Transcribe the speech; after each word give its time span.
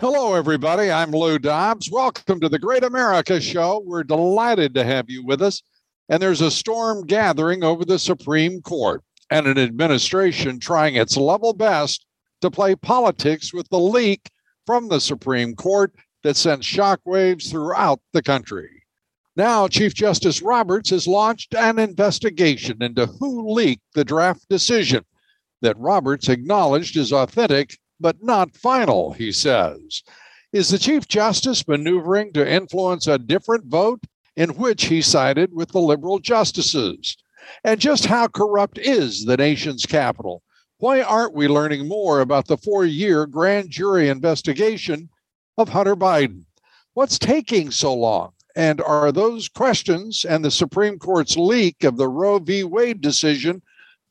Hello, 0.00 0.34
everybody. 0.34 0.92
I'm 0.92 1.10
Lou 1.10 1.40
Dobbs. 1.40 1.90
Welcome 1.90 2.38
to 2.38 2.48
the 2.48 2.60
Great 2.60 2.84
America 2.84 3.40
Show. 3.40 3.82
We're 3.84 4.04
delighted 4.04 4.72
to 4.74 4.84
have 4.84 5.10
you 5.10 5.26
with 5.26 5.42
us. 5.42 5.60
And 6.08 6.22
there's 6.22 6.40
a 6.40 6.52
storm 6.52 7.04
gathering 7.04 7.64
over 7.64 7.84
the 7.84 7.98
Supreme 7.98 8.62
Court 8.62 9.02
and 9.28 9.48
an 9.48 9.58
administration 9.58 10.60
trying 10.60 10.94
its 10.94 11.16
level 11.16 11.52
best 11.52 12.06
to 12.42 12.48
play 12.48 12.76
politics 12.76 13.52
with 13.52 13.68
the 13.70 13.80
leak 13.80 14.30
from 14.66 14.86
the 14.86 15.00
Supreme 15.00 15.56
Court 15.56 15.92
that 16.22 16.36
sent 16.36 16.62
shockwaves 16.62 17.50
throughout 17.50 17.98
the 18.12 18.22
country. 18.22 18.84
Now, 19.34 19.66
Chief 19.66 19.94
Justice 19.94 20.42
Roberts 20.42 20.90
has 20.90 21.08
launched 21.08 21.56
an 21.56 21.80
investigation 21.80 22.84
into 22.84 23.06
who 23.06 23.50
leaked 23.50 23.82
the 23.94 24.04
draft 24.04 24.48
decision 24.48 25.04
that 25.60 25.76
Roberts 25.76 26.28
acknowledged 26.28 26.96
is 26.96 27.12
authentic 27.12 27.76
but 28.00 28.22
not 28.22 28.56
final, 28.56 29.12
he 29.12 29.32
says. 29.32 30.02
Is 30.52 30.70
the 30.70 30.78
Chief 30.78 31.06
Justice 31.06 31.66
maneuvering 31.68 32.32
to 32.32 32.50
influence 32.50 33.06
a 33.06 33.18
different 33.18 33.66
vote 33.66 34.00
in 34.36 34.50
which 34.50 34.86
he 34.86 35.02
sided 35.02 35.52
with 35.52 35.70
the 35.70 35.80
liberal 35.80 36.18
justices? 36.18 37.16
And 37.64 37.80
just 37.80 38.06
how 38.06 38.28
corrupt 38.28 38.78
is 38.78 39.24
the 39.24 39.36
nation's 39.36 39.86
capital? 39.86 40.42
Why 40.78 41.02
aren't 41.02 41.34
we 41.34 41.48
learning 41.48 41.88
more 41.88 42.20
about 42.20 42.46
the 42.46 42.56
four 42.56 42.84
year 42.84 43.26
grand 43.26 43.70
jury 43.70 44.08
investigation 44.08 45.08
of 45.56 45.70
Hunter 45.70 45.96
Biden? 45.96 46.44
What's 46.94 47.18
taking 47.18 47.70
so 47.70 47.94
long? 47.94 48.32
And 48.54 48.80
are 48.80 49.12
those 49.12 49.48
questions 49.48 50.24
and 50.24 50.44
the 50.44 50.50
Supreme 50.50 50.98
Court's 50.98 51.36
leak 51.36 51.84
of 51.84 51.96
the 51.96 52.08
Roe 52.08 52.38
v. 52.38 52.64
Wade 52.64 53.00
decision 53.00 53.62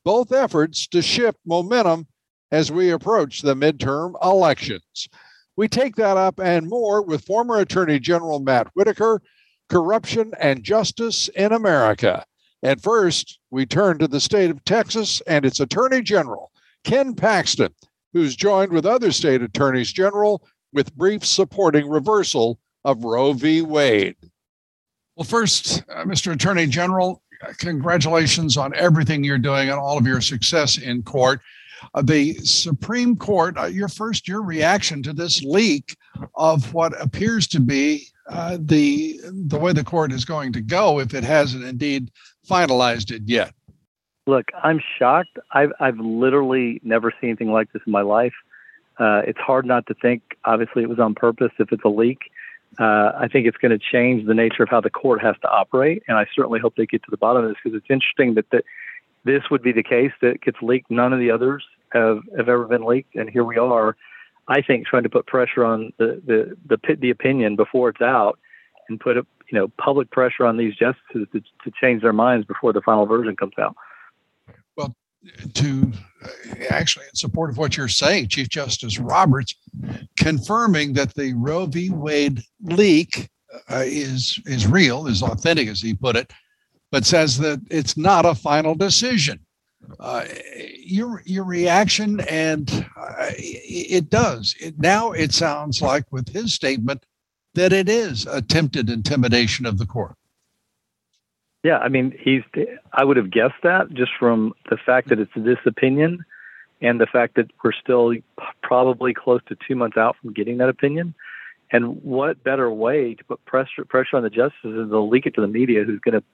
both 0.04 0.32
efforts 0.32 0.86
to 0.88 1.02
shift 1.02 1.38
momentum 1.44 2.06
as 2.50 2.72
we 2.72 2.90
approach 2.90 3.42
the 3.42 3.54
midterm 3.54 4.14
elections? 4.22 5.08
We 5.56 5.68
take 5.68 5.96
that 5.96 6.16
up 6.16 6.38
and 6.38 6.68
more 6.68 7.02
with 7.02 7.24
former 7.24 7.58
Attorney 7.58 7.98
General 7.98 8.40
Matt 8.40 8.68
Whitaker, 8.74 9.20
Corruption 9.68 10.32
and 10.38 10.62
Justice 10.62 11.28
in 11.28 11.52
America. 11.52 12.24
And 12.62 12.82
first, 12.82 13.38
we 13.50 13.66
turn 13.66 13.98
to 13.98 14.08
the 14.08 14.20
state 14.20 14.50
of 14.50 14.64
Texas 14.64 15.20
and 15.26 15.44
its 15.44 15.60
Attorney 15.60 16.02
General, 16.02 16.50
Ken 16.84 17.14
Paxton, 17.14 17.74
who's 18.12 18.34
joined 18.34 18.72
with 18.72 18.86
other 18.86 19.12
state 19.12 19.42
attorneys 19.42 19.92
general 19.92 20.46
with 20.72 20.94
briefs 20.96 21.28
supporting 21.28 21.88
reversal 21.88 22.58
of 22.84 23.04
Roe 23.04 23.32
v. 23.32 23.62
Wade. 23.62 24.16
Well, 25.16 25.24
first, 25.24 25.82
uh, 25.88 26.04
Mr. 26.04 26.32
Attorney 26.32 26.66
General, 26.66 27.22
congratulations 27.58 28.56
on 28.56 28.74
everything 28.74 29.24
you're 29.24 29.38
doing 29.38 29.68
and 29.68 29.78
all 29.78 29.98
of 29.98 30.06
your 30.06 30.20
success 30.20 30.78
in 30.78 31.02
court. 31.02 31.40
Uh, 31.94 32.02
the 32.02 32.34
Supreme 32.34 33.16
Court, 33.16 33.56
uh, 33.58 33.66
your 33.66 33.88
first, 33.88 34.28
your 34.28 34.42
reaction 34.42 35.02
to 35.02 35.12
this 35.12 35.42
leak 35.42 35.96
of 36.34 36.74
what 36.74 37.00
appears 37.00 37.46
to 37.48 37.60
be 37.60 38.06
uh, 38.28 38.58
the 38.60 39.18
the 39.24 39.58
way 39.58 39.72
the 39.72 39.84
court 39.84 40.12
is 40.12 40.24
going 40.24 40.52
to 40.52 40.60
go 40.60 41.00
if 41.00 41.14
it 41.14 41.24
hasn't 41.24 41.64
indeed 41.64 42.10
finalized 42.48 43.10
it 43.10 43.22
yet. 43.26 43.52
Look, 44.26 44.46
I'm 44.62 44.80
shocked. 44.98 45.38
I've 45.52 45.72
I've 45.80 45.98
literally 45.98 46.80
never 46.82 47.10
seen 47.10 47.30
anything 47.30 47.52
like 47.52 47.72
this 47.72 47.82
in 47.86 47.92
my 47.92 48.02
life. 48.02 48.34
Uh, 48.98 49.22
it's 49.26 49.38
hard 49.38 49.64
not 49.64 49.86
to 49.86 49.94
think. 49.94 50.22
Obviously, 50.44 50.82
it 50.82 50.88
was 50.88 50.98
on 50.98 51.14
purpose. 51.14 51.52
If 51.58 51.72
it's 51.72 51.84
a 51.84 51.88
leak, 51.88 52.18
uh, 52.78 53.12
I 53.16 53.28
think 53.32 53.46
it's 53.46 53.56
going 53.56 53.70
to 53.70 53.78
change 53.78 54.26
the 54.26 54.34
nature 54.34 54.62
of 54.62 54.68
how 54.68 54.80
the 54.80 54.90
court 54.90 55.22
has 55.22 55.36
to 55.42 55.48
operate, 55.48 56.02
and 56.08 56.18
I 56.18 56.26
certainly 56.34 56.60
hope 56.60 56.74
they 56.76 56.86
get 56.86 57.02
to 57.04 57.10
the 57.10 57.16
bottom 57.16 57.44
of 57.44 57.48
this 57.48 57.58
because 57.62 57.76
it's 57.76 57.90
interesting 57.90 58.34
that 58.34 58.50
the, 58.50 58.62
this 59.24 59.42
would 59.50 59.62
be 59.62 59.72
the 59.72 59.82
case 59.82 60.12
that 60.22 60.40
gets 60.40 60.58
leaked. 60.62 60.90
None 60.90 61.12
of 61.12 61.18
the 61.18 61.30
others 61.30 61.64
have 61.92 62.20
have 62.36 62.48
ever 62.48 62.66
been 62.66 62.84
leaked, 62.84 63.14
and 63.14 63.28
here 63.28 63.44
we 63.44 63.56
are. 63.56 63.96
I 64.48 64.62
think 64.62 64.86
trying 64.86 65.02
to 65.02 65.10
put 65.10 65.26
pressure 65.26 65.64
on 65.64 65.92
the 65.98 66.22
the 66.24 66.56
the, 66.76 66.96
the 66.96 67.10
opinion 67.10 67.56
before 67.56 67.90
it's 67.90 68.00
out, 68.00 68.38
and 68.88 68.98
put 69.00 69.16
a 69.16 69.26
you 69.50 69.58
know 69.58 69.68
public 69.78 70.10
pressure 70.10 70.46
on 70.46 70.56
these 70.56 70.74
justices 70.74 71.26
to, 71.32 71.40
to 71.40 71.72
change 71.80 72.02
their 72.02 72.12
minds 72.12 72.46
before 72.46 72.72
the 72.72 72.80
final 72.80 73.06
version 73.06 73.36
comes 73.36 73.54
out. 73.58 73.74
Well, 74.76 74.94
to 75.54 75.92
actually 76.70 77.06
in 77.06 77.14
support 77.14 77.50
of 77.50 77.58
what 77.58 77.76
you're 77.76 77.88
saying, 77.88 78.28
Chief 78.28 78.48
Justice 78.48 78.98
Roberts 78.98 79.54
confirming 80.18 80.94
that 80.94 81.14
the 81.14 81.34
Roe 81.34 81.66
v. 81.66 81.90
Wade 81.90 82.42
leak 82.62 83.28
uh, 83.70 83.84
is 83.84 84.40
is 84.46 84.66
real, 84.66 85.06
is 85.06 85.22
authentic, 85.22 85.68
as 85.68 85.80
he 85.80 85.94
put 85.94 86.16
it, 86.16 86.32
but 86.90 87.04
says 87.04 87.38
that 87.38 87.60
it's 87.70 87.96
not 87.96 88.24
a 88.24 88.34
final 88.34 88.74
decision. 88.74 89.40
Uh, 90.00 90.24
your 90.76 91.22
your 91.24 91.44
reaction, 91.44 92.20
and 92.20 92.86
uh, 92.96 93.30
it 93.36 94.10
does. 94.10 94.54
It, 94.60 94.78
now 94.78 95.12
it 95.12 95.32
sounds 95.32 95.80
like 95.80 96.04
with 96.10 96.28
his 96.28 96.52
statement 96.52 97.06
that 97.54 97.72
it 97.72 97.88
is 97.88 98.26
attempted 98.26 98.90
intimidation 98.90 99.66
of 99.66 99.78
the 99.78 99.86
court. 99.86 100.14
Yeah, 101.64 101.78
I 101.78 101.88
mean, 101.88 102.16
he's. 102.20 102.42
I 102.92 103.04
would 103.04 103.16
have 103.16 103.30
guessed 103.30 103.62
that 103.62 103.92
just 103.92 104.12
from 104.18 104.52
the 104.68 104.76
fact 104.76 105.08
that 105.08 105.18
it's 105.18 105.30
this 105.34 105.58
opinion, 105.64 106.24
and 106.80 107.00
the 107.00 107.06
fact 107.06 107.36
that 107.36 107.50
we're 107.62 107.72
still 107.72 108.12
probably 108.62 109.14
close 109.14 109.40
to 109.48 109.56
two 109.66 109.74
months 109.74 109.96
out 109.96 110.16
from 110.20 110.32
getting 110.32 110.58
that 110.58 110.68
opinion. 110.68 111.14
And 111.70 112.02
what 112.02 112.42
better 112.42 112.70
way 112.70 113.14
to 113.14 113.24
put 113.24 113.44
pressure 113.44 113.84
pressure 113.84 114.16
on 114.16 114.22
the 114.22 114.30
justices 114.30 114.76
than 114.76 114.88
to 114.88 115.00
leak 115.00 115.26
it 115.26 115.34
to 115.34 115.40
the 115.40 115.48
media, 115.48 115.84
who's 115.84 116.00
going 116.00 116.14
to 116.14 116.24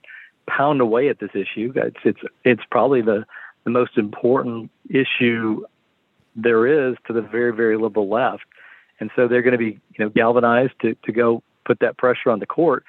pound 0.46 0.80
away 0.80 1.08
at 1.08 1.18
this 1.18 1.30
issue? 1.34 1.72
It's 1.76 1.96
it's 2.04 2.20
it's 2.44 2.62
probably 2.70 3.02
the 3.02 3.24
the 3.64 3.70
most 3.70 3.96
important 3.96 4.70
issue 4.88 5.64
there 6.36 6.66
is 6.66 6.96
to 7.06 7.12
the 7.12 7.22
very 7.22 7.54
very 7.54 7.76
liberal 7.76 8.08
left, 8.08 8.44
and 9.00 9.10
so 9.16 9.28
they're 9.28 9.42
going 9.42 9.52
to 9.52 9.58
be 9.58 9.80
you 9.96 10.04
know 10.04 10.08
galvanized 10.08 10.74
to 10.82 10.94
to 11.04 11.12
go 11.12 11.42
put 11.64 11.80
that 11.80 11.96
pressure 11.96 12.30
on 12.30 12.40
the 12.40 12.46
court. 12.46 12.84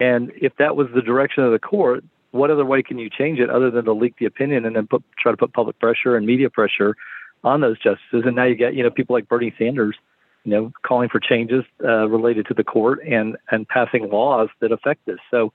And 0.00 0.32
if 0.36 0.56
that 0.58 0.76
was 0.76 0.88
the 0.94 1.00
direction 1.00 1.44
of 1.44 1.52
the 1.52 1.58
court, 1.58 2.04
what 2.32 2.50
other 2.50 2.64
way 2.64 2.82
can 2.82 2.98
you 2.98 3.08
change 3.08 3.38
it 3.38 3.48
other 3.48 3.70
than 3.70 3.84
to 3.84 3.92
leak 3.92 4.16
the 4.18 4.26
opinion 4.26 4.66
and 4.66 4.74
then 4.74 4.86
put, 4.88 5.04
try 5.18 5.30
to 5.30 5.36
put 5.36 5.52
public 5.52 5.78
pressure 5.78 6.16
and 6.16 6.26
media 6.26 6.50
pressure 6.50 6.96
on 7.44 7.60
those 7.60 7.78
justices? 7.78 8.24
And 8.26 8.34
now 8.34 8.44
you 8.44 8.56
get 8.56 8.74
you 8.74 8.82
know 8.82 8.90
people 8.90 9.14
like 9.14 9.28
Bernie 9.28 9.54
Sanders, 9.58 9.96
you 10.44 10.50
know, 10.50 10.72
calling 10.82 11.08
for 11.08 11.20
changes 11.20 11.64
uh, 11.82 12.08
related 12.08 12.46
to 12.46 12.54
the 12.54 12.64
court 12.64 13.00
and 13.06 13.36
and 13.50 13.68
passing 13.68 14.10
laws 14.10 14.48
that 14.60 14.72
affect 14.72 15.06
this. 15.06 15.18
So 15.30 15.52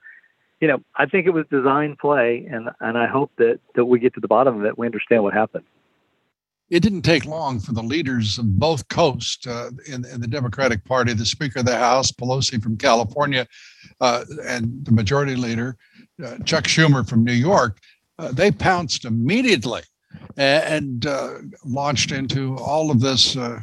you 0.60 0.68
know, 0.68 0.80
I 0.94 1.06
think 1.06 1.26
it 1.26 1.30
was 1.30 1.46
design 1.50 1.96
play, 2.00 2.46
and 2.50 2.68
and 2.80 2.98
I 2.98 3.06
hope 3.06 3.32
that 3.38 3.60
that 3.74 3.84
we 3.86 3.98
get 3.98 4.14
to 4.14 4.20
the 4.20 4.28
bottom 4.28 4.60
of 4.60 4.64
it. 4.66 4.78
We 4.78 4.86
understand 4.86 5.22
what 5.22 5.32
happened. 5.32 5.64
It 6.68 6.80
didn't 6.80 7.02
take 7.02 7.24
long 7.24 7.58
for 7.58 7.72
the 7.72 7.82
leaders 7.82 8.38
of 8.38 8.58
both 8.58 8.86
coasts 8.88 9.44
uh, 9.44 9.70
in, 9.88 10.04
in, 10.04 10.20
the 10.20 10.28
Democratic 10.28 10.84
Party, 10.84 11.12
the 11.12 11.26
Speaker 11.26 11.60
of 11.60 11.66
the 11.66 11.76
House, 11.76 12.12
Pelosi 12.12 12.62
from 12.62 12.76
California, 12.76 13.44
uh, 14.00 14.24
and 14.46 14.84
the 14.84 14.92
Majority 14.92 15.34
Leader, 15.34 15.76
uh, 16.24 16.36
Chuck 16.44 16.64
Schumer 16.64 17.08
from 17.08 17.24
New 17.24 17.32
York. 17.32 17.78
Uh, 18.20 18.30
they 18.30 18.52
pounced 18.52 19.04
immediately 19.04 19.82
and, 20.36 21.06
uh, 21.06 21.38
launched 21.64 22.12
into 22.12 22.56
all 22.56 22.92
of 22.92 23.00
this 23.00 23.36
uh, 23.36 23.58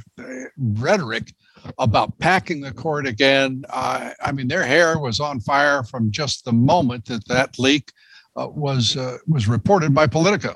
rhetoric 0.57 1.33
about 1.77 2.17
packing 2.19 2.61
the 2.61 2.73
court 2.73 3.07
again. 3.07 3.63
Uh, 3.69 4.11
I 4.23 4.31
mean, 4.31 4.47
their 4.47 4.63
hair 4.63 4.99
was 4.99 5.19
on 5.19 5.39
fire 5.39 5.83
from 5.83 6.11
just 6.11 6.45
the 6.45 6.51
moment 6.53 7.05
that 7.05 7.27
that 7.27 7.59
leak 7.59 7.91
uh, 8.35 8.47
was 8.47 8.97
uh, 8.97 9.17
was 9.27 9.47
reported 9.47 9.93
by 9.93 10.07
Politico. 10.07 10.55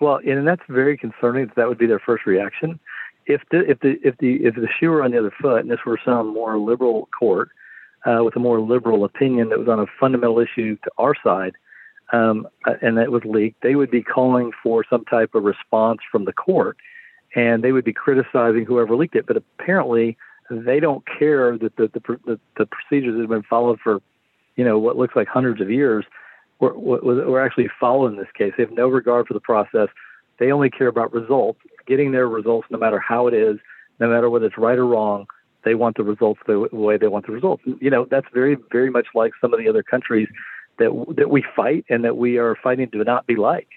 Well, 0.00 0.20
and 0.26 0.46
that's 0.46 0.62
very 0.68 0.96
concerning. 0.96 1.46
That 1.46 1.56
that 1.56 1.68
would 1.68 1.78
be 1.78 1.86
their 1.86 1.98
first 1.98 2.26
reaction. 2.26 2.78
If 3.26 3.42
the 3.50 3.68
if 3.68 3.80
the 3.80 3.98
if 4.04 4.16
the 4.18 4.44
if 4.44 4.54
the 4.54 4.68
shoe 4.78 4.90
were 4.90 5.02
on 5.02 5.10
the 5.10 5.18
other 5.18 5.32
foot, 5.40 5.60
and 5.60 5.70
this 5.70 5.84
were 5.86 5.98
some 6.04 6.32
more 6.32 6.58
liberal 6.58 7.08
court 7.18 7.50
uh, 8.04 8.22
with 8.22 8.36
a 8.36 8.40
more 8.40 8.60
liberal 8.60 9.04
opinion 9.04 9.48
that 9.48 9.58
was 9.58 9.68
on 9.68 9.80
a 9.80 9.86
fundamental 9.98 10.38
issue 10.38 10.76
to 10.84 10.90
our 10.98 11.14
side, 11.24 11.54
um, 12.12 12.46
and 12.82 12.96
that 12.98 13.10
was 13.10 13.22
leaked, 13.24 13.62
they 13.62 13.74
would 13.74 13.90
be 13.90 14.02
calling 14.02 14.52
for 14.62 14.84
some 14.88 15.04
type 15.06 15.34
of 15.34 15.42
response 15.42 15.98
from 16.10 16.24
the 16.24 16.32
court 16.32 16.76
and 17.34 17.62
they 17.62 17.72
would 17.72 17.84
be 17.84 17.92
criticizing 17.92 18.64
whoever 18.64 18.96
leaked 18.96 19.16
it. 19.16 19.26
But 19.26 19.36
apparently, 19.36 20.16
they 20.50 20.80
don't 20.80 21.04
care 21.18 21.58
that 21.58 21.76
the 21.76 21.90
the, 21.92 22.38
the, 22.56 22.66
procedures 22.66 23.14
that 23.14 23.20
have 23.20 23.30
been 23.30 23.42
followed 23.42 23.80
for, 23.82 24.00
you 24.56 24.64
know, 24.64 24.78
what 24.78 24.96
looks 24.96 25.16
like 25.16 25.28
hundreds 25.28 25.60
of 25.60 25.70
years, 25.70 26.04
were, 26.60 26.76
were, 26.78 27.00
were 27.02 27.44
actually 27.44 27.68
followed 27.78 28.12
in 28.12 28.16
this 28.16 28.28
case. 28.36 28.52
They 28.56 28.62
have 28.62 28.72
no 28.72 28.88
regard 28.88 29.26
for 29.26 29.34
the 29.34 29.40
process. 29.40 29.88
They 30.38 30.52
only 30.52 30.70
care 30.70 30.88
about 30.88 31.12
results, 31.12 31.60
getting 31.86 32.12
their 32.12 32.28
results, 32.28 32.68
no 32.70 32.78
matter 32.78 32.98
how 32.98 33.26
it 33.26 33.34
is, 33.34 33.58
no 34.00 34.08
matter 34.08 34.28
whether 34.30 34.46
it's 34.46 34.58
right 34.58 34.78
or 34.78 34.86
wrong. 34.86 35.26
they 35.64 35.74
want 35.74 35.96
the 35.96 36.04
results 36.04 36.40
the 36.46 36.68
way 36.72 36.96
they 36.96 37.08
want 37.08 37.26
the 37.26 37.32
results. 37.32 37.62
You 37.80 37.90
know, 37.90 38.06
that's 38.08 38.26
very, 38.32 38.56
very 38.70 38.90
much 38.90 39.08
like 39.14 39.32
some 39.40 39.52
of 39.52 39.58
the 39.58 39.68
other 39.68 39.82
countries 39.82 40.28
that 40.78 40.90
that 41.16 41.30
we 41.30 41.44
fight 41.54 41.84
and 41.88 42.04
that 42.04 42.16
we 42.16 42.38
are 42.38 42.56
fighting 42.62 42.90
to 42.90 43.04
not 43.04 43.26
be 43.26 43.36
like. 43.36 43.68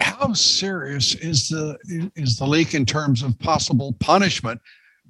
How 0.00 0.32
serious 0.32 1.14
is 1.14 1.48
the 1.48 1.78
is 2.16 2.38
the 2.38 2.46
leak 2.46 2.74
in 2.74 2.86
terms 2.86 3.22
of 3.22 3.38
possible 3.38 3.94
punishment? 4.00 4.60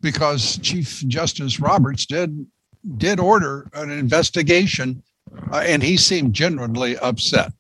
Because 0.01 0.59
Chief 0.59 1.05
Justice 1.07 1.61
Roberts 1.61 2.07
did 2.07 2.47
did 2.97 3.19
order 3.19 3.69
an 3.75 3.91
investigation, 3.91 5.03
uh, 5.53 5.63
and 5.67 5.83
he 5.83 5.97
seemed 5.97 6.35
genuinely 6.35 6.99
upset. 6.99 7.53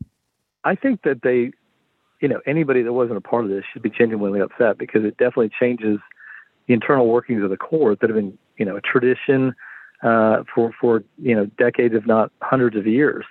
I 0.64 0.74
think 0.74 1.02
that 1.02 1.22
they, 1.22 1.52
you 2.20 2.28
know, 2.28 2.40
anybody 2.46 2.82
that 2.82 2.92
wasn't 2.92 3.18
a 3.18 3.20
part 3.20 3.44
of 3.44 3.50
this 3.50 3.64
should 3.72 3.82
be 3.82 3.90
genuinely 3.90 4.40
upset 4.40 4.78
because 4.78 5.04
it 5.04 5.16
definitely 5.16 5.50
changes 5.58 5.98
the 6.66 6.74
internal 6.74 7.06
workings 7.06 7.42
of 7.42 7.50
the 7.50 7.56
court 7.56 8.00
that 8.00 8.10
have 8.10 8.16
been, 8.16 8.36
you 8.58 8.64
know, 8.64 8.76
a 8.76 8.80
tradition 8.80 9.54
uh, 10.02 10.42
for 10.54 10.72
for 10.80 11.04
you 11.18 11.34
know 11.34 11.46
decades, 11.58 11.94
if 11.94 12.06
not 12.06 12.30
hundreds 12.42 12.76
of 12.76 12.86
years. 12.86 13.24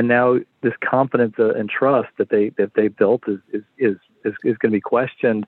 And 0.00 0.08
now 0.08 0.38
this 0.62 0.72
confidence 0.82 1.34
uh, 1.38 1.50
and 1.50 1.68
trust 1.68 2.08
that 2.16 2.30
they 2.30 2.48
that 2.56 2.72
they 2.72 2.88
built 2.88 3.24
is 3.28 3.38
is 3.52 3.62
is 3.76 3.96
is, 4.24 4.32
is 4.44 4.56
going 4.56 4.72
to 4.72 4.76
be 4.78 4.80
questioned 4.80 5.46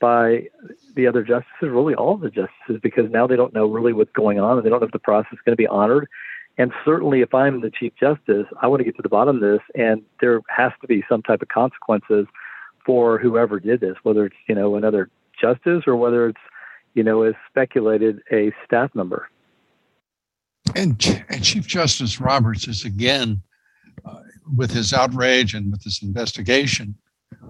by 0.00 0.48
the 0.96 1.06
other 1.06 1.22
justices, 1.22 1.70
really 1.70 1.94
all 1.94 2.16
the 2.16 2.28
justices, 2.28 2.80
because 2.82 3.08
now 3.12 3.28
they 3.28 3.36
don't 3.36 3.54
know 3.54 3.68
really 3.68 3.92
what's 3.92 4.10
going 4.10 4.40
on 4.40 4.56
and 4.56 4.66
they 4.66 4.70
don't 4.70 4.80
know 4.80 4.86
if 4.86 4.92
the 4.92 4.98
process 4.98 5.34
is 5.34 5.38
going 5.44 5.52
to 5.52 5.56
be 5.56 5.68
honored. 5.68 6.08
And 6.58 6.72
certainly, 6.84 7.20
if 7.20 7.32
I'm 7.32 7.60
the 7.60 7.70
Chief 7.70 7.92
Justice, 7.94 8.46
I 8.60 8.66
want 8.66 8.80
to 8.80 8.84
get 8.84 8.96
to 8.96 9.02
the 9.02 9.08
bottom 9.08 9.36
of 9.36 9.40
this, 9.40 9.60
and 9.76 10.02
there 10.20 10.40
has 10.48 10.72
to 10.80 10.88
be 10.88 11.04
some 11.08 11.22
type 11.22 11.40
of 11.40 11.46
consequences 11.46 12.26
for 12.84 13.18
whoever 13.18 13.60
did 13.60 13.78
this, 13.78 13.94
whether 14.02 14.26
it's 14.26 14.36
you 14.48 14.56
know 14.56 14.74
another 14.74 15.10
justice 15.40 15.84
or 15.86 15.94
whether 15.94 16.26
it's 16.26 16.40
you 16.94 17.04
know 17.04 17.22
as 17.22 17.34
speculated 17.48 18.20
a 18.32 18.50
staff 18.66 18.92
member. 18.96 19.28
And, 20.74 21.24
and 21.28 21.44
Chief 21.44 21.68
Justice 21.68 22.20
Roberts 22.20 22.66
is 22.66 22.84
again 22.84 23.42
uh, 24.04 24.20
with 24.56 24.70
his 24.70 24.92
outrage 24.92 25.54
and 25.54 25.70
with 25.70 25.82
this 25.82 26.02
investigation. 26.02 26.94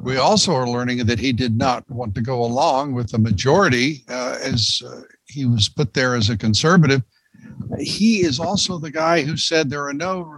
We 0.02 0.16
also 0.16 0.54
are 0.54 0.68
learning 0.68 1.04
that 1.06 1.18
he 1.18 1.32
did 1.32 1.56
not 1.56 1.88
want 1.90 2.14
to 2.14 2.22
go 2.22 2.42
along 2.42 2.94
with 2.94 3.10
the 3.10 3.18
majority 3.18 4.04
uh, 4.08 4.38
as 4.42 4.82
uh, 4.86 5.02
he 5.26 5.44
was 5.44 5.68
put 5.68 5.92
there 5.94 6.14
as 6.14 6.30
a 6.30 6.36
conservative 6.36 7.02
he 7.78 8.20
is 8.20 8.38
also 8.38 8.78
the 8.78 8.90
guy 8.90 9.22
who 9.22 9.36
said 9.36 9.68
there 9.68 9.86
are 9.86 9.94
no 9.94 10.36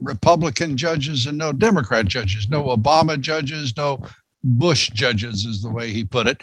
Republican 0.00 0.76
judges 0.76 1.26
and 1.26 1.38
no 1.38 1.52
Democrat 1.52 2.06
judges, 2.06 2.48
no 2.48 2.64
Obama 2.64 3.20
judges, 3.20 3.76
no 3.76 4.02
Bush 4.44 4.90
judges, 4.90 5.44
is 5.44 5.62
the 5.62 5.70
way 5.70 5.90
he 5.90 6.04
put 6.04 6.26
it. 6.26 6.42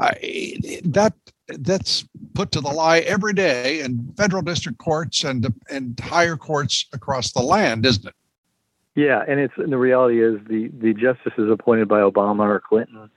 I, 0.00 0.80
that 0.84 1.14
that's 1.58 2.04
put 2.34 2.52
to 2.52 2.60
the 2.60 2.68
lie 2.68 3.00
every 3.00 3.32
day 3.32 3.80
in 3.80 4.12
federal 4.16 4.42
district 4.42 4.78
courts 4.78 5.24
and 5.24 5.52
and 5.68 5.98
higher 5.98 6.36
courts 6.36 6.86
across 6.92 7.32
the 7.32 7.42
land, 7.42 7.84
isn't 7.84 8.06
it? 8.06 8.14
Yeah, 8.94 9.22
and 9.26 9.40
it's 9.40 9.54
and 9.56 9.72
the 9.72 9.78
reality 9.78 10.22
is 10.22 10.38
the 10.46 10.68
the 10.68 10.92
justices 10.92 11.50
appointed 11.50 11.88
by 11.88 12.00
Obama 12.00 12.46
or 12.46 12.60
Clinton 12.60 13.10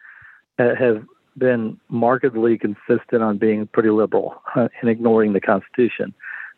have 0.57 1.03
been 1.37 1.77
markedly 1.89 2.57
consistent 2.57 3.21
on 3.21 3.37
being 3.37 3.67
pretty 3.67 3.89
liberal 3.89 4.41
and 4.55 4.89
ignoring 4.89 5.33
the 5.33 5.41
Constitution 5.41 6.13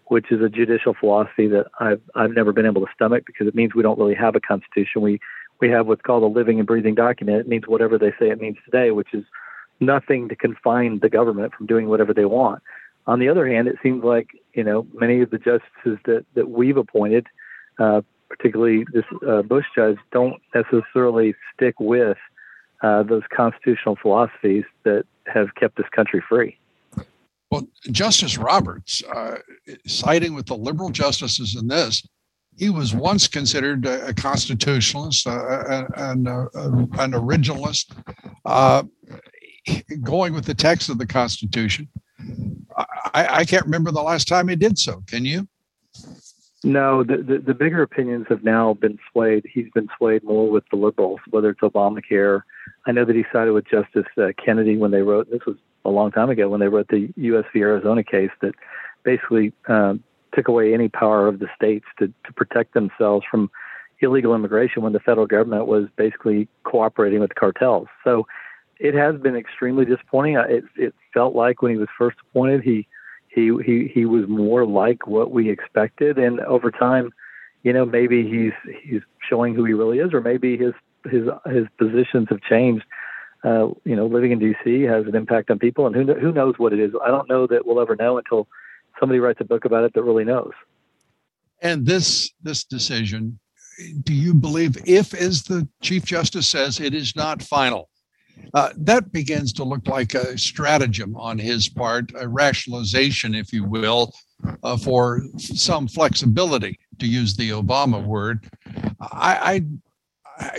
which 0.10 0.32
is 0.32 0.42
a 0.42 0.50
judicial 0.50 0.94
philosophy 0.94 1.48
that 1.48 1.68
I've 1.80 2.02
I've 2.16 2.32
never 2.32 2.52
been 2.54 2.66
able 2.66 2.82
to 2.82 2.92
stomach 2.94 3.26
because 3.26 3.48
it 3.48 3.56
means 3.56 3.76
we 3.76 3.84
don't 3.84 4.00
really 4.00 4.16
have 4.16 4.36
a 4.36 4.40
constitution. 4.40 5.02
We 5.02 5.20
we 5.60 5.70
have 5.70 5.88
what's 5.88 6.02
called 6.02 6.24
a 6.24 6.28
living 6.28 6.60
and 6.60 6.68
breathing 6.68 6.96
document. 6.96 7.42
It 7.42 7.48
means 7.48 7.68
whatever 7.68 7.98
they 7.98 8.12
say 8.20 8.30
it 8.30 8.40
means 8.40 8.58
today, 8.66 8.92
which 8.92 9.14
is 9.14 9.24
nothing 9.80 10.30
to 10.30 10.36
confine 10.36 11.00
the 11.00 11.10
government 11.10 11.54
from 11.54 11.66
doing 11.66 11.88
whatever 11.88 12.14
they 12.14 12.26
want. 12.26 12.62
On 13.06 13.20
the 13.20 13.30
other 13.30 13.48
hand, 13.48 13.68
it 13.68 13.78
seems 13.82 14.04
like 14.04 14.30
you 14.54 14.64
know 14.64 14.88
many 14.94 15.22
of 15.22 15.30
the 15.30 15.38
justices 15.38 16.00
that 16.06 16.26
that 16.36 16.50
we've 16.50 16.78
appointed, 16.78 17.28
uh, 17.80 18.02
particularly 18.30 18.86
this 18.94 19.06
uh, 19.28 19.42
Bush 19.42 19.66
judge, 19.76 19.98
don't 20.12 20.42
necessarily 20.54 21.36
stick 21.54 21.76
with 21.80 22.18
uh, 22.82 23.04
those 23.04 23.24
constitutional 23.36 23.98
philosophies 24.02 24.66
that 24.84 25.06
have 25.26 25.54
kept 25.56 25.78
this 25.78 25.88
country 25.96 26.24
free. 26.28 26.58
Well, 27.50 27.68
Justice 27.92 28.38
Roberts, 28.38 29.02
uh, 29.04 29.38
siding 29.86 30.36
with 30.36 30.48
the 30.48 30.58
liberal 30.58 30.90
justices 30.90 31.56
in 31.60 31.68
this, 31.68 32.06
he 32.58 32.70
was 32.70 32.94
once 32.94 33.28
considered 33.28 33.86
a, 33.86 34.14
constitutionalist 34.14 35.28
uh, 35.28 35.86
and 35.96 36.28
uh, 36.28 36.48
an 36.56 37.12
originalist, 37.12 37.96
uh, 38.46 38.84
going 40.04 40.34
with 40.34 40.46
the 40.46 40.56
text 40.56 40.90
of 40.90 40.98
the 40.98 41.06
Constitution. 41.06 41.88
I, 43.14 43.28
I, 43.40 43.46
can't 43.46 43.66
remember 43.66 43.92
the 43.92 44.02
last 44.02 44.28
time 44.28 44.48
he 44.48 44.56
did 44.56 44.78
so. 44.78 45.04
Can 45.08 45.24
you? 45.24 45.48
No, 46.64 47.04
the, 47.04 47.18
the, 47.18 47.38
the 47.38 47.54
bigger 47.54 47.84
opinions 47.84 48.26
have 48.30 48.44
now 48.44 48.74
been 48.74 48.98
swayed. 49.12 49.46
He's 49.52 49.70
been 49.76 49.88
swayed 49.98 50.24
more 50.24 50.50
with 50.50 50.64
the 50.72 50.76
liberals, 50.76 51.20
whether 51.30 51.52
it's 51.52 51.62
Obamacare. 51.62 52.42
I 52.88 52.92
know 52.92 53.06
that 53.06 53.16
he 53.16 53.26
sided 53.32 53.54
with 53.54 53.66
Justice 53.70 54.08
uh, 54.18 54.30
Kennedy 54.44 54.76
when 54.76 54.92
they 54.92 55.02
wrote 55.02 55.30
this 55.30 55.46
was 55.46 55.58
a 55.86 55.90
long 55.90 56.12
time 56.12 56.30
ago 56.30 56.50
when 56.50 56.60
they 56.60 56.68
wrote 56.68 56.88
the 56.90 57.14
U.S. 57.16 57.46
v. 57.54 57.62
Arizona 57.62 58.04
case 58.04 58.32
that 58.42 58.56
basically 59.04 59.54
um, 59.68 60.04
took 60.34 60.48
away 60.48 60.74
any 60.74 60.90
power 60.90 61.28
of 61.28 61.40
the 61.40 61.48
states 61.56 61.86
to, 62.00 62.08
to 62.26 62.34
protect 62.34 62.74
themselves 62.74 63.26
from 63.30 63.50
illegal 64.00 64.36
immigration 64.36 64.82
when 64.82 64.94
the 64.94 65.00
federal 65.00 65.28
government 65.28 65.68
was 65.68 65.88
basically 65.96 66.48
cooperating 66.64 67.20
with 67.20 67.36
cartels. 67.36 67.88
So 68.04 68.28
it 68.80 68.94
has 68.94 69.20
been 69.20 69.36
extremely 69.36 69.86
disappointing. 69.86 70.38
It, 70.38 70.64
it 70.76 70.94
felt 71.14 71.36
like 71.36 71.62
when 71.62 71.72
he 71.72 71.78
was 71.78 71.88
first 71.98 72.18
appointed, 72.30 72.64
he 72.64 72.88
he 73.38 73.52
he 73.64 73.88
he 73.94 74.06
was 74.06 74.28
more 74.28 74.66
like 74.66 75.08
what 75.08 75.32
we 75.32 75.50
expected, 75.50 76.18
and 76.18 76.40
over 76.42 76.72
time, 76.72 77.12
you 77.64 77.72
know, 77.72 77.86
maybe 77.86 78.28
he's 78.28 78.76
he's 78.84 79.02
showing 79.30 79.54
who 79.54 79.64
he 79.64 79.74
really 79.74 80.00
is, 80.00 80.14
or 80.14 80.22
maybe 80.22 80.58
his 80.58 80.74
his 81.10 81.24
his 81.46 81.68
positions 81.78 82.28
have 82.30 82.42
changed 82.42 82.84
uh, 83.44 83.68
you 83.86 83.96
know, 83.96 84.08
living 84.08 84.32
in 84.32 84.40
D.C. 84.40 84.82
has 84.84 85.06
an 85.06 85.16
impact 85.16 85.52
on 85.52 85.60
people, 85.60 85.86
and 85.86 85.96
who 85.96 86.14
who 86.16 86.32
knows 86.32 86.56
what 86.58 86.74
it 86.74 86.80
is? 86.80 86.92
I 87.06 87.10
don't 87.10 87.30
know 87.30 87.48
that 87.48 87.66
we'll 87.66 87.80
ever 87.80 87.96
know 87.96 88.18
until 88.18 88.48
somebody 89.00 89.20
writes 89.20 89.40
a 89.42 89.46
book 89.46 89.66
about 89.66 89.84
it 89.84 89.94
that 89.94 90.04
really 90.04 90.26
knows. 90.26 90.52
And 91.62 91.86
this 91.86 92.32
this 92.42 92.64
decision, 92.64 93.40
do 94.04 94.14
you 94.14 94.34
believe, 94.34 94.78
if 94.86 95.14
as 95.14 95.44
the 95.44 95.68
Chief 95.82 96.04
Justice 96.04 96.50
says, 96.50 96.80
it 96.80 96.94
is 96.94 97.16
not 97.16 97.42
final? 97.42 97.90
Uh, 98.54 98.70
that 98.78 99.12
begins 99.12 99.52
to 99.54 99.64
look 99.64 99.88
like 99.88 100.14
a 100.14 100.38
stratagem 100.38 101.16
on 101.16 101.38
his 101.38 101.68
part, 101.70 102.12
a 102.20 102.28
rationalization, 102.28 103.36
if 103.36 103.52
you 103.52 103.64
will, 103.64 104.14
uh, 104.64 104.78
for 104.78 105.22
some 105.38 105.88
flexibility, 105.88 106.80
to 107.00 107.08
use 107.08 107.36
the 107.36 107.50
Obama 107.50 108.04
word. 108.04 108.50
I, 109.00 109.64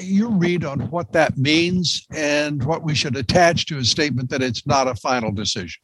your 0.01 0.31
read 0.31 0.65
on 0.65 0.81
what 0.91 1.13
that 1.13 1.39
means 1.39 2.07
and 2.15 2.63
what 2.65 2.83
we 2.83 2.95
should 2.95 3.17
attach 3.17 3.67
to 3.67 3.79
a 3.79 3.85
statement 3.85 4.31
that 4.31 4.43
it's 4.43 4.67
not 4.67 4.89
a 4.89 4.95
final 4.95 5.33
decision. 5.33 5.81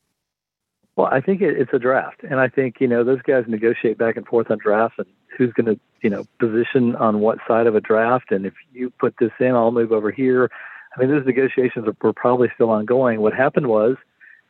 Well, 0.96 1.08
I 1.10 1.20
think 1.20 1.40
it, 1.40 1.58
it's 1.58 1.72
a 1.72 1.78
draft, 1.78 2.22
and 2.22 2.38
I 2.38 2.48
think 2.48 2.76
you 2.80 2.86
know 2.86 3.02
those 3.02 3.22
guys 3.22 3.44
negotiate 3.48 3.98
back 3.98 4.16
and 4.16 4.26
forth 4.26 4.50
on 4.50 4.58
drafts 4.58 4.98
and 4.98 5.06
who's 5.36 5.52
going 5.52 5.66
to 5.66 5.80
you 6.02 6.10
know 6.10 6.24
position 6.38 6.94
on 6.96 7.18
what 7.18 7.38
side 7.48 7.66
of 7.66 7.74
a 7.74 7.80
draft, 7.80 8.30
and 8.30 8.46
if 8.46 8.54
you 8.72 8.90
put 8.90 9.14
this 9.18 9.32
in, 9.40 9.56
I'll 9.56 9.72
move 9.72 9.90
over 9.90 10.12
here. 10.12 10.50
I 10.94 11.00
mean, 11.00 11.10
those 11.10 11.26
negotiations 11.26 11.86
were 12.02 12.12
probably 12.12 12.48
still 12.54 12.70
ongoing. 12.70 13.20
What 13.20 13.34
happened 13.34 13.66
was 13.66 13.96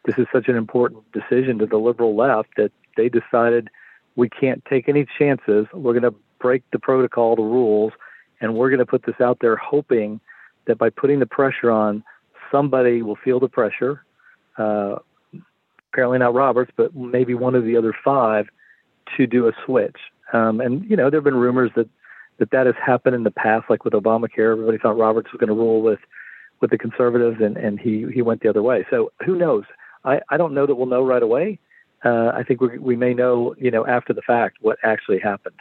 this 0.05 0.19
is 0.19 0.27
such 0.33 0.49
an 0.49 0.57
important 0.57 1.05
decision 1.13 1.59
to 1.59 1.67
the 1.67 1.79
liberal 1.79 2.15
left 2.15 2.51
that 2.57 2.73
they 2.97 3.09
decided 3.09 3.71
we 4.17 4.29
can't 4.29 4.63
take 4.67 4.89
any 4.89 5.07
chances. 5.19 5.67
We're 5.73 5.99
going 5.99 6.03
to 6.03 6.15
break 6.39 6.63
the 6.73 6.79
protocol, 6.79 7.37
the 7.37 7.43
rules, 7.43 7.93
and 8.41 8.55
we're 8.55 8.69
going 8.69 8.81
to 8.81 8.87
put 8.87 9.05
this 9.07 9.21
out 9.21 9.39
there 9.41 9.57
hoping 9.57 10.21
that 10.67 10.79
by 10.79 10.91
putting 10.91 11.21
the 11.21 11.27
pressure 11.27 11.71
on, 11.71 12.05
somebody 12.51 13.03
will 13.03 13.17
feel 13.17 13.41
the 13.41 13.49
pressure. 13.49 14.05
Uh, 14.59 14.97
apparently 15.93 16.19
not 16.19 16.35
Roberts, 16.35 16.71
but 16.77 16.95
maybe 16.95 17.35
one 17.35 17.55
of 17.55 17.65
the 17.65 17.77
other 17.77 17.95
five 18.05 18.47
to 19.17 19.27
do 19.27 19.49
a 19.49 19.53
switch. 19.65 19.97
Um, 20.33 20.61
and 20.61 20.89
you 20.89 20.97
know, 20.97 21.11
there 21.11 21.19
have 21.19 21.25
been 21.25 21.35
rumors 21.35 21.71
that 21.77 21.89
that 22.39 22.51
that 22.51 22.67
has 22.67 22.75
happened 22.85 23.15
in 23.15 23.23
the 23.23 23.31
past, 23.31 23.71
like 23.71 23.85
with 23.85 23.93
Obamacare. 23.93 24.53
Everybody 24.53 24.79
thought 24.79 24.99
Roberts 24.99 25.33
was 25.33 25.39
going 25.39 25.49
to 25.49 25.55
rule 25.55 25.83
with 25.83 26.01
with 26.65 26.71
the 26.71 26.79
conservatives, 26.79 27.43
and 27.43 27.59
and 27.59 27.79
he 27.79 28.07
he 28.15 28.23
went 28.23 28.41
the 28.43 28.49
other 28.49 28.63
way. 28.63 28.87
So 28.89 29.13
who 29.27 29.37
knows? 29.37 29.65
I 30.05 30.21
I 30.31 30.39
don't 30.39 30.55
know 30.55 30.67
that 30.67 30.75
we'll 30.75 30.87
know 30.87 31.05
right 31.05 31.23
away. 31.23 31.59
Uh, 32.03 32.33
I 32.35 32.43
think 32.43 32.63
we 32.63 32.79
we 32.79 32.97
may 32.97 33.13
know, 33.13 33.55
you 33.59 33.71
know, 33.71 33.87
after 33.87 34.15
the 34.15 34.23
fact 34.23 34.57
what 34.63 34.79
actually 34.83 35.19
happened. 35.19 35.57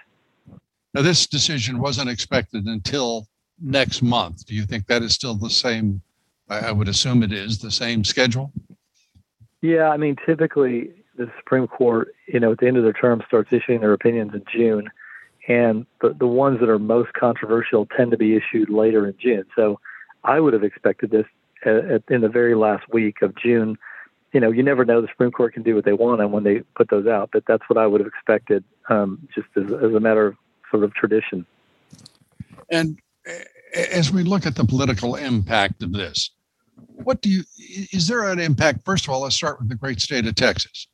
Now, 0.94 1.02
this 1.02 1.28
decision 1.28 1.80
wasn't 1.80 2.10
expected 2.10 2.66
until 2.68 3.28
next 3.62 4.02
month. 4.02 4.46
Do 4.46 4.56
you 4.56 4.64
think 4.64 4.88
that 4.88 5.02
is 5.02 5.14
still 5.14 5.36
the 5.36 5.50
same? 5.50 6.02
I 6.48 6.72
would 6.72 6.88
assume 6.88 7.22
it 7.22 7.34
is 7.34 7.58
the 7.58 7.72
same 7.72 8.04
schedule. 8.06 8.54
Yeah, 9.62 9.90
I 9.90 9.98
mean, 9.98 10.16
typically 10.26 10.92
the 11.18 11.30
Supreme 11.40 11.68
Court, 11.68 12.14
you 12.28 12.40
know, 12.40 12.52
at 12.54 12.60
the 12.60 12.68
end 12.68 12.78
of 12.78 12.84
their 12.84 12.94
term, 12.94 13.22
starts 13.28 13.52
issuing 13.52 13.82
their 13.82 13.94
opinions 13.94 14.32
in 14.34 14.44
June, 14.54 14.90
and 15.50 15.86
the 16.02 16.16
the 16.18 16.28
ones 16.28 16.60
that 16.62 16.70
are 16.70 16.80
most 16.80 17.12
controversial 17.14 17.86
tend 17.98 18.12
to 18.12 18.18
be 18.18 18.38
issued 18.38 18.70
later 18.70 19.06
in 19.08 19.16
June. 19.20 19.46
So, 19.56 19.80
I 20.24 20.40
would 20.40 20.54
have 20.54 20.64
expected 20.64 21.12
this 21.12 21.26
at, 21.66 21.76
at, 21.86 22.04
in 22.10 22.22
the 22.22 22.30
very 22.30 22.56
last 22.56 22.86
week 22.92 23.22
of 23.22 23.36
June, 23.36 23.78
you 24.34 24.40
know, 24.40 24.52
you 24.52 24.64
never 24.64 24.84
know. 24.86 25.02
The 25.02 25.08
Supreme 25.08 25.32
Court 25.32 25.54
can 25.54 25.64
do 25.64 25.76
what 25.76 25.86
they 25.86 25.94
want 25.94 26.22
and 26.22 26.32
when 26.32 26.44
they 26.44 26.62
put 26.76 26.90
those 26.90 27.08
out, 27.08 27.30
but 27.32 27.44
that's 27.48 27.64
what 27.68 27.78
I 27.78 27.86
would 27.88 28.02
have 28.02 28.08
expected, 28.08 28.64
um, 28.90 29.28
just 29.34 29.48
as, 29.56 29.66
as 29.66 29.94
a 29.94 30.00
matter 30.00 30.28
of 30.28 30.36
sort 30.72 30.84
of 30.84 30.94
tradition. 30.94 31.46
And 32.72 33.00
as 33.74 34.12
we 34.12 34.24
look 34.24 34.46
at 34.46 34.56
the 34.56 34.66
political 34.66 35.16
impact 35.16 35.84
of 35.84 35.94
this, 35.94 36.32
what 36.88 37.22
do 37.22 37.30
you 37.30 37.44
is 37.92 38.08
there 38.08 38.30
an 38.30 38.40
impact? 38.40 38.84
First 38.86 39.06
of 39.06 39.14
all, 39.14 39.22
let's 39.22 39.36
start 39.36 39.60
with 39.60 39.70
the 39.70 39.76
great 39.76 40.02
state 40.02 40.26
of 40.26 40.36
Texas. 40.36 40.88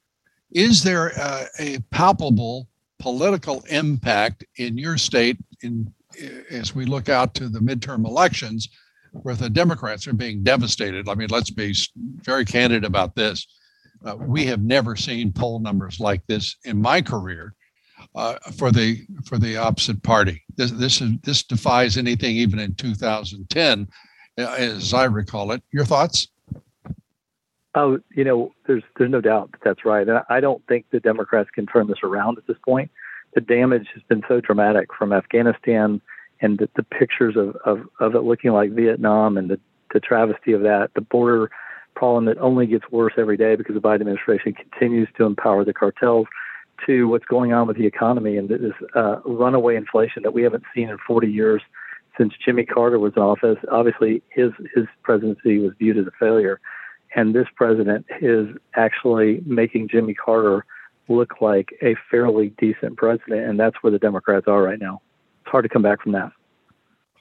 Is 0.52 0.84
there 0.84 1.12
uh, 1.18 1.46
a 1.60 1.80
palpable 1.92 2.68
political 3.00 3.64
impact 3.70 4.44
in 4.58 4.78
your 4.78 4.98
state 4.98 5.38
in 5.62 5.94
as 6.50 6.76
we 6.76 6.86
look 6.86 7.08
out 7.08 7.34
to 7.36 7.48
the 7.48 7.60
midterm 7.60 8.06
elections 8.06 8.68
where 9.12 9.36
the 9.36 9.50
Democrats 9.50 10.08
are 10.08 10.14
being 10.14 10.44
devastated? 10.44 11.10
I 11.10 11.16
mean, 11.16 11.30
let's 11.30 11.50
be 11.50 11.74
very 11.96 12.46
candid 12.46 12.84
about 12.84 13.16
this. 13.16 13.48
Uh, 14.06 14.16
we 14.16 14.46
have 14.46 14.62
never 14.62 14.96
seen 14.96 15.34
poll 15.34 15.60
numbers 15.60 16.00
like 16.00 16.26
this 16.28 16.56
in 16.64 16.82
my 16.82 17.02
career 17.02 17.54
uh, 18.16 18.36
for 18.58 18.72
the 18.72 19.06
for 19.26 19.38
the 19.38 19.58
opposite 19.58 20.02
party. 20.04 20.42
This 20.56 20.72
this 20.72 21.02
is 21.02 21.12
this 21.24 21.44
defies 21.44 21.98
anything 21.98 22.36
even 22.38 22.60
in 22.60 22.76
2010, 22.76 23.88
uh, 24.38 24.42
as 24.42 24.94
I 24.94 25.06
recall 25.06 25.52
it. 25.52 25.62
Your 25.72 25.86
thoughts? 25.86 26.30
Oh, 27.76 28.00
you 28.16 28.24
know, 28.24 28.54
there's 28.68 28.84
there's 28.98 29.12
no 29.12 29.22
doubt 29.22 29.52
that 29.52 29.62
that's 29.64 29.86
right, 29.86 30.08
and 30.08 30.22
I 30.30 30.40
don't 30.40 30.66
think 30.68 30.86
the 30.92 31.00
Democrats 31.00 31.50
can 31.54 31.66
turn 31.66 31.88
this 31.88 32.00
around 32.04 32.38
at 32.38 32.48
this 32.48 32.58
point. 32.66 32.90
The 33.36 33.42
damage 33.42 33.88
has 33.94 34.04
been 34.10 34.24
so 34.28 34.42
dramatic 34.42 34.90
from 34.98 35.14
Afghanistan 35.14 36.02
and 36.42 36.58
the, 36.58 36.70
the 36.76 36.84
pictures 36.84 37.36
of, 37.36 37.56
of, 37.66 37.88
of 38.00 38.16
it 38.16 38.24
looking 38.24 38.52
like 38.52 38.72
Vietnam 38.72 39.38
and 39.38 39.50
the, 39.50 39.60
the 39.94 40.00
travesty 40.00 40.54
of 40.54 40.62
that, 40.62 40.92
the 40.96 41.02
border 41.02 41.50
problem 41.96 42.26
that 42.26 42.38
only 42.38 42.66
gets 42.66 42.86
worse 42.92 43.14
every 43.18 43.38
day 43.38 43.56
because 43.56 43.76
the 43.76 43.82
Biden 43.82 44.02
administration 44.02 44.54
continues 44.54 45.10
to 45.18 45.26
empower 45.26 45.66
the 45.66 45.74
cartels 45.74 46.28
to 46.86 47.08
what's 47.08 47.26
going 47.26 47.52
on 47.52 47.68
with 47.68 47.78
the 47.78 47.86
economy 47.86 48.38
and 48.38 48.48
this 48.48 48.74
uh, 48.96 49.20
runaway 49.26 49.76
inflation 49.76 50.24
that 50.24 50.34
we 50.34 50.44
haven't 50.44 50.64
seen 50.74 50.90
in 50.90 50.98
40 51.06 51.28
years 51.28 51.62
since 52.18 52.34
Jimmy 52.44 52.66
Carter 52.66 53.00
was 53.00 53.14
in 53.16 53.22
office. 53.22 53.58
Obviously, 53.72 54.22
his 54.30 54.52
his 54.76 54.86
presidency 55.04 55.60
was 55.60 55.72
viewed 55.78 55.98
as 55.98 56.08
a 56.08 56.12
failure, 56.20 56.60
and 57.16 57.34
this 57.34 57.48
president 57.56 58.06
is 58.22 58.48
actually 58.76 59.42
making 59.46 59.90
Jimmy 59.90 60.14
Carter 60.14 60.66
look 61.08 61.42
like 61.42 61.74
a 61.82 61.96
fairly 62.10 62.54
decent 62.60 62.98
president, 62.98 63.42
and 63.48 63.60
that's 63.60 63.78
where 63.82 63.92
the 63.92 64.00
Democrats 64.00 64.48
are 64.48 64.62
right 64.62 64.80
now. 64.80 65.02
It's 65.42 65.52
hard 65.52 65.64
to 65.64 65.70
come 65.70 65.82
back 65.82 66.02
from 66.02 66.12
that. 66.14 66.32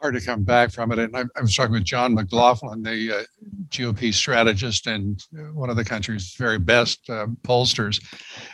Hard 0.00 0.14
to 0.14 0.20
come 0.20 0.44
back 0.44 0.70
from 0.70 0.92
it. 0.92 0.98
And 0.98 1.16
I, 1.16 1.25
I 1.37 1.40
was 1.40 1.54
talking 1.54 1.72
with 1.72 1.84
John 1.84 2.14
McLaughlin, 2.14 2.82
the 2.82 3.12
uh, 3.12 3.22
GOP 3.70 4.14
strategist 4.14 4.87
and 4.87 5.20
one 5.52 5.70
of 5.70 5.76
the 5.76 5.84
country's 5.84 6.34
very 6.38 6.58
best 6.58 7.08
uh, 7.10 7.26
pollsters. 7.42 8.00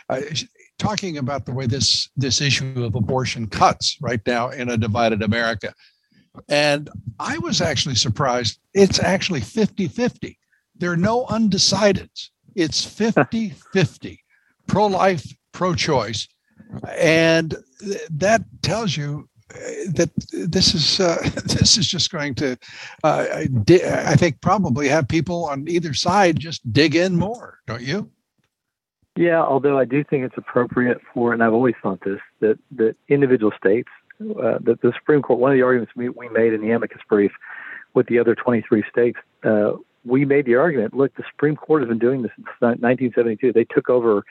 Uh, 0.09 0.21
talking 0.77 1.17
about 1.17 1.45
the 1.45 1.53
way 1.53 1.65
this 1.67 2.09
this 2.17 2.41
issue 2.41 2.83
of 2.83 2.95
abortion 2.95 3.47
cuts 3.47 3.97
right 4.01 4.21
now 4.25 4.49
in 4.49 4.69
a 4.69 4.77
divided 4.77 5.21
America. 5.21 5.73
And 6.49 6.89
I 7.19 7.37
was 7.37 7.61
actually 7.61 7.95
surprised. 7.95 8.59
It's 8.73 8.99
actually 8.99 9.41
50 9.41 9.87
50. 9.87 10.37
There 10.77 10.91
are 10.91 10.97
no 10.97 11.25
undecideds. 11.25 12.29
It's 12.55 12.83
50 12.83 13.51
50 13.71 14.23
pro 14.67 14.87
life, 14.87 15.25
pro 15.51 15.75
choice. 15.75 16.27
And 16.97 17.55
that 18.09 18.43
tells 18.61 18.97
you 18.97 19.09
uh, 19.19 19.34
that 19.49 20.09
this 20.31 20.73
is 20.73 20.99
uh, 20.99 21.17
this 21.45 21.77
is 21.77 21.87
just 21.87 22.11
going 22.11 22.35
to, 22.35 22.57
uh, 23.03 23.25
I 23.31 24.15
think, 24.15 24.41
probably 24.41 24.87
have 24.87 25.07
people 25.07 25.45
on 25.45 25.67
either 25.67 25.93
side 25.93 26.39
just 26.39 26.71
dig 26.71 26.95
in 26.95 27.15
more, 27.15 27.59
don't 27.67 27.81
you? 27.81 28.09
Yeah, 29.15 29.41
although 29.41 29.79
I 29.79 29.85
do 29.85 30.03
think 30.03 30.25
it's 30.25 30.37
appropriate 30.37 30.99
for, 31.13 31.31
and 31.31 31.41
I've 31.41 31.53
always 31.53 31.75
thought 31.81 32.01
this, 32.03 32.19
that 32.41 32.59
that 32.71 32.95
individual 33.07 33.53
states, 33.57 33.89
uh, 34.21 34.57
that 34.61 34.81
the 34.81 34.91
Supreme 34.97 35.21
Court, 35.21 35.39
one 35.39 35.51
of 35.51 35.55
the 35.55 35.61
arguments 35.61 35.93
we, 35.95 36.09
we 36.09 36.27
made 36.29 36.53
in 36.53 36.61
the 36.61 36.71
amicus 36.71 37.01
brief 37.07 37.31
with 37.93 38.07
the 38.07 38.19
other 38.19 38.35
23 38.35 38.83
states, 38.91 39.17
uh, 39.43 39.73
we 40.03 40.25
made 40.25 40.45
the 40.45 40.55
argument, 40.55 40.93
look, 40.93 41.15
the 41.15 41.23
Supreme 41.31 41.55
Court 41.55 41.81
has 41.81 41.89
been 41.89 41.99
doing 41.99 42.23
this 42.23 42.31
since 42.35 42.47
1972. 42.59 43.53
They 43.53 43.63
took 43.63 43.89
over 43.89 44.23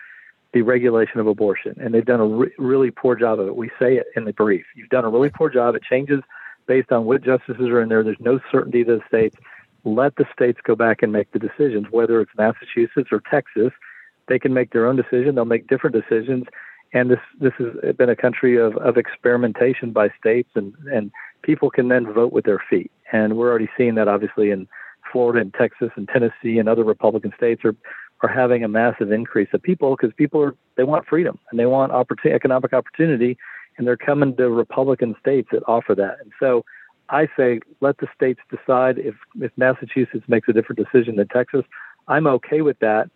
the 0.54 0.62
regulation 0.62 1.20
of 1.20 1.26
abortion, 1.26 1.76
and 1.78 1.92
they've 1.92 2.06
done 2.06 2.20
a 2.20 2.26
re- 2.26 2.54
really 2.56 2.90
poor 2.90 3.14
job 3.16 3.38
of 3.40 3.48
it. 3.48 3.56
We 3.56 3.68
say 3.78 3.96
it 3.96 4.06
in 4.16 4.24
the 4.24 4.32
brief. 4.32 4.64
You've 4.74 4.88
done 4.88 5.04
a 5.04 5.10
really 5.10 5.28
poor 5.28 5.50
job. 5.50 5.74
It 5.74 5.82
changes 5.82 6.20
based 6.66 6.90
on 6.92 7.04
what 7.04 7.22
justices 7.22 7.68
are 7.68 7.82
in 7.82 7.90
there. 7.90 8.02
There's 8.02 8.16
no 8.20 8.40
certainty 8.50 8.84
to 8.84 8.96
the 8.96 9.02
states. 9.06 9.36
Let 9.84 10.16
the 10.16 10.24
states 10.32 10.60
go 10.64 10.74
back 10.74 11.02
and 11.02 11.12
make 11.12 11.32
the 11.32 11.38
decisions, 11.38 11.88
whether 11.90 12.22
it's 12.22 12.32
Massachusetts 12.38 13.10
or 13.12 13.20
Texas– 13.30 13.72
they 14.28 14.38
can 14.38 14.54
make 14.54 14.72
their 14.72 14.86
own 14.86 14.96
decision. 14.96 15.34
They'll 15.34 15.44
make 15.44 15.66
different 15.66 15.94
decisions. 15.94 16.44
And 16.92 17.10
this 17.10 17.18
this 17.40 17.52
has 17.58 17.94
been 17.96 18.08
a 18.08 18.16
country 18.16 18.56
of, 18.56 18.76
of 18.76 18.96
experimentation 18.96 19.90
by 19.90 20.10
states, 20.18 20.50
and, 20.54 20.72
and 20.90 21.10
people 21.42 21.70
can 21.70 21.88
then 21.88 22.12
vote 22.12 22.32
with 22.32 22.44
their 22.44 22.62
feet. 22.70 22.90
And 23.12 23.36
we're 23.36 23.50
already 23.50 23.68
seeing 23.76 23.96
that, 23.96 24.08
obviously, 24.08 24.50
in 24.50 24.68
Florida 25.10 25.40
and 25.40 25.52
Texas 25.54 25.90
and 25.96 26.08
Tennessee 26.08 26.58
and 26.58 26.68
other 26.68 26.84
Republican 26.84 27.32
states 27.36 27.64
are 27.64 27.74
are 28.24 28.28
having 28.28 28.64
a 28.64 28.68
massive 28.68 29.12
increase 29.12 29.48
of 29.52 29.62
people 29.62 29.96
because 29.96 30.12
people 30.16 30.42
are 30.42 30.54
they 30.76 30.84
want 30.84 31.06
freedom 31.06 31.38
and 31.50 31.58
they 31.60 31.66
want 31.66 31.92
opportunity, 31.92 32.34
economic 32.34 32.72
opportunity, 32.72 33.36
and 33.76 33.86
they're 33.86 33.96
coming 33.96 34.36
to 34.36 34.50
Republican 34.50 35.14
states 35.20 35.48
that 35.52 35.62
offer 35.68 35.94
that. 35.94 36.16
And 36.20 36.32
so, 36.40 36.64
I 37.10 37.28
say 37.36 37.60
let 37.80 37.98
the 37.98 38.08
states 38.14 38.40
decide. 38.50 38.98
If 38.98 39.14
if 39.40 39.52
Massachusetts 39.56 40.24
makes 40.28 40.48
a 40.48 40.52
different 40.52 40.80
decision 40.84 41.16
than 41.16 41.28
Texas, 41.28 41.64
I'm 42.08 42.26
okay 42.26 42.60
with 42.62 42.78
that 42.80 43.10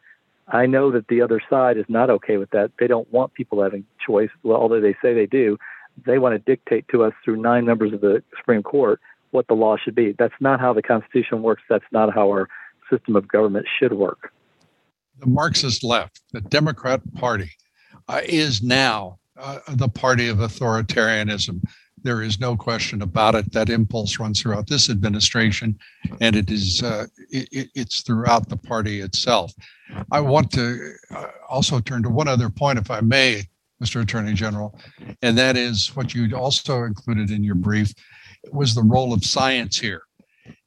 I 0.50 0.66
know 0.66 0.90
that 0.92 1.08
the 1.08 1.20
other 1.20 1.40
side 1.48 1.76
is 1.76 1.84
not 1.88 2.08
okay 2.10 2.38
with 2.38 2.50
that. 2.50 2.72
They 2.78 2.86
don't 2.86 3.10
want 3.12 3.34
people 3.34 3.62
having 3.62 3.84
choice, 4.04 4.30
well, 4.42 4.56
although 4.56 4.80
they 4.80 4.96
say 5.02 5.12
they 5.12 5.26
do. 5.26 5.58
They 6.06 6.18
want 6.18 6.34
to 6.34 6.38
dictate 6.38 6.86
to 6.88 7.04
us 7.04 7.12
through 7.24 7.36
nine 7.36 7.66
members 7.66 7.92
of 7.92 8.00
the 8.00 8.22
Supreme 8.38 8.62
Court 8.62 9.00
what 9.30 9.46
the 9.48 9.54
law 9.54 9.76
should 9.76 9.94
be. 9.94 10.14
That's 10.18 10.34
not 10.40 10.58
how 10.58 10.72
the 10.72 10.82
Constitution 10.82 11.42
works. 11.42 11.62
That's 11.68 11.84
not 11.92 12.14
how 12.14 12.28
our 12.28 12.48
system 12.90 13.14
of 13.14 13.28
government 13.28 13.66
should 13.78 13.92
work. 13.92 14.32
The 15.20 15.26
Marxist 15.26 15.82
left, 15.82 16.20
the 16.32 16.40
Democrat 16.40 17.00
Party, 17.14 17.50
uh, 18.08 18.20
is 18.24 18.62
now 18.62 19.18
uh, 19.36 19.58
the 19.68 19.88
party 19.88 20.28
of 20.28 20.38
authoritarianism. 20.38 21.62
There 22.02 22.22
is 22.22 22.38
no 22.38 22.56
question 22.56 23.02
about 23.02 23.34
it. 23.34 23.52
That 23.52 23.68
impulse 23.68 24.18
runs 24.18 24.40
throughout 24.40 24.68
this 24.68 24.88
administration, 24.88 25.76
and 26.20 26.36
it 26.36 26.50
is 26.50 26.82
uh, 26.82 27.06
it, 27.30 27.68
it's 27.74 28.02
throughout 28.02 28.48
the 28.48 28.56
party 28.56 29.00
itself. 29.00 29.52
I 30.12 30.20
want 30.20 30.52
to 30.52 30.92
uh, 31.14 31.26
also 31.48 31.80
turn 31.80 32.02
to 32.04 32.10
one 32.10 32.28
other 32.28 32.48
point, 32.48 32.78
if 32.78 32.90
I 32.90 33.00
may, 33.00 33.42
Mr. 33.82 34.02
Attorney 34.02 34.34
General, 34.34 34.78
and 35.22 35.36
that 35.36 35.56
is 35.56 35.94
what 35.96 36.14
you 36.14 36.34
also 36.36 36.84
included 36.84 37.30
in 37.30 37.42
your 37.42 37.56
brief 37.56 37.92
was 38.52 38.74
the 38.74 38.82
role 38.82 39.12
of 39.12 39.24
science 39.24 39.78
here. 39.78 40.02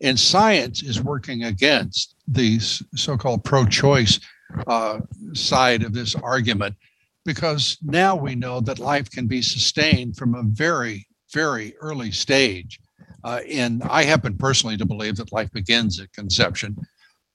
And 0.02 0.20
science 0.20 0.84
is 0.84 1.02
working 1.02 1.44
against 1.44 2.16
the 2.28 2.60
so-called 2.60 3.44
pro-choice 3.44 4.20
uh, 4.68 5.00
side 5.34 5.84
of 5.84 5.94
this 5.94 6.16
argument 6.16 6.76
because 7.26 7.78
now 7.84 8.16
we 8.16 8.36
know 8.36 8.60
that 8.62 8.80
life 8.80 9.10
can 9.10 9.28
be 9.28 9.42
sustained 9.42 10.18
from 10.18 10.36
a 10.36 10.44
very 10.44 11.08
very 11.34 11.76
early 11.80 12.12
stage. 12.12 12.80
Uh, 13.24 13.40
and 13.50 13.84
I 13.84 14.04
happen 14.04 14.38
personally 14.38 14.78
to 14.78 14.86
believe 14.86 15.16
that 15.18 15.32
life 15.32 15.52
begins 15.52 16.00
at 16.00 16.12
conception. 16.12 16.76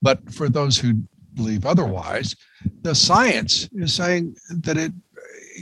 But 0.03 0.33
for 0.33 0.49
those 0.49 0.77
who 0.77 1.03
believe 1.35 1.65
otherwise, 1.65 2.35
the 2.83 2.95
science 2.95 3.69
is 3.73 3.95
saying 3.95 4.37
that 4.51 4.77
it 4.77 4.93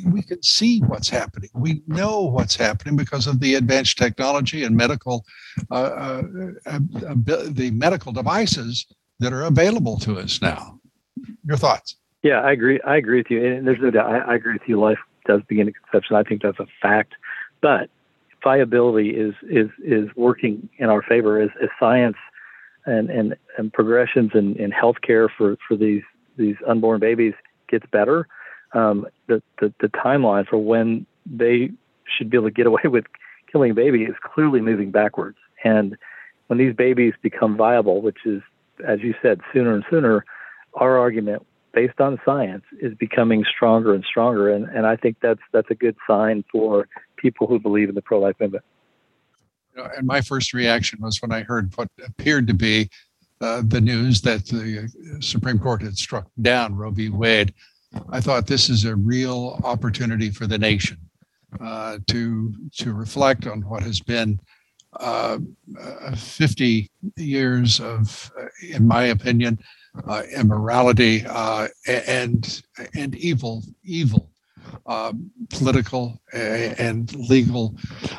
we 0.06 0.22
can 0.22 0.42
see 0.42 0.80
what's 0.80 1.08
happening. 1.08 1.50
We 1.54 1.82
know 1.86 2.22
what's 2.22 2.56
happening 2.56 2.96
because 2.96 3.28
of 3.28 3.38
the 3.38 3.54
advanced 3.54 3.96
technology 3.96 4.64
and 4.64 4.76
medical, 4.76 5.24
uh, 5.70 5.74
uh, 5.74 6.22
uh, 6.66 6.78
the 7.48 7.70
medical 7.72 8.12
devices 8.12 8.86
that 9.20 9.32
are 9.32 9.44
available 9.44 9.96
to 10.00 10.18
us 10.18 10.42
now. 10.42 10.73
Your 11.44 11.56
thoughts? 11.56 11.96
Yeah, 12.22 12.40
I 12.40 12.52
agree. 12.52 12.80
I 12.86 12.96
agree 12.96 13.18
with 13.18 13.30
you, 13.30 13.44
and 13.44 13.66
there's 13.66 13.80
no 13.80 13.90
doubt. 13.90 14.10
I, 14.10 14.32
I 14.32 14.34
agree 14.36 14.54
with 14.54 14.62
you. 14.66 14.80
Life 14.80 14.98
does 15.26 15.42
begin 15.46 15.68
at 15.68 15.74
conception. 15.74 16.16
I 16.16 16.22
think 16.22 16.42
that's 16.42 16.58
a 16.58 16.66
fact. 16.80 17.14
But 17.60 17.90
viability 18.42 19.10
is 19.10 19.34
is 19.42 19.70
is 19.82 20.08
working 20.16 20.68
in 20.78 20.88
our 20.88 21.02
favor 21.02 21.40
as, 21.40 21.50
as 21.62 21.68
science 21.80 22.16
and, 22.86 23.08
and, 23.08 23.34
and 23.56 23.72
progressions 23.72 24.32
in, 24.34 24.54
in 24.56 24.70
healthcare 24.70 25.28
for, 25.36 25.56
for 25.66 25.76
these 25.76 26.02
these 26.36 26.56
unborn 26.66 27.00
babies 27.00 27.34
gets 27.68 27.86
better. 27.90 28.28
Um, 28.72 29.06
the, 29.26 29.42
the 29.60 29.72
the 29.80 29.88
timeline 29.88 30.46
for 30.46 30.58
when 30.58 31.06
they 31.26 31.70
should 32.16 32.30
be 32.30 32.36
able 32.36 32.48
to 32.48 32.54
get 32.54 32.66
away 32.66 32.82
with 32.84 33.04
killing 33.50 33.70
a 33.70 33.74
baby 33.74 34.04
is 34.04 34.14
clearly 34.22 34.60
moving 34.60 34.90
backwards. 34.90 35.38
And 35.64 35.96
when 36.46 36.58
these 36.58 36.74
babies 36.74 37.14
become 37.22 37.56
viable, 37.56 38.02
which 38.02 38.18
is 38.26 38.42
as 38.86 39.00
you 39.00 39.14
said, 39.22 39.40
sooner 39.52 39.74
and 39.74 39.84
sooner, 39.88 40.24
our 40.74 40.98
argument 40.98 41.46
based 41.72 42.00
on 42.00 42.20
science 42.24 42.64
is 42.80 42.94
becoming 42.94 43.44
stronger 43.44 43.94
and 43.94 44.04
stronger 44.04 44.50
and, 44.50 44.66
and 44.66 44.86
I 44.86 44.96
think 44.96 45.16
that's 45.20 45.40
that's 45.52 45.70
a 45.70 45.74
good 45.74 45.96
sign 46.06 46.44
for 46.50 46.88
people 47.16 47.46
who 47.46 47.58
believe 47.58 47.88
in 47.88 47.94
the 47.94 48.02
pro-life 48.02 48.36
movement. 48.40 48.64
and 49.96 50.06
my 50.06 50.20
first 50.20 50.52
reaction 50.52 51.00
was 51.00 51.20
when 51.20 51.32
I 51.32 51.42
heard 51.42 51.72
what 51.76 51.88
appeared 52.06 52.46
to 52.48 52.54
be 52.54 52.88
uh, 53.40 53.62
the 53.66 53.80
news 53.80 54.22
that 54.22 54.46
the 54.46 54.88
Supreme 55.20 55.58
Court 55.58 55.82
had 55.82 55.96
struck 55.98 56.26
down 56.40 56.76
Roe 56.76 56.90
v. 56.90 57.08
Wade, 57.08 57.52
I 58.08 58.20
thought 58.20 58.46
this 58.46 58.70
is 58.70 58.84
a 58.84 58.96
real 58.96 59.60
opportunity 59.64 60.30
for 60.30 60.46
the 60.46 60.58
nation 60.58 60.98
uh, 61.60 61.98
to 62.08 62.54
to 62.78 62.92
reflect 62.92 63.46
on 63.46 63.62
what 63.62 63.82
has 63.82 64.00
been 64.00 64.40
uh, 65.00 65.38
50 66.16 66.90
years 67.16 67.80
of, 67.80 68.32
in 68.62 68.86
my 68.86 69.04
opinion, 69.04 69.58
uh, 69.60 69.64
immorality 70.36 71.24
uh, 71.26 71.68
and 71.86 72.62
and 72.94 73.14
evil 73.14 73.62
evil 73.84 74.30
um, 74.86 75.30
political 75.50 76.20
and 76.32 77.14
legal 77.14 77.76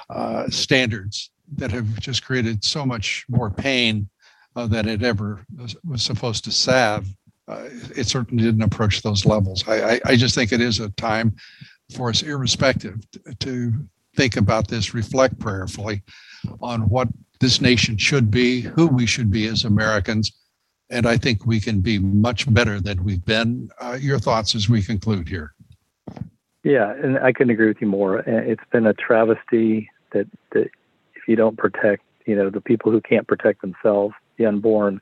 uh, 0.10 0.50
standards 0.50 1.32
that 1.58 1.72
have 1.72 2.00
just 2.00 2.24
created 2.26 2.64
so 2.64 2.86
much 2.86 3.26
more 3.30 3.50
pain 3.50 4.10
uh, 4.56 4.66
than 4.66 4.88
it 4.88 5.04
ever 5.04 5.46
was, 5.58 5.76
was 5.86 6.02
supposed 6.02 6.44
to 6.44 6.52
salve. 6.52 7.08
Uh, 7.48 7.66
it 7.96 8.08
certainly 8.08 8.44
didn't 8.44 8.64
approach 8.64 9.02
those 9.02 9.26
levels. 9.26 9.68
I, 9.68 9.94
I, 9.94 10.02
I, 10.06 10.16
just 10.16 10.34
think 10.34 10.52
it 10.52 10.62
is 10.62 10.80
a 10.80 10.90
time 10.92 11.36
for 11.96 12.10
us, 12.10 12.24
irrespective, 12.24 13.00
to, 13.12 13.36
to 13.36 13.74
think 14.16 14.38
about 14.38 14.68
this, 14.68 14.96
reflect 14.96 15.38
prayerfully 15.38 16.02
on 16.62 16.90
what 16.90 17.08
this 17.40 17.62
nation 17.62 17.98
should 17.98 18.32
be, 18.32 18.62
who 18.62 18.88
we 18.88 19.06
should 19.06 19.30
be 19.30 19.46
as 19.46 19.66
Americans. 19.66 20.32
And 20.90 21.08
I 21.08 21.18
think 21.18 21.46
we 21.46 21.60
can 21.60 21.82
be 21.82 21.98
much 22.00 22.52
better 22.54 22.80
than 22.80 23.04
we've 23.04 23.26
been. 23.26 23.70
Uh, 23.80 23.98
your 24.00 24.20
thoughts 24.20 24.54
as 24.54 24.70
we 24.70 24.82
conclude 24.82 25.28
here. 25.28 25.54
Yeah, 26.64 26.94
and 26.94 27.18
I 27.20 27.32
couldn't 27.32 27.52
agree 27.52 27.68
with 27.68 27.82
you 27.82 27.88
more. 27.88 28.20
It's 28.20 28.64
been 28.72 28.88
a 28.88 28.94
travesty 28.94 29.90
that, 30.14 30.28
that 30.52 30.70
if 31.16 31.28
you 31.28 31.36
don't 31.36 31.58
protect, 31.58 32.04
you 32.26 32.36
know, 32.36 32.50
the 32.50 32.62
people 32.62 32.92
who 32.92 33.02
can't 33.02 33.28
protect 33.28 33.62
themselves, 33.62 34.16
the 34.38 34.46
unborn, 34.46 35.00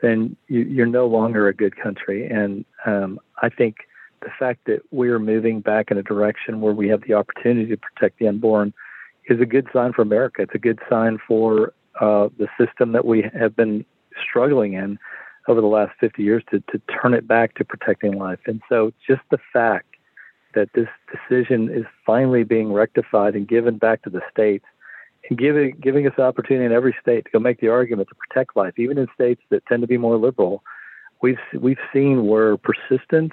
then 0.00 0.36
you, 0.48 0.82
are 0.82 0.86
no 0.86 1.06
longer 1.06 1.48
a 1.48 1.54
good 1.54 1.76
country. 1.76 2.26
And 2.26 2.64
um, 2.86 3.18
I 3.42 3.48
think 3.48 3.76
the 4.20 4.30
fact 4.38 4.60
that 4.66 4.80
we're 4.90 5.18
moving 5.18 5.60
back 5.60 5.90
in 5.90 5.98
a 5.98 6.02
direction 6.02 6.60
where 6.60 6.74
we 6.74 6.88
have 6.88 7.02
the 7.02 7.14
opportunity 7.14 7.68
to 7.70 7.76
protect 7.76 8.18
the 8.18 8.28
unborn 8.28 8.72
is 9.28 9.40
a 9.40 9.46
good 9.46 9.66
sign 9.72 9.92
for 9.92 10.02
America. 10.02 10.42
It's 10.42 10.54
a 10.54 10.58
good 10.58 10.78
sign 10.88 11.18
for 11.26 11.72
uh, 12.00 12.28
the 12.38 12.48
system 12.58 12.92
that 12.92 13.04
we 13.04 13.30
have 13.38 13.56
been 13.56 13.84
struggling 14.22 14.74
in 14.74 14.98
over 15.48 15.60
the 15.60 15.66
last 15.66 15.92
50 15.98 16.22
years 16.22 16.42
to, 16.50 16.60
to 16.70 16.80
turn 17.00 17.14
it 17.14 17.26
back 17.26 17.54
to 17.54 17.64
protecting 17.64 18.18
life. 18.18 18.40
And 18.46 18.60
so 18.68 18.92
just 19.06 19.22
the 19.30 19.38
fact 19.52 19.86
that 20.54 20.70
this 20.74 20.88
decision 21.10 21.70
is 21.70 21.84
finally 22.04 22.44
being 22.44 22.72
rectified 22.72 23.34
and 23.34 23.48
given 23.48 23.78
back 23.78 24.02
to 24.02 24.10
the 24.10 24.20
states 24.30 24.64
and 25.28 25.38
giving 25.38 25.76
giving 25.80 26.06
us 26.06 26.12
the 26.16 26.22
opportunity 26.22 26.64
in 26.64 26.72
every 26.72 26.96
state 27.00 27.24
to 27.24 27.30
go 27.30 27.38
make 27.38 27.60
the 27.60 27.68
argument 27.68 28.08
to 28.08 28.14
protect 28.14 28.56
life, 28.56 28.78
even 28.78 28.98
in 28.98 29.06
states 29.14 29.42
that 29.50 29.64
tend 29.66 29.82
to 29.82 29.86
be 29.86 29.98
more 29.98 30.16
liberal. 30.16 30.62
We've 31.20 31.38
we've 31.60 31.78
seen 31.92 32.26
where 32.26 32.56
persistence 32.56 33.32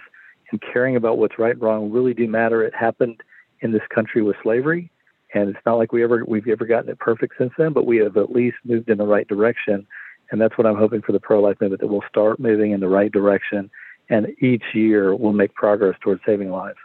and 0.51 0.62
caring 0.62 0.96
about 0.96 1.18
what's 1.18 1.39
right 1.39 1.54
and 1.54 1.62
wrong 1.62 1.92
really 1.92 2.13
do 2.13 2.27
matter. 2.27 2.63
It 2.63 2.75
happened 2.75 3.22
in 3.62 3.72
this 3.72 3.82
country 3.94 4.22
with 4.22 4.36
slavery, 4.44 4.92
and 5.34 5.50
it's 5.50 5.65
not 5.65 5.75
like 5.75 5.92
we 5.92 6.04
ever 6.04 6.25
we've 6.25 6.48
ever 6.48 6.65
gotten 6.65 6.89
it 6.89 7.00
perfect 7.00 7.36
since 7.38 7.54
then, 7.58 7.74
but 7.74 7.86
we 7.86 7.98
have 7.98 8.18
at 8.18 8.32
least 8.32 8.58
moved 8.65 8.89
in 8.89 8.98
the 8.98 9.06
right 9.06 9.27
direction. 9.27 9.88
And 10.32 10.41
that's 10.41 10.58
what 10.58 10.65
I'm 10.65 10.75
hoping 10.75 11.01
for 11.01 11.12
the 11.12 11.20
pro-life 11.20 11.58
movement 11.62 11.82
that 11.82 11.88
we'll 11.88 12.03
start 12.10 12.39
moving 12.39 12.72
in 12.72 12.79
the 12.79 12.88
right 12.88 13.12
direction, 13.12 13.70
and 14.10 14.27
each 14.41 14.63
year 14.74 15.15
we'll 15.15 15.34
make 15.34 15.53
progress 15.53 15.96
towards 16.01 16.22
saving 16.25 16.50
lives. 16.50 16.77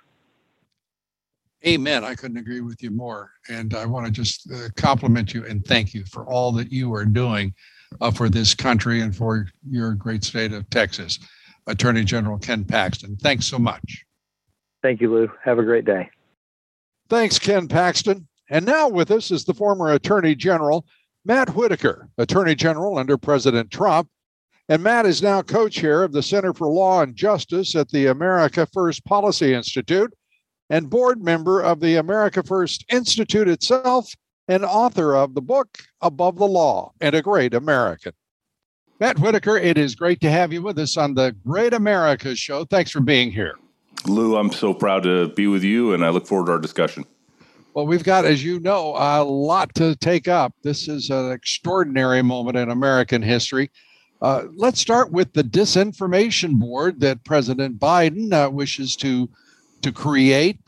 Amen. 1.67 2.05
I 2.05 2.15
couldn't 2.15 2.39
agree 2.39 2.63
with 2.63 2.83
you 2.83 2.91
more. 2.91 3.33
And 3.49 3.75
I 3.75 3.85
want 3.85 4.07
to 4.07 4.13
just 4.13 4.51
uh, 4.51 4.69
compliment 4.77 5.35
you 5.35 5.45
and 5.45 5.65
thank 5.65 5.93
you 5.93 6.05
for 6.07 6.25
all 6.25 6.53
that 6.53 6.73
you 6.73 6.95
are 6.95 7.05
doing 7.05 7.55
uh, 8.01 8.11
for 8.11 8.31
this 8.31 8.55
country 8.55 9.03
and 9.03 9.15
for 9.15 9.47
your 9.69 9.93
great 9.93 10.25
state 10.25 10.53
of 10.53 10.69
Texas. 10.71 11.19
Attorney 11.67 12.05
General 12.05 12.39
Ken 12.39 12.65
Paxton, 12.65 13.17
thanks 13.17 13.47
so 13.47 13.59
much. 13.59 14.05
Thank 14.83 15.03
you, 15.03 15.13
Lou. 15.13 15.31
Have 15.45 15.59
a 15.59 15.63
great 15.63 15.85
day. 15.85 16.09
Thanks, 17.11 17.39
Ken 17.39 17.69
Paxton. 17.69 18.27
And 18.49 18.65
now 18.65 18.89
with 18.89 19.11
us 19.11 19.31
is 19.31 19.45
the 19.45 19.55
former 19.55 19.93
Attorney 19.93 20.35
General, 20.35 20.87
Matt 21.25 21.55
Whitaker, 21.55 22.09
Attorney 22.19 22.55
General 22.55 22.99
under 22.99 23.19
President 23.19 23.71
Trump. 23.71 24.09
And 24.69 24.83
Matt 24.83 25.05
is 25.05 25.21
now 25.21 25.43
co 25.43 25.69
chair 25.69 26.05
of 26.05 26.13
the 26.13 26.23
Center 26.23 26.55
for 26.55 26.69
Law 26.69 27.03
and 27.03 27.17
Justice 27.17 27.75
at 27.75 27.91
the 27.91 28.07
America 28.07 28.67
First 28.73 29.05
Policy 29.05 29.53
Institute 29.53 30.15
and 30.71 30.89
board 30.89 31.23
member 31.23 31.61
of 31.61 31.81
the 31.81 31.97
America 31.97 32.43
First 32.43 32.85
Institute 32.89 33.49
itself 33.49 34.15
and 34.47 34.65
author 34.65 35.17
of 35.17 35.35
the 35.35 35.43
book 35.43 35.79
Above 36.01 36.39
the 36.39 36.47
Law 36.47 36.93
and 37.01 37.15
a 37.17 37.23
Great 37.23 37.53
American. 37.53 38.13
Matt 39.01 39.19
Whitaker, 39.19 39.57
it 39.57 39.77
is 39.77 39.95
great 39.95 40.21
to 40.21 40.31
have 40.31 40.53
you 40.53 40.63
with 40.63 40.79
us 40.79 40.97
on 40.97 41.15
the 41.15 41.35
Great 41.45 41.75
America 41.75 42.37
Show. 42.37 42.65
Thanks 42.65 42.91
for 42.91 43.01
being 43.01 43.33
here. 43.33 43.57
Lou, 44.07 44.37
I'm 44.37 44.53
so 44.53 44.73
proud 44.73 45.03
to 45.03 45.29
be 45.29 45.47
with 45.47 45.65
you, 45.65 45.93
and 45.95 46.05
I 46.05 46.11
look 46.11 46.27
forward 46.27 46.47
to 46.47 46.53
our 46.53 46.59
discussion. 46.59 47.05
Well, 47.73 47.87
we've 47.87 48.03
got, 48.03 48.25
as 48.25 48.43
you 48.43 48.59
know, 48.59 48.95
a 48.97 49.23
lot 49.23 49.75
to 49.77 49.95
take 49.97 50.27
up. 50.27 50.53
This 50.63 50.89
is 50.89 51.11
an 51.11 51.31
extraordinary 51.31 52.21
moment 52.21 52.57
in 52.57 52.71
American 52.71 53.23
history. 53.23 53.71
Uh, 54.21 54.45
let's 54.57 54.81
start 54.81 55.13
with 55.13 55.33
the 55.33 55.45
disinformation 55.45 56.59
board 56.59 57.01
that 57.01 57.25
President 57.25 57.79
Biden 57.79 58.33
uh, 58.33 58.51
wishes 58.51 58.97
to 58.97 59.31
to 59.83 59.93
create 59.93 60.59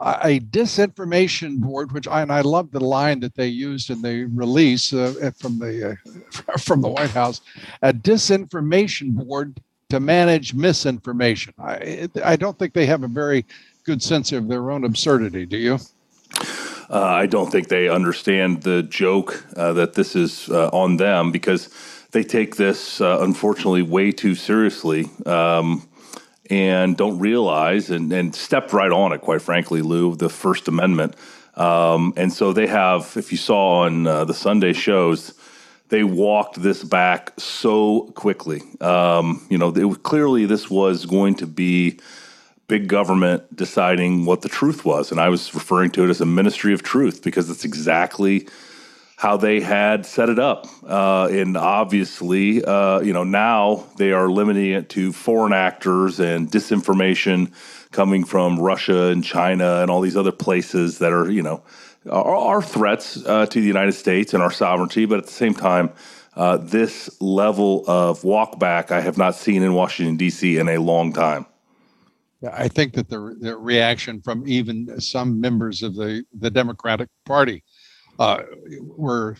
a 0.00 0.40
disinformation 0.40 1.58
board, 1.58 1.90
which 1.92 2.06
I, 2.06 2.22
and 2.22 2.30
I 2.30 2.42
love 2.42 2.70
the 2.70 2.84
line 2.84 3.20
that 3.20 3.34
they 3.34 3.46
used 3.46 3.90
in 3.90 4.02
the 4.02 4.24
release 4.26 4.92
uh, 4.92 5.30
from 5.38 5.58
the 5.58 5.92
uh, 5.92 6.58
from 6.58 6.82
the 6.82 6.88
White 6.88 7.10
House, 7.10 7.40
a 7.82 7.92
disinformation 7.92 9.12
board 9.12 9.60
to 9.88 10.00
manage 10.00 10.54
misinformation. 10.54 11.54
I 11.58 12.08
I 12.24 12.36
don't 12.36 12.58
think 12.58 12.74
they 12.74 12.86
have 12.86 13.04
a 13.04 13.08
very 13.08 13.46
good 13.84 14.02
sense 14.02 14.32
of 14.32 14.48
their 14.48 14.70
own 14.70 14.84
absurdity. 14.84 15.46
Do 15.46 15.56
you? 15.56 15.78
Uh, 16.90 17.02
I 17.04 17.26
don't 17.26 17.50
think 17.50 17.68
they 17.68 17.88
understand 17.88 18.62
the 18.62 18.82
joke 18.82 19.44
uh, 19.56 19.72
that 19.74 19.94
this 19.94 20.16
is 20.16 20.48
uh, 20.48 20.68
on 20.72 20.96
them 20.96 21.32
because 21.32 21.68
they 22.12 22.22
take 22.22 22.56
this 22.56 23.00
uh, 23.00 23.18
unfortunately 23.20 23.82
way 23.82 24.12
too 24.12 24.34
seriously. 24.34 25.10
Um, 25.26 25.88
and 26.50 26.96
don't 26.96 27.18
realize 27.18 27.90
and, 27.90 28.12
and 28.12 28.34
stepped 28.34 28.72
right 28.72 28.90
on 28.90 29.12
it, 29.12 29.20
quite 29.20 29.42
frankly, 29.42 29.82
Lou, 29.82 30.16
the 30.16 30.30
First 30.30 30.68
Amendment. 30.68 31.14
Um, 31.54 32.14
and 32.16 32.32
so 32.32 32.52
they 32.52 32.66
have, 32.66 33.12
if 33.16 33.32
you 33.32 33.38
saw 33.38 33.80
on 33.84 34.06
uh, 34.06 34.24
the 34.24 34.34
Sunday 34.34 34.72
shows, 34.72 35.34
they 35.88 36.04
walked 36.04 36.62
this 36.62 36.84
back 36.84 37.32
so 37.38 38.12
quickly. 38.14 38.62
Um, 38.80 39.46
you 39.50 39.58
know, 39.58 39.68
it, 39.74 40.02
clearly 40.02 40.46
this 40.46 40.70
was 40.70 41.06
going 41.06 41.34
to 41.36 41.46
be 41.46 41.98
big 42.68 42.86
government 42.86 43.56
deciding 43.56 44.26
what 44.26 44.42
the 44.42 44.48
truth 44.48 44.84
was. 44.84 45.10
And 45.10 45.20
I 45.20 45.30
was 45.30 45.54
referring 45.54 45.90
to 45.92 46.04
it 46.04 46.10
as 46.10 46.20
a 46.20 46.26
ministry 46.26 46.74
of 46.74 46.82
truth 46.82 47.22
because 47.22 47.50
it's 47.50 47.64
exactly 47.64 48.46
how 49.16 49.36
they 49.36 49.60
had 49.60 50.06
set 50.06 50.28
it 50.28 50.38
up. 50.38 50.66
Uh, 50.86 51.28
and 51.32 51.56
obviously, 51.56 52.64
uh, 52.64 53.00
you 53.00 53.12
know, 53.12 53.24
now 53.24 53.84
they 53.96 54.12
are 54.12 54.30
limiting 54.30 54.70
it 54.70 54.88
to 54.90 55.12
foreign 55.12 55.52
actors 55.52 56.20
and 56.20 56.48
disinformation 56.48 57.50
coming 57.90 58.22
from 58.22 58.60
Russia 58.60 59.06
and 59.06 59.24
China 59.24 59.80
and 59.80 59.90
all 59.90 60.00
these 60.00 60.16
other 60.16 60.30
places 60.30 60.98
that 60.98 61.12
are, 61.12 61.28
you 61.28 61.42
know, 61.42 61.62
are, 62.08 62.36
are 62.36 62.62
threats 62.62 63.24
uh, 63.26 63.46
to 63.46 63.60
the 63.60 63.66
United 63.66 63.92
States 63.92 64.34
and 64.34 64.42
our 64.42 64.52
sovereignty. 64.52 65.04
But 65.04 65.18
at 65.18 65.24
the 65.24 65.32
same 65.32 65.54
time, 65.54 65.90
uh, 66.36 66.58
this 66.58 67.10
level 67.20 67.84
of 67.88 68.22
walkback 68.22 68.92
I 68.92 69.00
have 69.00 69.18
not 69.18 69.34
seen 69.34 69.64
in 69.64 69.74
Washington, 69.74 70.16
D.C. 70.16 70.58
in 70.58 70.68
a 70.68 70.78
long 70.78 71.12
time. 71.12 71.46
I 72.52 72.68
think 72.68 72.94
that 72.94 73.08
the, 73.08 73.36
the 73.40 73.56
reaction 73.56 74.20
from 74.22 74.46
even 74.46 75.00
some 75.00 75.40
members 75.40 75.82
of 75.82 75.96
the, 75.96 76.24
the 76.38 76.50
Democratic 76.50 77.08
Party 77.24 77.64
uh, 78.18 78.42
were 78.80 79.36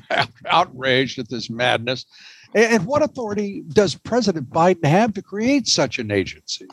outraged 0.46 1.18
at 1.18 1.28
this 1.28 1.50
madness. 1.50 2.06
And 2.54 2.86
what 2.86 3.02
authority 3.02 3.62
does 3.68 3.94
President 3.94 4.50
Biden 4.50 4.86
have 4.86 5.12
to 5.14 5.22
create 5.22 5.68
such 5.68 5.98
an 5.98 6.10
agency? 6.10 6.66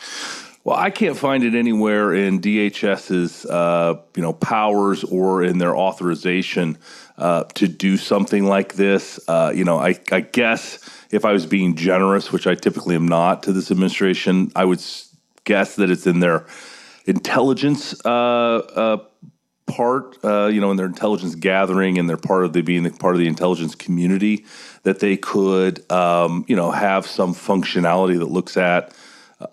Well, 0.66 0.78
I 0.78 0.90
can't 0.90 1.16
find 1.16 1.44
it 1.44 1.54
anywhere 1.54 2.12
in 2.16 2.42
DHS's 2.42 3.46
uh, 3.46 4.02
you 4.16 4.22
know 4.24 4.34
powers 4.34 5.04
or 5.04 5.44
in 5.44 5.60
their 5.60 5.76
authorization 5.76 6.80
uh, 7.20 7.44
to 7.54 7.68
do 7.68 7.98
something 7.98 8.46
like 8.46 8.74
this. 8.74 9.20
Uh, 9.28 9.52
you 9.54 9.64
know, 9.64 9.78
I, 9.78 10.00
I, 10.12 10.22
guess 10.22 10.80
if 11.12 11.24
I 11.24 11.34
was 11.34 11.46
being 11.46 11.76
generous, 11.76 12.32
which 12.32 12.48
I 12.48 12.56
typically 12.56 12.96
am 12.96 13.08
not 13.08 13.44
to 13.44 13.54
this 13.54 13.70
administration, 13.70 14.52
I 14.56 14.66
would 14.66 14.80
guess 15.46 15.76
that 15.76 15.90
it's 15.90 16.06
in 16.06 16.20
their 16.20 16.46
intelligence 17.06 17.96
uh, 18.06 18.10
uh, 18.10 18.98
part, 19.68 20.18
uh, 20.24 20.48
you 20.48 20.60
know, 20.60 20.72
in 20.72 20.78
their 20.78 20.86
intelligence 20.86 21.36
gathering 21.36 21.98
and 21.98 22.10
they're 22.10 22.18
part 22.18 22.46
of 22.46 22.54
the 22.54 22.62
being 22.62 22.90
part 22.98 23.16
of 23.16 23.20
the 23.20 23.28
intelligence 23.28 23.76
community, 23.76 24.46
that 24.84 25.00
they 25.00 25.18
could, 25.18 25.90
um, 25.92 26.46
you 26.48 26.56
know, 26.56 26.72
have 26.72 27.08
some 27.08 27.34
functionality 27.34 28.18
that 28.20 28.26
looks 28.26 28.58
at 28.58 28.94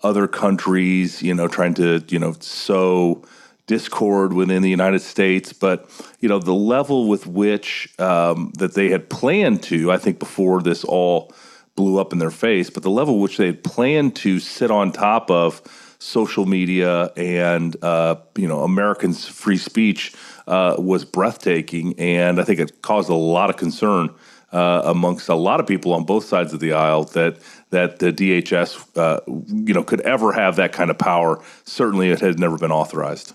other 0.03 0.27
countries, 0.27 1.21
you 1.21 1.33
know, 1.33 1.47
trying 1.47 1.73
to, 1.73 2.03
you 2.09 2.19
know, 2.19 2.33
sow 2.39 3.23
discord 3.65 4.33
within 4.33 4.61
the 4.61 4.69
United 4.69 5.01
States. 5.01 5.53
But, 5.53 5.89
you 6.19 6.29
know, 6.29 6.39
the 6.39 6.53
level 6.53 7.07
with 7.07 7.25
which 7.27 7.93
um, 7.99 8.51
that 8.57 8.75
they 8.75 8.89
had 8.89 9.09
planned 9.09 9.63
to, 9.63 9.91
I 9.91 9.97
think, 9.97 10.19
before 10.19 10.61
this 10.61 10.83
all 10.83 11.33
blew 11.75 11.99
up 11.99 12.13
in 12.13 12.19
their 12.19 12.31
face, 12.31 12.69
but 12.69 12.83
the 12.83 12.89
level 12.89 13.19
which 13.19 13.37
they 13.37 13.47
had 13.47 13.63
planned 13.63 14.15
to 14.17 14.39
sit 14.39 14.69
on 14.69 14.91
top 14.91 15.31
of 15.31 15.61
social 16.03 16.45
media 16.45 17.05
and 17.15 17.75
uh, 17.81 18.15
you 18.35 18.47
know 18.47 18.61
Americans' 18.63 19.27
free 19.27 19.57
speech 19.57 20.13
uh, 20.47 20.75
was 20.77 21.05
breathtaking, 21.05 21.97
and 21.97 22.39
I 22.39 22.43
think 22.43 22.59
it 22.59 22.81
caused 22.81 23.09
a 23.09 23.15
lot 23.15 23.49
of 23.49 23.57
concern 23.57 24.13
uh, 24.51 24.81
amongst 24.85 25.29
a 25.29 25.35
lot 25.35 25.59
of 25.59 25.65
people 25.67 25.93
on 25.93 26.03
both 26.03 26.25
sides 26.25 26.53
of 26.53 26.59
the 26.59 26.73
aisle 26.73 27.05
that 27.05 27.37
that 27.69 27.99
the 27.99 28.11
DHS 28.11 28.97
uh, 28.97 29.21
you 29.27 29.73
know 29.73 29.83
could 29.83 30.01
ever 30.01 30.33
have 30.33 30.57
that 30.57 30.73
kind 30.73 30.91
of 30.91 30.97
power. 30.97 31.41
Certainly, 31.63 32.09
it 32.09 32.19
had 32.19 32.37
never 32.37 32.57
been 32.57 32.71
authorized. 32.71 33.33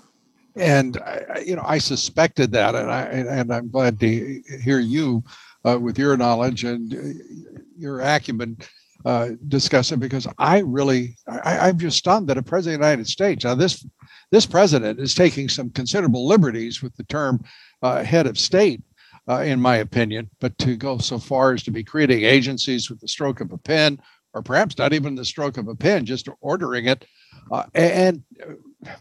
And 0.54 0.98
I, 0.98 1.42
you 1.46 1.56
know, 1.56 1.64
I 1.64 1.78
suspected 1.78 2.52
that, 2.52 2.74
and 2.74 2.90
I 2.90 3.02
and 3.02 3.52
I'm 3.52 3.70
glad 3.70 3.98
to 4.00 4.42
hear 4.62 4.78
you 4.78 5.24
uh, 5.64 5.78
with 5.80 5.98
your 5.98 6.16
knowledge 6.16 6.64
and 6.64 6.94
uh, 6.94 7.58
your 7.78 8.00
acumen 8.00 8.58
uh, 9.04 9.30
discuss 9.46 9.92
it 9.92 10.00
because 10.00 10.26
I 10.38 10.58
really 10.58 11.16
I, 11.26 11.68
am 11.68 11.78
just 11.78 11.98
stunned 11.98 12.28
that 12.28 12.38
a 12.38 12.42
president 12.42 12.80
of 12.80 12.80
the 12.80 12.86
United 12.86 13.08
States 13.08 13.44
now 13.44 13.54
this 13.54 13.86
this 14.30 14.46
president 14.46 15.00
is 15.00 15.14
taking 15.14 15.48
some 15.48 15.70
considerable 15.70 16.26
liberties 16.26 16.82
with 16.82 16.96
the 16.96 17.04
term 17.04 17.42
uh, 17.82 18.02
head 18.02 18.26
of 18.26 18.38
state. 18.38 18.82
Uh, 19.30 19.42
in 19.42 19.60
my 19.60 19.76
opinion, 19.76 20.30
but 20.40 20.56
to 20.56 20.74
go 20.74 20.96
so 20.96 21.18
far 21.18 21.52
as 21.52 21.62
to 21.62 21.70
be 21.70 21.84
creating 21.84 22.24
agencies 22.24 22.88
with 22.88 22.98
the 22.98 23.06
stroke 23.06 23.42
of 23.42 23.52
a 23.52 23.58
pen, 23.58 24.00
or 24.32 24.40
perhaps 24.40 24.78
not 24.78 24.94
even 24.94 25.14
the 25.14 25.22
stroke 25.22 25.58
of 25.58 25.68
a 25.68 25.74
pen, 25.74 26.06
just 26.06 26.30
ordering 26.40 26.86
it, 26.86 27.04
uh, 27.50 27.64
and 27.74 28.22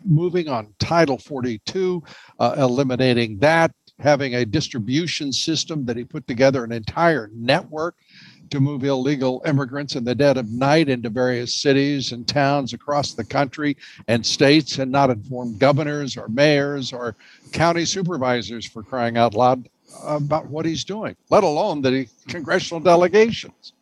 moving 0.03 0.49
on 0.49 0.73
Title 0.79 1.17
42, 1.17 2.03
uh, 2.39 2.55
eliminating 2.57 3.37
that, 3.39 3.71
having 3.99 4.35
a 4.35 4.45
distribution 4.45 5.31
system 5.31 5.85
that 5.85 5.97
he 5.97 6.03
put 6.03 6.27
together, 6.27 6.63
an 6.63 6.71
entire 6.71 7.29
network 7.33 7.95
to 8.49 8.59
move 8.59 8.83
illegal 8.83 9.41
immigrants 9.45 9.95
in 9.95 10.03
the 10.03 10.15
dead 10.15 10.37
of 10.37 10.49
night 10.51 10.89
into 10.89 11.09
various 11.09 11.55
cities 11.55 12.11
and 12.11 12.27
towns 12.27 12.73
across 12.73 13.13
the 13.13 13.23
country 13.23 13.77
and 14.07 14.25
states 14.25 14.79
and 14.79 14.91
not 14.91 15.09
inform 15.09 15.57
governors 15.57 16.17
or 16.17 16.27
mayors 16.29 16.93
or 16.93 17.15
county 17.51 17.85
supervisors 17.85 18.65
for 18.65 18.83
crying 18.83 19.17
out 19.17 19.33
loud 19.33 19.69
about 20.03 20.47
what 20.47 20.65
he's 20.65 20.83
doing, 20.83 21.15
let 21.29 21.43
alone 21.43 21.81
the 21.81 22.07
congressional 22.27 22.79
delegations. 22.79 23.73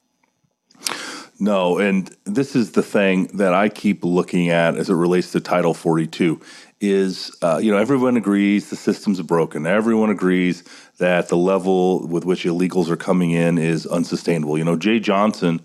No, 1.39 1.80
and 1.80 2.15
this 2.23 2.56
is 2.56 2.71
the 2.71 2.84
thing 2.84 3.28
that 3.34 3.54
I 3.54 3.67
keep 3.67 4.06
looking 4.06 4.49
at 4.49 4.75
as 4.75 4.89
it 4.89 4.93
relates 4.93 5.32
to 5.34 5.41
Title 5.41 5.73
42 5.73 6.39
is 6.82 7.36
uh, 7.41 7.58
you 7.62 7.71
know 7.71 7.78
everyone 7.78 8.17
agrees 8.17 8.69
the 8.69 8.75
system's 8.75 9.21
broken. 9.21 9.65
Everyone 9.65 10.10
agrees 10.10 10.63
that 10.97 11.29
the 11.29 11.38
level 11.38 12.08
with 12.08 12.25
which 12.25 12.43
illegals 12.43 12.89
are 12.89 12.97
coming 12.97 13.31
in 13.31 13.58
is 13.58 13.86
unsustainable. 13.86 14.58
You 14.58 14.63
know, 14.63 14.77
Jeh 14.77 15.01
Johnson 15.01 15.62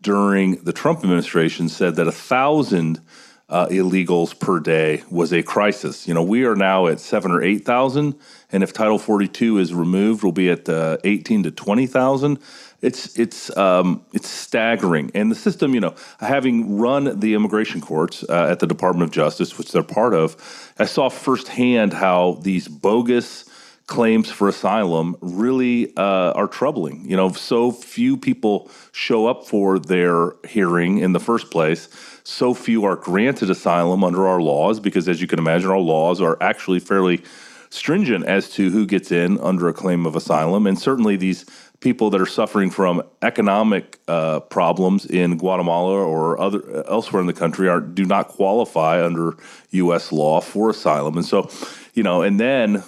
during 0.00 0.56
the 0.64 0.72
Trump 0.72 1.00
administration 1.00 1.68
said 1.68 1.96
that 1.96 2.06
a 2.06 2.12
thousand 2.12 3.00
uh, 3.48 3.66
illegals 3.66 4.38
per 4.38 4.60
day 4.60 5.02
was 5.10 5.32
a 5.32 5.42
crisis. 5.42 6.06
You 6.06 6.14
know, 6.14 6.22
we 6.22 6.44
are 6.44 6.56
now 6.56 6.86
at 6.86 7.00
seven 7.00 7.32
or 7.32 7.42
eight 7.42 7.64
thousand, 7.64 8.14
and 8.52 8.62
if 8.62 8.72
Title 8.72 8.98
42 8.98 9.58
is 9.58 9.74
removed, 9.74 10.22
we'll 10.22 10.32
be 10.32 10.50
at 10.50 10.68
uh, 10.68 10.96
18 11.04 11.42
to 11.44 11.50
20 11.50 11.86
thousand 11.86 12.38
it's 12.82 13.18
it's 13.18 13.54
um, 13.56 14.04
it's 14.12 14.28
staggering. 14.28 15.10
And 15.14 15.30
the 15.30 15.34
system, 15.34 15.74
you 15.74 15.80
know, 15.80 15.94
having 16.18 16.78
run 16.78 17.20
the 17.20 17.34
immigration 17.34 17.80
courts 17.80 18.24
uh, 18.28 18.48
at 18.50 18.60
the 18.60 18.66
Department 18.66 19.04
of 19.04 19.10
Justice, 19.10 19.58
which 19.58 19.72
they're 19.72 19.82
part 19.82 20.14
of, 20.14 20.36
I 20.78 20.86
saw 20.86 21.08
firsthand 21.08 21.92
how 21.92 22.38
these 22.42 22.68
bogus 22.68 23.44
claims 23.90 24.30
for 24.30 24.48
asylum 24.48 25.16
really 25.20 25.94
uh, 25.96 26.32
are 26.32 26.46
troubling. 26.46 27.04
You 27.04 27.16
know, 27.16 27.32
so 27.32 27.72
few 27.72 28.16
people 28.16 28.70
show 28.92 29.26
up 29.26 29.46
for 29.46 29.80
their 29.80 30.32
hearing 30.46 30.98
in 30.98 31.12
the 31.12 31.20
first 31.20 31.50
place. 31.50 31.88
So 32.22 32.54
few 32.54 32.84
are 32.84 32.94
granted 32.94 33.50
asylum 33.50 34.04
under 34.04 34.26
our 34.28 34.40
laws 34.40 34.78
because, 34.78 35.08
as 35.08 35.20
you 35.20 35.26
can 35.26 35.40
imagine, 35.40 35.70
our 35.70 35.78
laws 35.78 36.20
are 36.20 36.38
actually 36.40 36.78
fairly 36.78 37.22
stringent 37.70 38.24
as 38.26 38.48
to 38.50 38.70
who 38.70 38.86
gets 38.86 39.10
in 39.10 39.38
under 39.40 39.68
a 39.68 39.72
claim 39.72 40.06
of 40.06 40.14
asylum. 40.14 40.68
And 40.68 40.78
certainly 40.78 41.16
these 41.16 41.44
people 41.80 42.10
that 42.10 42.20
are 42.20 42.26
suffering 42.26 42.70
from 42.70 43.02
economic 43.22 43.98
uh, 44.06 44.38
problems 44.38 45.04
in 45.04 45.36
Guatemala 45.36 45.94
or 45.94 46.40
other 46.40 46.86
elsewhere 46.86 47.20
in 47.20 47.26
the 47.26 47.32
country 47.32 47.68
are 47.68 47.80
do 47.80 48.04
not 48.04 48.28
qualify 48.28 49.04
under 49.04 49.36
U.S. 49.70 50.12
law 50.12 50.40
for 50.40 50.70
asylum, 50.70 51.16
and 51.16 51.26
so 51.26 51.50
you 51.92 52.04
know, 52.04 52.22
and 52.22 52.38
then. 52.38 52.84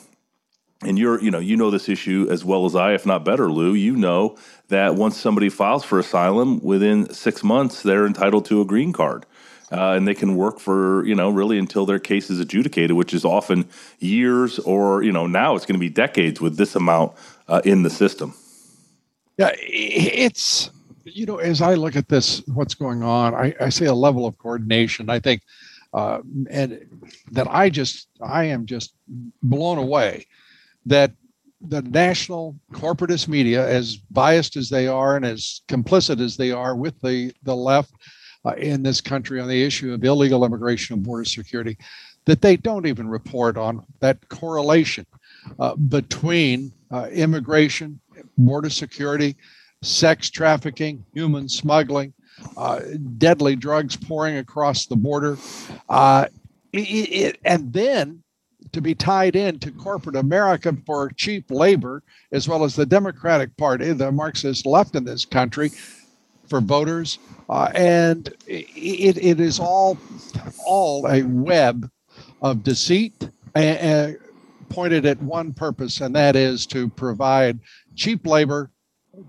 And 0.84 0.98
you're, 0.98 1.22
you 1.22 1.30
know, 1.30 1.38
you 1.38 1.56
know 1.56 1.70
this 1.70 1.88
issue 1.88 2.26
as 2.30 2.44
well 2.44 2.66
as 2.66 2.74
I, 2.74 2.92
if 2.94 3.06
not 3.06 3.24
better, 3.24 3.50
Lou. 3.50 3.74
You 3.74 3.94
know 3.94 4.36
that 4.68 4.96
once 4.96 5.16
somebody 5.16 5.48
files 5.48 5.84
for 5.84 5.98
asylum, 5.98 6.60
within 6.60 7.12
six 7.12 7.44
months, 7.44 7.82
they're 7.82 8.06
entitled 8.06 8.46
to 8.46 8.60
a 8.60 8.64
green 8.64 8.92
card. 8.92 9.24
Uh, 9.70 9.94
and 9.94 10.06
they 10.06 10.14
can 10.14 10.36
work 10.36 10.60
for 10.60 11.02
you 11.06 11.14
know 11.14 11.30
really 11.30 11.58
until 11.58 11.86
their 11.86 11.98
case 11.98 12.28
is 12.28 12.38
adjudicated, 12.38 12.94
which 12.94 13.14
is 13.14 13.24
often 13.24 13.66
years 14.00 14.58
or 14.58 15.02
you 15.02 15.10
know 15.10 15.26
now 15.26 15.56
it's 15.56 15.64
going 15.64 15.72
to 15.72 15.80
be 15.80 15.88
decades 15.88 16.42
with 16.42 16.58
this 16.58 16.76
amount 16.76 17.10
uh, 17.48 17.62
in 17.64 17.82
the 17.82 17.88
system. 17.88 18.34
Yeah, 19.38 19.52
it's 19.56 20.70
you 21.04 21.24
know 21.24 21.38
as 21.38 21.62
I 21.62 21.72
look 21.72 21.96
at 21.96 22.10
this, 22.10 22.46
what's 22.48 22.74
going 22.74 23.02
on, 23.02 23.34
I, 23.34 23.54
I 23.58 23.70
see 23.70 23.86
a 23.86 23.94
level 23.94 24.26
of 24.26 24.36
coordination. 24.36 25.08
I 25.08 25.20
think, 25.20 25.40
uh, 25.94 26.18
and 26.50 26.86
that 27.30 27.46
I 27.48 27.70
just 27.70 28.08
I 28.20 28.44
am 28.44 28.66
just 28.66 28.92
blown 29.42 29.78
away 29.78 30.26
that 30.86 31.12
the 31.68 31.82
national 31.82 32.56
corporatist 32.72 33.28
media, 33.28 33.66
as 33.68 33.96
biased 33.96 34.56
as 34.56 34.68
they 34.68 34.88
are 34.88 35.16
and 35.16 35.24
as 35.24 35.62
complicit 35.68 36.20
as 36.20 36.36
they 36.36 36.50
are 36.50 36.74
with 36.74 37.00
the 37.00 37.32
the 37.44 37.54
left 37.54 37.92
uh, 38.44 38.52
in 38.52 38.82
this 38.82 39.00
country 39.00 39.40
on 39.40 39.48
the 39.48 39.62
issue 39.62 39.92
of 39.92 40.02
illegal 40.02 40.44
immigration 40.44 40.94
and 40.94 41.04
border 41.04 41.24
security, 41.24 41.76
that 42.24 42.40
they 42.40 42.56
don't 42.56 42.86
even 42.86 43.08
report 43.08 43.56
on 43.56 43.84
that 44.00 44.28
correlation 44.28 45.06
uh, 45.58 45.76
between 45.76 46.72
uh, 46.90 47.06
immigration 47.12 48.00
border 48.36 48.70
security, 48.70 49.36
sex 49.82 50.30
trafficking, 50.30 51.04
human 51.14 51.48
smuggling, 51.48 52.12
uh, 52.56 52.80
deadly 53.18 53.56
drugs 53.56 53.96
pouring 53.96 54.38
across 54.38 54.86
the 54.86 54.96
border. 54.96 55.36
Uh, 55.88 56.26
it, 56.72 56.78
it, 56.78 57.38
and 57.44 57.72
then 57.72 58.21
to 58.72 58.80
be 58.80 58.94
tied 58.94 59.36
into 59.36 59.70
corporate 59.70 60.16
America 60.16 60.76
for 60.86 61.10
cheap 61.10 61.50
labor, 61.50 62.02
as 62.32 62.48
well 62.48 62.64
as 62.64 62.74
the 62.74 62.86
Democratic 62.86 63.56
Party, 63.56 63.92
the 63.92 64.10
Marxist 64.10 64.66
left 64.66 64.96
in 64.96 65.04
this 65.04 65.24
country, 65.24 65.70
for 66.48 66.60
voters. 66.60 67.18
Uh, 67.48 67.70
and 67.74 68.34
it, 68.46 69.16
it 69.18 69.40
is 69.40 69.58
all, 69.60 69.98
all 70.66 71.06
a 71.06 71.22
web 71.22 71.90
of 72.40 72.62
deceit 72.62 73.30
and, 73.54 74.18
pointed 74.68 75.04
at 75.04 75.20
one 75.22 75.52
purpose, 75.52 76.00
and 76.00 76.16
that 76.16 76.34
is 76.34 76.66
to 76.66 76.88
provide 76.88 77.58
cheap 77.94 78.26
labor, 78.26 78.70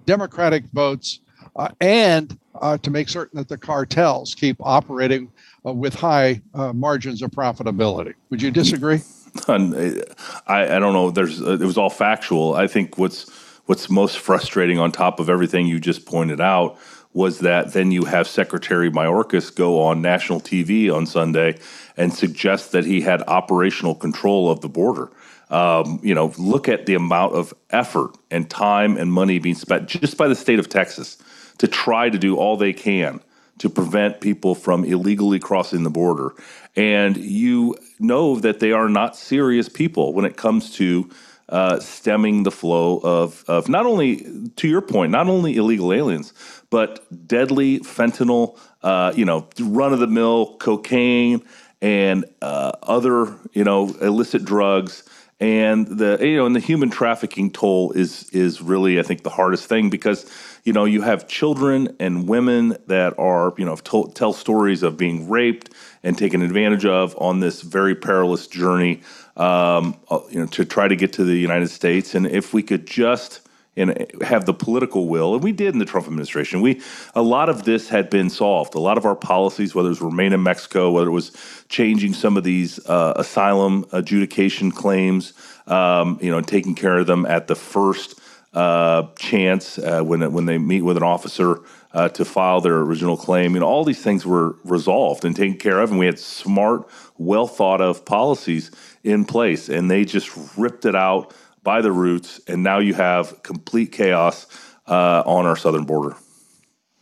Democratic 0.05 0.63
votes, 0.71 1.19
uh, 1.57 1.67
and 1.81 2.39
uh, 2.61 2.77
to 2.77 2.89
make 2.89 3.09
certain 3.09 3.37
that 3.37 3.49
the 3.49 3.57
cartels 3.57 4.33
keep 4.33 4.55
operating 4.61 5.29
uh, 5.65 5.73
with 5.73 5.93
high 5.93 6.41
uh, 6.53 6.71
margins 6.71 7.21
of 7.21 7.29
profitability. 7.31 8.13
Would 8.29 8.41
you 8.41 8.51
disagree? 8.51 9.01
I, 9.47 10.75
I 10.75 10.79
don't 10.79 10.93
know. 10.93 11.11
There's 11.11 11.41
it 11.41 11.61
was 11.61 11.77
all 11.77 11.89
factual. 11.89 12.55
I 12.55 12.67
think 12.67 12.97
what's 12.97 13.29
what's 13.65 13.89
most 13.89 14.19
frustrating 14.19 14.79
on 14.79 14.91
top 14.91 15.19
of 15.19 15.29
everything 15.29 15.65
you 15.65 15.79
just 15.79 16.05
pointed 16.05 16.41
out 16.41 16.77
was 17.13 17.39
that 17.39 17.73
then 17.73 17.91
you 17.91 18.05
have 18.05 18.27
Secretary 18.27 18.89
Mayorkas 18.89 19.53
go 19.53 19.81
on 19.83 20.01
national 20.01 20.41
TV 20.41 20.93
on 20.93 21.05
Sunday 21.05 21.57
and 21.95 22.11
suggest 22.11 22.71
that 22.71 22.85
he 22.85 23.01
had 23.01 23.21
operational 23.23 23.93
control 23.93 24.49
of 24.49 24.61
the 24.61 24.69
border. 24.69 25.11
Um, 25.49 25.99
you 26.01 26.15
know, 26.15 26.33
look 26.39 26.67
at 26.67 26.87
the 26.87 26.95
amount 26.95 27.35
of 27.35 27.53
effort 27.69 28.17
and 28.31 28.49
time 28.49 28.97
and 28.97 29.13
money 29.13 29.37
being 29.37 29.55
spent 29.55 29.87
just 29.87 30.17
by 30.17 30.27
the 30.27 30.35
state 30.35 30.57
of 30.57 30.69
Texas 30.69 31.17
to 31.59 31.67
try 31.67 32.09
to 32.09 32.17
do 32.17 32.35
all 32.35 32.57
they 32.57 32.73
can 32.73 33.21
to 33.59 33.69
prevent 33.69 34.19
people 34.19 34.55
from 34.55 34.83
illegally 34.83 35.37
crossing 35.39 35.83
the 35.83 35.91
border. 35.91 36.33
And 36.75 37.15
you 37.17 37.75
know 38.03 38.39
that 38.39 38.59
they 38.59 38.71
are 38.71 38.89
not 38.89 39.15
serious 39.15 39.69
people 39.69 40.13
when 40.13 40.25
it 40.25 40.37
comes 40.37 40.71
to 40.75 41.09
uh, 41.49 41.79
stemming 41.79 42.43
the 42.43 42.51
flow 42.51 42.99
of, 43.03 43.43
of 43.47 43.69
not 43.69 43.85
only, 43.85 44.49
to 44.55 44.67
your 44.67 44.81
point, 44.81 45.11
not 45.11 45.27
only 45.27 45.55
illegal 45.55 45.93
aliens, 45.93 46.33
but 46.69 47.05
deadly 47.27 47.79
fentanyl, 47.79 48.57
uh, 48.81 49.13
you 49.15 49.25
know, 49.25 49.47
run 49.59 49.93
of 49.93 49.99
the 49.99 50.07
mill 50.07 50.57
cocaine 50.57 51.43
and 51.81 52.25
uh, 52.41 52.71
other, 52.83 53.33
you 53.53 53.63
know, 53.63 53.89
illicit 54.01 54.45
drugs. 54.45 55.03
And 55.39 55.87
the 55.87 56.17
you 56.21 56.37
know 56.37 56.45
and 56.45 56.55
the 56.55 56.61
human 56.61 56.89
trafficking 56.89 57.51
toll 57.51 57.91
is 57.91 58.29
is 58.29 58.61
really 58.61 58.97
I 58.97 59.03
think 59.03 59.23
the 59.23 59.29
hardest 59.29 59.67
thing 59.67 59.89
because 59.89 60.25
you 60.63 60.71
know 60.71 60.85
you 60.85 61.01
have 61.01 61.27
children 61.27 61.93
and 61.99 62.29
women 62.29 62.77
that 62.87 63.19
are 63.19 63.53
you 63.57 63.65
know 63.65 63.75
told, 63.75 64.15
tell 64.15 64.31
stories 64.31 64.83
of 64.83 64.95
being 64.95 65.29
raped 65.29 65.72
and 66.03 66.17
taken 66.17 66.41
advantage 66.41 66.85
of 66.85 67.15
on 67.19 67.39
this 67.39 67.61
very 67.61 67.95
perilous 67.95 68.47
journey 68.47 69.01
um, 69.37 69.97
uh, 70.09 70.19
you 70.29 70.39
know 70.39 70.45
to 70.47 70.65
try 70.65 70.87
to 70.87 70.95
get 70.95 71.13
to 71.13 71.23
the 71.23 71.35
United 71.35 71.69
States 71.69 72.15
and 72.15 72.27
if 72.27 72.53
we 72.53 72.61
could 72.61 72.85
just 72.85 73.41
and 73.75 74.05
have 74.21 74.45
the 74.45 74.53
political 74.53 75.07
will, 75.07 75.33
and 75.33 75.43
we 75.43 75.51
did 75.51 75.73
in 75.73 75.79
the 75.79 75.85
Trump 75.85 76.05
administration. 76.05 76.61
We 76.61 76.81
a 77.15 77.21
lot 77.21 77.49
of 77.49 77.63
this 77.63 77.89
had 77.89 78.09
been 78.09 78.29
solved. 78.29 78.75
A 78.75 78.79
lot 78.79 78.97
of 78.97 79.05
our 79.05 79.15
policies, 79.15 79.73
whether 79.73 79.87
it 79.87 79.89
was 79.89 80.01
remain 80.01 80.33
in 80.33 80.43
Mexico, 80.43 80.91
whether 80.91 81.07
it 81.07 81.11
was 81.11 81.31
changing 81.69 82.13
some 82.13 82.37
of 82.37 82.43
these 82.43 82.83
uh, 82.87 83.13
asylum 83.15 83.85
adjudication 83.91 84.71
claims, 84.71 85.33
um, 85.67 86.19
you 86.21 86.29
know, 86.29 86.41
taking 86.41 86.75
care 86.75 86.99
of 86.99 87.07
them 87.07 87.25
at 87.25 87.47
the 87.47 87.55
first 87.55 88.19
uh, 88.53 89.07
chance 89.17 89.79
uh, 89.79 90.01
when 90.01 90.31
when 90.31 90.45
they 90.45 90.59
meet 90.59 90.83
with 90.83 90.97
an 90.97 91.03
officer 91.03 91.59
uh, 91.93 92.09
to 92.09 92.25
file 92.25 92.61
their 92.61 92.79
original 92.79 93.17
claim. 93.17 93.53
You 93.53 93.61
know, 93.61 93.67
all 93.67 93.83
these 93.83 94.01
things 94.01 94.25
were 94.25 94.55
resolved 94.63 95.25
and 95.25 95.35
taken 95.35 95.57
care 95.57 95.79
of, 95.79 95.91
and 95.91 95.99
we 95.99 96.05
had 96.05 96.19
smart, 96.19 96.89
well 97.17 97.47
thought 97.47 97.81
of 97.81 98.05
policies 98.05 98.71
in 99.03 99.25
place, 99.25 99.69
and 99.69 99.89
they 99.89 100.05
just 100.05 100.31
ripped 100.57 100.85
it 100.85 100.95
out 100.95 101.33
by 101.63 101.81
the 101.81 101.91
roots, 101.91 102.41
and 102.47 102.63
now 102.63 102.79
you 102.79 102.93
have 102.93 103.41
complete 103.43 103.91
chaos 103.91 104.47
uh, 104.87 105.23
on 105.25 105.45
our 105.45 105.55
southern 105.55 105.85
border. 105.85 106.15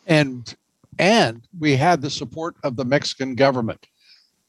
And 0.06 0.54
and 1.00 1.42
we 1.58 1.76
had 1.76 2.02
the 2.02 2.10
support 2.10 2.56
of 2.64 2.76
the 2.76 2.86
Mexican 2.86 3.36
government. 3.36 3.88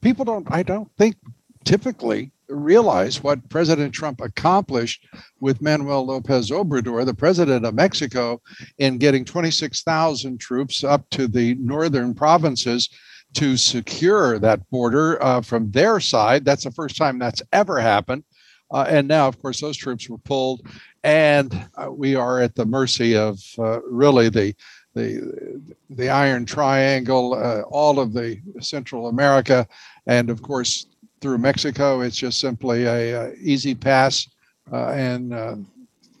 People 0.01 0.25
don't, 0.25 0.47
I 0.51 0.61
don't 0.61 0.91
think, 0.97 1.15
typically 1.63 2.31
realize 2.53 3.23
what 3.23 3.49
President 3.49 3.93
Trump 3.93 4.21
accomplished 4.21 5.05
with 5.39 5.61
Manuel 5.61 6.05
Lopez 6.05 6.49
Obrador, 6.51 7.05
the 7.05 7.13
president 7.13 7.65
of 7.65 7.73
Mexico, 7.73 8.41
in 8.77 8.97
getting 8.97 9.25
26,000 9.25 10.39
troops 10.39 10.83
up 10.83 11.09
to 11.11 11.27
the 11.27 11.55
northern 11.55 12.13
provinces 12.13 12.89
to 13.33 13.57
secure 13.57 14.37
that 14.39 14.69
border 14.69 15.21
uh, 15.23 15.41
from 15.41 15.71
their 15.71 15.99
side. 15.99 16.45
That's 16.45 16.63
the 16.63 16.71
first 16.71 16.97
time 16.97 17.19
that's 17.19 17.41
ever 17.51 17.79
happened. 17.79 18.23
Uh, 18.71 18.85
and 18.87 19.07
now, 19.07 19.27
of 19.27 19.39
course, 19.39 19.61
those 19.61 19.77
troops 19.77 20.09
were 20.09 20.17
pulled, 20.17 20.67
and 21.03 21.69
uh, 21.75 21.91
we 21.91 22.15
are 22.15 22.41
at 22.41 22.55
the 22.55 22.65
mercy 22.65 23.15
of 23.15 23.39
uh, 23.59 23.81
really 23.83 24.29
the 24.29 24.55
the 24.95 25.61
the 25.89 26.09
Iron 26.09 26.45
Triangle, 26.45 27.33
uh, 27.33 27.61
all 27.69 27.99
of 27.99 28.13
the 28.13 28.39
Central 28.61 29.07
America, 29.07 29.67
and 30.07 30.29
of 30.29 30.41
course 30.41 30.87
through 31.23 31.37
Mexico. 31.39 32.01
It's 32.01 32.17
just 32.17 32.39
simply 32.39 32.83
a, 32.83 33.13
a 33.13 33.33
easy 33.41 33.73
pass 33.73 34.27
uh, 34.71 34.89
and 34.89 35.33
uh, 35.33 35.55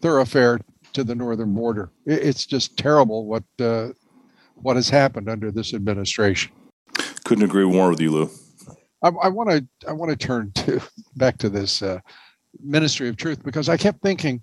thoroughfare 0.01 0.61
to 0.93 1.03
the 1.03 1.13
northern 1.13 1.53
border. 1.53 1.91
It, 2.05 2.23
it's 2.23 2.45
just 2.45 2.77
terrible 2.77 3.25
what 3.25 3.43
what 4.55 4.77
has 4.77 4.89
happened 4.89 5.29
under 5.29 5.51
this 5.51 5.73
administration. 5.73 6.53
Couldn't 7.25 7.43
agree 7.43 7.65
more 7.65 7.89
with 7.89 7.99
you, 7.99 8.11
Lou. 8.11 8.29
I 9.03 9.27
want 9.27 9.49
to 9.49 9.67
I 9.87 9.91
want 9.91 10.09
to 10.11 10.15
turn 10.15 10.51
to 10.53 10.81
back 11.17 11.37
to 11.39 11.49
this 11.49 11.81
uh, 11.81 11.99
ministry 12.63 13.09
of 13.09 13.17
truth 13.17 13.43
because 13.43 13.67
I 13.67 13.75
kept 13.75 14.01
thinking 14.01 14.41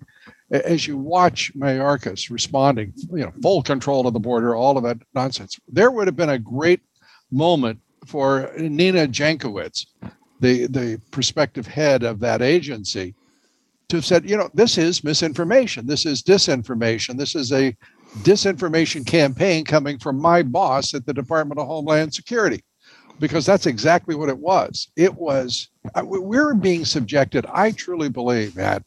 as 0.51 0.85
you 0.85 0.95
watch 0.95 1.51
Mayorkas 1.55 2.29
responding, 2.29 2.93
you 3.09 3.23
know, 3.23 3.31
full 3.41 3.63
control 3.63 4.05
of 4.05 4.13
the 4.13 4.19
border, 4.19 4.53
all 4.53 4.77
of 4.77 4.83
that 4.83 4.97
nonsense, 5.15 5.57
there 5.67 5.89
would 5.89 6.07
have 6.07 6.15
been 6.15 6.29
a 6.29 6.37
great 6.37 6.81
moment 7.31 7.79
for 8.05 8.51
Nina 8.57 9.07
Jankowicz, 9.07 9.85
the, 10.41 10.67
the 10.67 10.99
prospective 11.11 11.67
head 11.67 12.03
of 12.03 12.19
that 12.19 12.41
agency, 12.41 13.15
to 13.89 13.97
have 13.97 14.05
said, 14.05 14.29
you 14.29 14.37
know, 14.37 14.49
this 14.53 14.77
is 14.77 15.03
misinformation. 15.03 15.85
This 15.85 16.05
is 16.05 16.23
disinformation. 16.23 17.17
This 17.17 17.35
is 17.35 17.51
a 17.51 17.75
disinformation 18.19 19.05
campaign 19.05 19.63
coming 19.63 19.99
from 19.99 20.19
my 20.19 20.43
boss 20.43 20.93
at 20.93 21.05
the 21.05 21.13
Department 21.13 21.59
of 21.59 21.67
Homeland 21.67 22.13
Security 22.13 22.63
because 23.19 23.45
that's 23.45 23.67
exactly 23.67 24.15
what 24.15 24.29
it 24.29 24.37
was. 24.37 24.89
It 24.95 25.13
was, 25.13 25.69
uh, 25.93 26.03
we're 26.03 26.53
being 26.55 26.85
subjected, 26.85 27.45
I 27.53 27.71
truly 27.71 28.09
believe, 28.09 28.55
that 28.55 28.83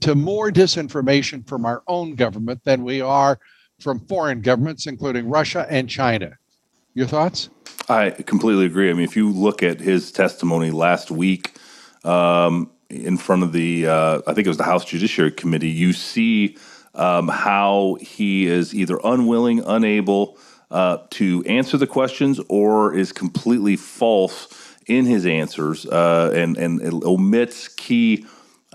to 0.00 0.14
more 0.14 0.50
disinformation 0.50 1.46
from 1.46 1.66
our 1.66 1.82
own 1.88 2.14
government 2.14 2.60
than 2.64 2.84
we 2.84 3.00
are 3.00 3.38
from 3.80 4.00
foreign 4.06 4.40
governments, 4.40 4.86
including 4.86 5.28
Russia 5.28 5.66
and 5.68 5.88
China. 5.88 6.36
Your 6.98 7.06
thoughts? 7.06 7.48
I 7.88 8.10
completely 8.10 8.66
agree. 8.66 8.90
I 8.90 8.92
mean, 8.92 9.04
if 9.04 9.14
you 9.14 9.30
look 9.30 9.62
at 9.62 9.78
his 9.78 10.10
testimony 10.10 10.72
last 10.72 11.12
week 11.12 11.52
um, 12.02 12.72
in 12.90 13.16
front 13.16 13.44
of 13.44 13.52
the, 13.52 13.86
uh, 13.86 14.20
I 14.26 14.34
think 14.34 14.48
it 14.48 14.50
was 14.50 14.56
the 14.56 14.64
House 14.64 14.84
Judiciary 14.84 15.30
Committee, 15.30 15.68
you 15.68 15.92
see 15.92 16.56
um, 16.96 17.28
how 17.28 17.98
he 18.00 18.48
is 18.48 18.74
either 18.74 18.98
unwilling, 19.04 19.62
unable, 19.64 20.38
uh, 20.72 20.98
to 21.10 21.44
answer 21.44 21.76
the 21.76 21.86
questions 21.86 22.40
or 22.48 22.92
is 22.92 23.12
completely 23.12 23.76
false 23.76 24.48
in 24.88 25.06
his 25.06 25.24
answers 25.24 25.86
uh, 25.86 26.32
and, 26.34 26.56
and 26.56 27.04
omits 27.04 27.68
key 27.68 28.26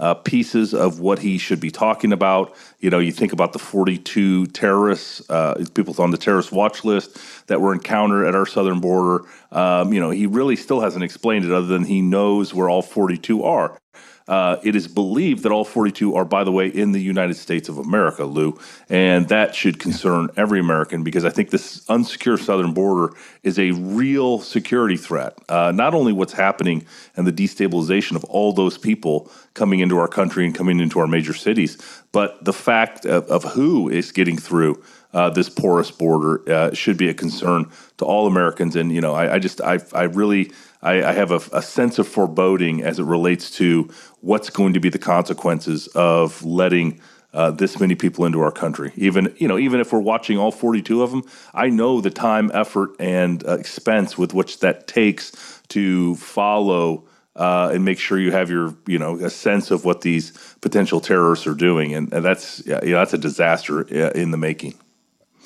uh, 0.03 0.13
pieces 0.13 0.73
of 0.73 0.99
what 0.99 1.17
he 1.19 1.37
should 1.37 1.61
be 1.61 1.71
talking 1.71 2.11
about. 2.11 2.53
You 2.81 2.89
know, 2.89 2.99
you 2.99 3.13
think 3.13 3.31
about 3.31 3.53
the 3.53 3.59
42 3.59 4.47
terrorists, 4.47 5.21
uh, 5.29 5.63
people 5.73 5.95
on 5.99 6.11
the 6.11 6.17
terrorist 6.17 6.51
watch 6.51 6.83
list 6.83 7.47
that 7.47 7.61
were 7.61 7.71
encountered 7.71 8.25
at 8.25 8.35
our 8.35 8.45
southern 8.45 8.81
border. 8.81 9.23
Um, 9.53 9.93
you 9.93 10.01
know, 10.01 10.09
he 10.09 10.25
really 10.25 10.57
still 10.57 10.81
hasn't 10.81 11.05
explained 11.05 11.45
it 11.45 11.53
other 11.53 11.67
than 11.67 11.85
he 11.85 12.01
knows 12.01 12.53
where 12.53 12.67
all 12.69 12.81
42 12.81 13.43
are. 13.43 13.79
Uh, 14.27 14.57
it 14.63 14.75
is 14.75 14.87
believed 14.87 15.43
that 15.43 15.51
all 15.51 15.65
42 15.65 16.15
are, 16.15 16.23
by 16.23 16.43
the 16.43 16.51
way, 16.51 16.67
in 16.67 16.93
the 16.93 17.01
United 17.01 17.35
States 17.35 17.67
of 17.67 17.77
America, 17.77 18.23
Lou. 18.23 18.57
And 18.89 19.27
that 19.29 19.53
should 19.53 19.79
concern 19.79 20.29
every 20.37 20.59
American 20.59 21.03
because 21.03 21.25
I 21.25 21.29
think 21.29 21.49
this 21.49 21.85
unsecure 21.87 22.39
southern 22.39 22.73
border 22.73 23.13
is 23.43 23.59
a 23.59 23.71
real 23.71 24.39
security 24.39 24.95
threat. 24.95 25.37
Uh, 25.49 25.71
not 25.73 25.93
only 25.93 26.13
what's 26.13 26.33
happening 26.33 26.85
and 27.15 27.27
the 27.27 27.33
destabilization 27.33 28.15
of 28.15 28.23
all 28.25 28.53
those 28.53 28.77
people 28.77 29.29
coming 29.53 29.79
into 29.79 29.97
our 29.97 30.07
country 30.07 30.45
and 30.45 30.55
coming 30.55 30.79
into 30.79 30.99
our 30.99 31.07
major 31.07 31.33
cities, 31.33 31.77
but 32.11 32.43
the 32.45 32.53
fact 32.53 33.05
of, 33.05 33.25
of 33.27 33.43
who 33.43 33.89
is 33.89 34.11
getting 34.11 34.37
through. 34.37 34.81
Uh, 35.13 35.29
this 35.29 35.47
porous 35.47 35.91
border 35.91 36.41
uh, 36.51 36.73
should 36.73 36.97
be 36.97 37.07
a 37.07 37.13
concern 37.13 37.69
to 37.97 38.03
all 38.03 38.25
Americans, 38.25 38.75
and 38.75 38.91
you 38.91 38.99
know, 38.99 39.13
I, 39.13 39.35
I 39.35 39.37
just, 39.37 39.61
I, 39.61 39.77
I 39.93 40.05
really 40.05 40.51
I, 40.83 41.09
I 41.09 41.13
have 41.13 41.31
a, 41.31 41.41
a, 41.53 41.61
sense 41.61 41.97
of 41.97 42.07
foreboding 42.07 42.83
as 42.83 42.99
it 42.99 43.05
relates 43.05 43.49
to 43.51 43.89
what's 44.19 44.49
going 44.49 44.73
to 44.73 44.79
be 44.79 44.89
the 44.89 44.99
consequences 44.99 45.87
of 45.87 46.43
letting 46.43 46.99
uh, 47.33 47.51
this 47.51 47.79
many 47.79 47.95
people 47.95 48.25
into 48.25 48.41
our 48.41 48.51
country. 48.51 48.91
Even 48.95 49.33
you 49.37 49.47
know, 49.47 49.57
even 49.57 49.79
if 49.79 49.91
we're 49.91 49.99
watching 49.99 50.37
all 50.37 50.51
42 50.51 51.01
of 51.01 51.11
them, 51.11 51.23
I 51.53 51.69
know 51.69 52.01
the 52.01 52.11
time, 52.11 52.51
effort, 52.53 52.91
and 52.99 53.45
uh, 53.47 53.53
expense 53.53 54.17
with 54.17 54.33
which 54.33 54.59
that 54.59 54.87
takes 54.87 55.61
to 55.69 56.15
follow. 56.15 57.05
Uh, 57.35 57.71
and 57.73 57.83
make 57.83 57.97
sure 57.97 58.19
you 58.19 58.31
have 58.31 58.51
your, 58.51 58.75
you 58.85 58.99
know, 58.99 59.15
a 59.15 59.27
sense 59.27 59.71
of 59.71 59.85
what 59.85 60.01
these 60.01 60.37
potential 60.61 61.01
terrorists 61.01 61.47
are 61.47 61.55
doing, 61.55 61.91
and, 61.95 62.13
and 62.13 62.23
that's, 62.23 62.61
yeah, 62.67 62.79
you 62.83 62.91
know, 62.91 62.99
that's 62.99 63.15
a 63.15 63.17
disaster 63.17 63.79
uh, 63.79 64.11
in 64.11 64.29
the 64.29 64.37
making. 64.37 64.75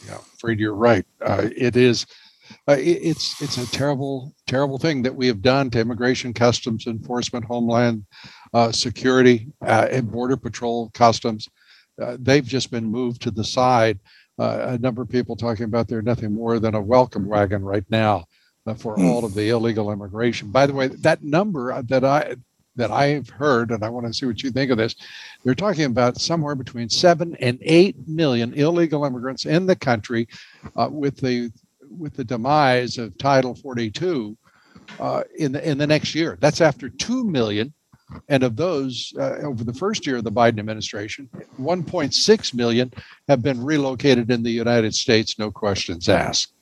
Yeah, 0.06 0.18
afraid 0.36 0.60
you're 0.60 0.74
right. 0.74 1.06
Uh, 1.22 1.48
it 1.56 1.78
is 1.78 2.06
uh, 2.68 2.74
it, 2.74 3.00
it's 3.02 3.42
it's 3.42 3.58
a 3.58 3.72
terrible 3.72 4.34
terrible 4.46 4.78
thing 4.78 5.02
that 5.02 5.16
we 5.16 5.28
have 5.28 5.42
done 5.42 5.70
to 5.72 5.80
immigration, 5.80 6.34
customs 6.34 6.88
enforcement, 6.88 7.46
homeland 7.46 8.06
uh, 8.54 8.72
security, 8.72 9.48
uh, 9.66 9.88
and 9.92 10.12
border 10.12 10.38
patrol, 10.38 10.90
customs. 10.94 11.48
Uh, 12.02 12.18
they've 12.20 12.46
just 12.46 12.72
been 12.72 12.86
moved 12.86 13.22
to 13.22 13.32
the 13.32 13.44
side. 13.44 14.00
Uh, 14.40 14.68
a 14.70 14.78
number 14.78 15.02
of 15.02 15.10
people 15.10 15.36
talking 15.36 15.66
about 15.66 15.88
they're 15.88 16.02
nothing 16.02 16.32
more 16.32 16.60
than 16.60 16.76
a 16.76 16.82
welcome 16.82 17.26
wagon 17.26 17.64
right 17.64 17.86
now 17.90 18.24
for 18.78 18.96
mm. 18.98 19.10
all 19.10 19.26
of 19.26 19.34
the 19.34 19.50
illegal 19.50 19.92
immigration. 19.92 20.52
By 20.52 20.68
the 20.68 20.74
way, 20.74 20.88
that 20.88 21.24
number 21.24 21.82
that 21.84 22.04
I 22.04 22.36
that 22.78 22.92
I've 22.92 23.28
heard, 23.28 23.72
and 23.72 23.84
I 23.84 23.90
want 23.90 24.06
to 24.06 24.14
see 24.14 24.26
what 24.26 24.42
you 24.42 24.52
think 24.52 24.72
of 24.72 24.78
this. 24.78 24.96
They're 25.44 25.56
talking 25.56 25.86
about 25.86 26.22
somewhere 26.22 26.56
between 26.56 26.90
seven 26.90 27.36
and 27.38 27.58
eight 27.62 28.08
million 28.08 28.54
illegal 28.54 29.04
immigrants 29.04 29.46
in 29.46 29.66
the 29.66 29.76
country, 29.76 30.28
uh, 30.76 30.88
with 30.92 31.18
the 31.18 31.52
with 31.90 32.16
the 32.16 32.24
demise 32.24 32.98
of 32.98 33.18
Title 33.18 33.56
42 33.56 34.38
uh, 35.00 35.24
in 35.38 35.52
the 35.52 35.70
in 35.70 35.78
the 35.78 35.88
next 35.88 36.16
year. 36.16 36.38
That's 36.40 36.62
after 36.62 36.90
two 36.90 37.24
million, 37.24 37.74
and 38.30 38.44
of 38.44 38.56
those 38.56 39.14
uh, 39.20 39.38
over 39.44 39.64
the 39.64 39.74
first 39.74 40.06
year 40.06 40.18
of 40.18 40.24
the 40.24 40.32
Biden 40.32 40.60
administration, 40.60 41.30
1.6 41.60 42.54
million 42.54 42.92
have 43.28 43.42
been 43.42 43.64
relocated 43.64 44.32
in 44.32 44.44
the 44.44 44.52
United 44.52 44.94
States. 44.94 45.38
No 45.38 45.52
questions 45.52 46.10
asked. 46.10 46.54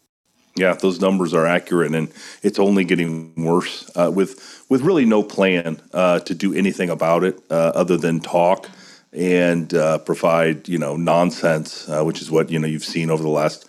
Yeah, 0.57 0.73
those 0.73 1.01
numbers 1.01 1.33
are 1.33 1.45
accurate, 1.45 1.93
and 1.93 2.11
it's 2.41 2.59
only 2.59 2.85
getting 2.85 3.33
worse 3.35 3.89
uh, 3.95 4.09
with 4.13 4.65
with 4.69 4.81
really 4.81 5.05
no 5.05 5.21
plan 5.21 5.81
uh, 5.93 6.19
to 6.19 6.33
do 6.33 6.53
anything 6.53 6.89
about 6.89 7.23
it 7.23 7.39
uh, 7.49 7.71
other 7.75 7.97
than 7.97 8.21
talk 8.21 8.69
and 9.11 9.73
uh, 9.73 9.97
provide 9.99 10.69
you 10.69 10.77
know 10.77 10.95
nonsense, 10.95 11.87
which 11.89 12.21
is 12.21 12.31
what 12.31 12.49
you 12.49 12.57
know 12.57 12.67
you've 12.67 12.85
seen 12.85 13.09
over 13.09 13.21
the 13.21 13.29
last 13.29 13.67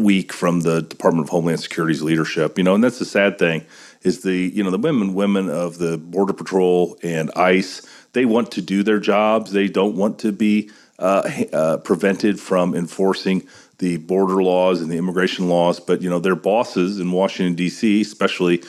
week 0.00 0.32
from 0.32 0.60
the 0.60 0.82
Department 0.82 1.26
of 1.26 1.30
Homeland 1.30 1.60
Security's 1.60 2.02
leadership. 2.02 2.58
You 2.58 2.64
know, 2.64 2.74
and 2.74 2.82
that's 2.82 2.98
the 2.98 3.04
sad 3.04 3.38
thing 3.38 3.64
is 4.02 4.22
the 4.22 4.34
you 4.34 4.62
know 4.62 4.70
the 4.70 4.78
women 4.78 5.14
women 5.14 5.48
of 5.50 5.78
the 5.78 5.98
Border 5.98 6.32
Patrol 6.32 6.98
and 7.02 7.30
ICE. 7.36 7.86
They 8.12 8.24
want 8.24 8.52
to 8.52 8.62
do 8.62 8.82
their 8.82 9.00
jobs. 9.00 9.52
They 9.52 9.68
don't 9.68 9.96
want 9.96 10.18
to 10.20 10.32
be 10.32 10.70
uh, 10.98 11.30
uh, 11.52 11.76
prevented 11.78 12.40
from 12.40 12.74
enforcing 12.74 13.46
the 13.78 13.96
border 13.98 14.42
laws 14.42 14.80
and 14.80 14.90
the 14.90 14.96
immigration 14.96 15.48
laws. 15.48 15.80
But 15.80 16.02
you 16.02 16.10
know, 16.10 16.18
their 16.18 16.36
bosses 16.36 16.98
in 17.00 17.12
Washington 17.12 17.54
D.C., 17.54 18.00
especially 18.00 18.62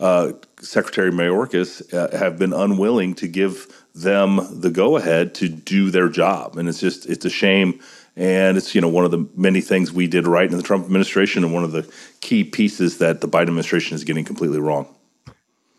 uh, 0.00 0.32
Secretary 0.60 1.10
Mayorkas 1.10 1.92
uh, 1.92 2.16
have 2.16 2.38
been 2.38 2.52
unwilling 2.52 3.14
to 3.14 3.28
give 3.28 3.66
them 3.94 4.40
the 4.60 4.70
go 4.70 4.96
ahead 4.96 5.34
to 5.36 5.48
do 5.48 5.90
their 5.90 6.08
job, 6.08 6.56
and 6.56 6.68
it's 6.68 6.80
just 6.80 7.06
it's 7.06 7.24
a 7.24 7.30
shame. 7.30 7.80
And 8.18 8.56
it's 8.56 8.74
you 8.74 8.80
know 8.80 8.88
one 8.88 9.04
of 9.04 9.12
the 9.12 9.28
many 9.36 9.60
things 9.60 9.92
we 9.92 10.08
did 10.08 10.26
right 10.26 10.50
in 10.50 10.56
the 10.56 10.62
Trump 10.62 10.84
administration, 10.84 11.44
and 11.44 11.54
one 11.54 11.62
of 11.62 11.70
the 11.70 11.88
key 12.20 12.42
pieces 12.42 12.98
that 12.98 13.20
the 13.20 13.28
Biden 13.28 13.42
administration 13.42 13.94
is 13.94 14.02
getting 14.02 14.24
completely 14.24 14.58
wrong. 14.58 14.92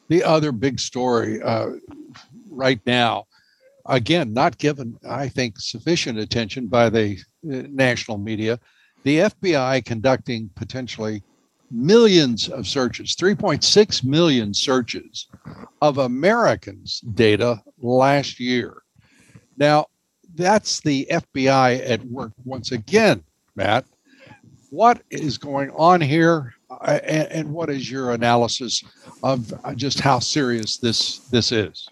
The 0.08 0.24
other 0.24 0.54
big 0.54 0.80
story 0.80 1.42
uh, 1.42 1.72
right 2.50 2.80
now, 2.86 3.26
again, 3.86 4.34
not 4.34 4.58
given 4.58 4.98
I 5.08 5.28
think 5.28 5.60
sufficient 5.60 6.18
attention 6.18 6.68
by 6.68 6.90
the 6.90 7.18
uh, 7.44 7.64
national 7.70 8.18
media, 8.18 8.58
the 9.04 9.18
FBI 9.20 9.84
conducting 9.84 10.50
potentially 10.56 11.22
millions 11.70 12.48
of 12.48 12.66
searches, 12.66 13.18
3.6 13.18 14.04
million 14.06 14.54
searches 14.54 15.28
of 15.82 15.98
Americans' 15.98 17.02
data 17.14 17.62
last 17.82 18.40
year. 18.40 18.82
Now, 19.58 19.88
that's 20.36 20.82
the 20.82 21.08
FBI 21.12 21.90
at 21.90 22.04
work 22.06 22.32
once 22.46 22.72
again, 22.72 23.24
Matt. 23.56 23.86
What 24.70 25.02
is 25.10 25.38
going 25.38 25.72
on 25.72 26.00
here, 26.00 26.54
uh, 26.70 27.00
and, 27.04 27.28
and, 27.32 27.54
what 27.54 27.70
is 27.70 27.90
your 27.90 28.12
analysis 28.12 28.84
of 29.24 29.52
just 29.76 30.00
how 30.00 30.20
serious 30.20 30.78
this 30.78 31.20
this 31.30 31.52
is? 31.52 31.90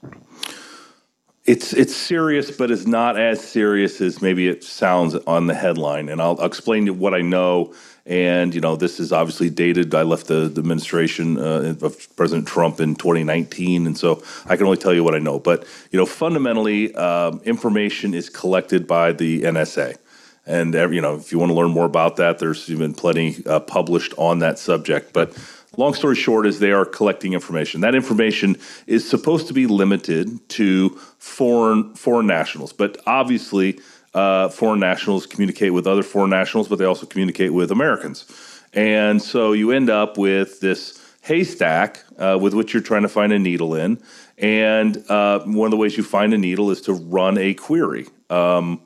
It's 1.48 1.74
it's 1.74 1.96
serious, 1.96 2.52
but 2.52 2.72
it's 2.72 2.86
not 2.86 3.18
as 3.18 3.42
serious 3.42 4.02
as 4.02 4.22
maybe 4.22 4.48
it 4.50 4.64
sounds 4.64 5.16
on 5.16 5.48
the 5.48 5.56
headline. 5.56 6.10
And 6.10 6.22
I'll, 6.22 6.38
I'll 6.40 6.46
explain 6.46 7.00
what 7.00 7.14
I 7.14 7.22
know 7.22 7.74
and, 8.08 8.56
you 8.56 8.62
know, 8.62 8.78
this 8.78 9.02
is 9.02 9.12
obviously 9.12 9.50
dated. 9.50 9.94
I 9.94 10.04
left 10.04 10.28
the, 10.28 10.48
the 10.48 10.62
administration 10.62 11.38
uh, 11.38 11.76
of 11.82 12.16
President 12.16 12.48
Trump 12.48 12.80
in 12.80 12.96
2019. 12.96 13.86
And 13.86 13.98
so 13.98 14.24
I 14.46 14.56
can 14.56 14.66
only 14.66 14.78
tell 14.78 14.94
you 14.94 15.04
what 15.04 15.14
I 15.14 15.20
know. 15.20 15.40
But, 15.40 15.66
you 15.92 16.00
know, 16.00 16.06
fundamentally, 16.06 16.96
um, 16.96 17.42
information 17.44 18.14
is 18.14 18.30
collected 18.30 18.88
by 18.88 19.12
the 19.12 19.42
NSA. 19.42 19.98
And, 20.46 20.74
you 20.74 21.02
know, 21.02 21.16
if 21.16 21.34
you 21.34 21.40
want 21.40 21.50
to 21.50 21.54
learn 21.54 21.72
more 21.72 21.86
about 21.86 22.16
that, 22.16 22.40
there's 22.40 22.66
been 22.70 22.94
plenty 22.94 23.46
uh, 23.46 23.60
published 23.60 24.14
on 24.18 24.40
that 24.40 24.58
subject. 24.58 25.12
But 25.12 25.38
long 25.78 25.94
story 25.94 26.16
short 26.16 26.46
is 26.46 26.60
they 26.60 26.72
are 26.72 26.86
collecting 26.86 27.34
information. 27.34 27.82
That 27.82 27.96
information 27.96 28.58
is 28.88 29.10
supposed 29.10 29.48
to 29.48 29.54
be 29.54 29.68
limited 29.68 30.48
to 30.50 30.90
foreign 31.20 31.96
foreign 31.96 32.28
nationals. 32.28 32.74
But 32.74 32.98
obviously, 33.06 33.80
uh, 34.14 34.50
foreign 34.50 34.80
nationals 34.80 35.26
communicate 35.26 35.74
with 35.74 35.88
other 35.88 36.04
foreign 36.04 36.32
nationals, 36.32 36.68
but 36.68 36.80
they 36.80 36.86
also 36.86 37.06
communicate 37.06 37.54
with 37.54 37.72
Americans. 37.72 38.26
And 38.74 39.22
so 39.22 39.54
you 39.54 39.72
end 39.72 39.90
up 39.90 40.18
with 40.18 40.60
this 40.60 41.00
haystack 41.22 42.04
uh, 42.18 42.38
with 42.40 42.54
which 42.54 42.74
you're 42.74 42.84
trying 42.84 43.02
to 43.04 43.10
find 43.10 43.32
a 43.34 43.40
needle 43.40 43.76
in. 43.76 44.02
And 44.38 45.04
uh, 45.10 45.40
one 45.46 45.68
of 45.68 45.72
the 45.72 45.78
ways 45.78 45.98
you 45.98 46.04
find 46.04 46.34
a 46.34 46.38
needle 46.38 46.72
is 46.72 46.82
to 46.82 46.94
run 46.94 47.38
a 47.38 47.54
query 47.54 48.08
um, 48.30 48.82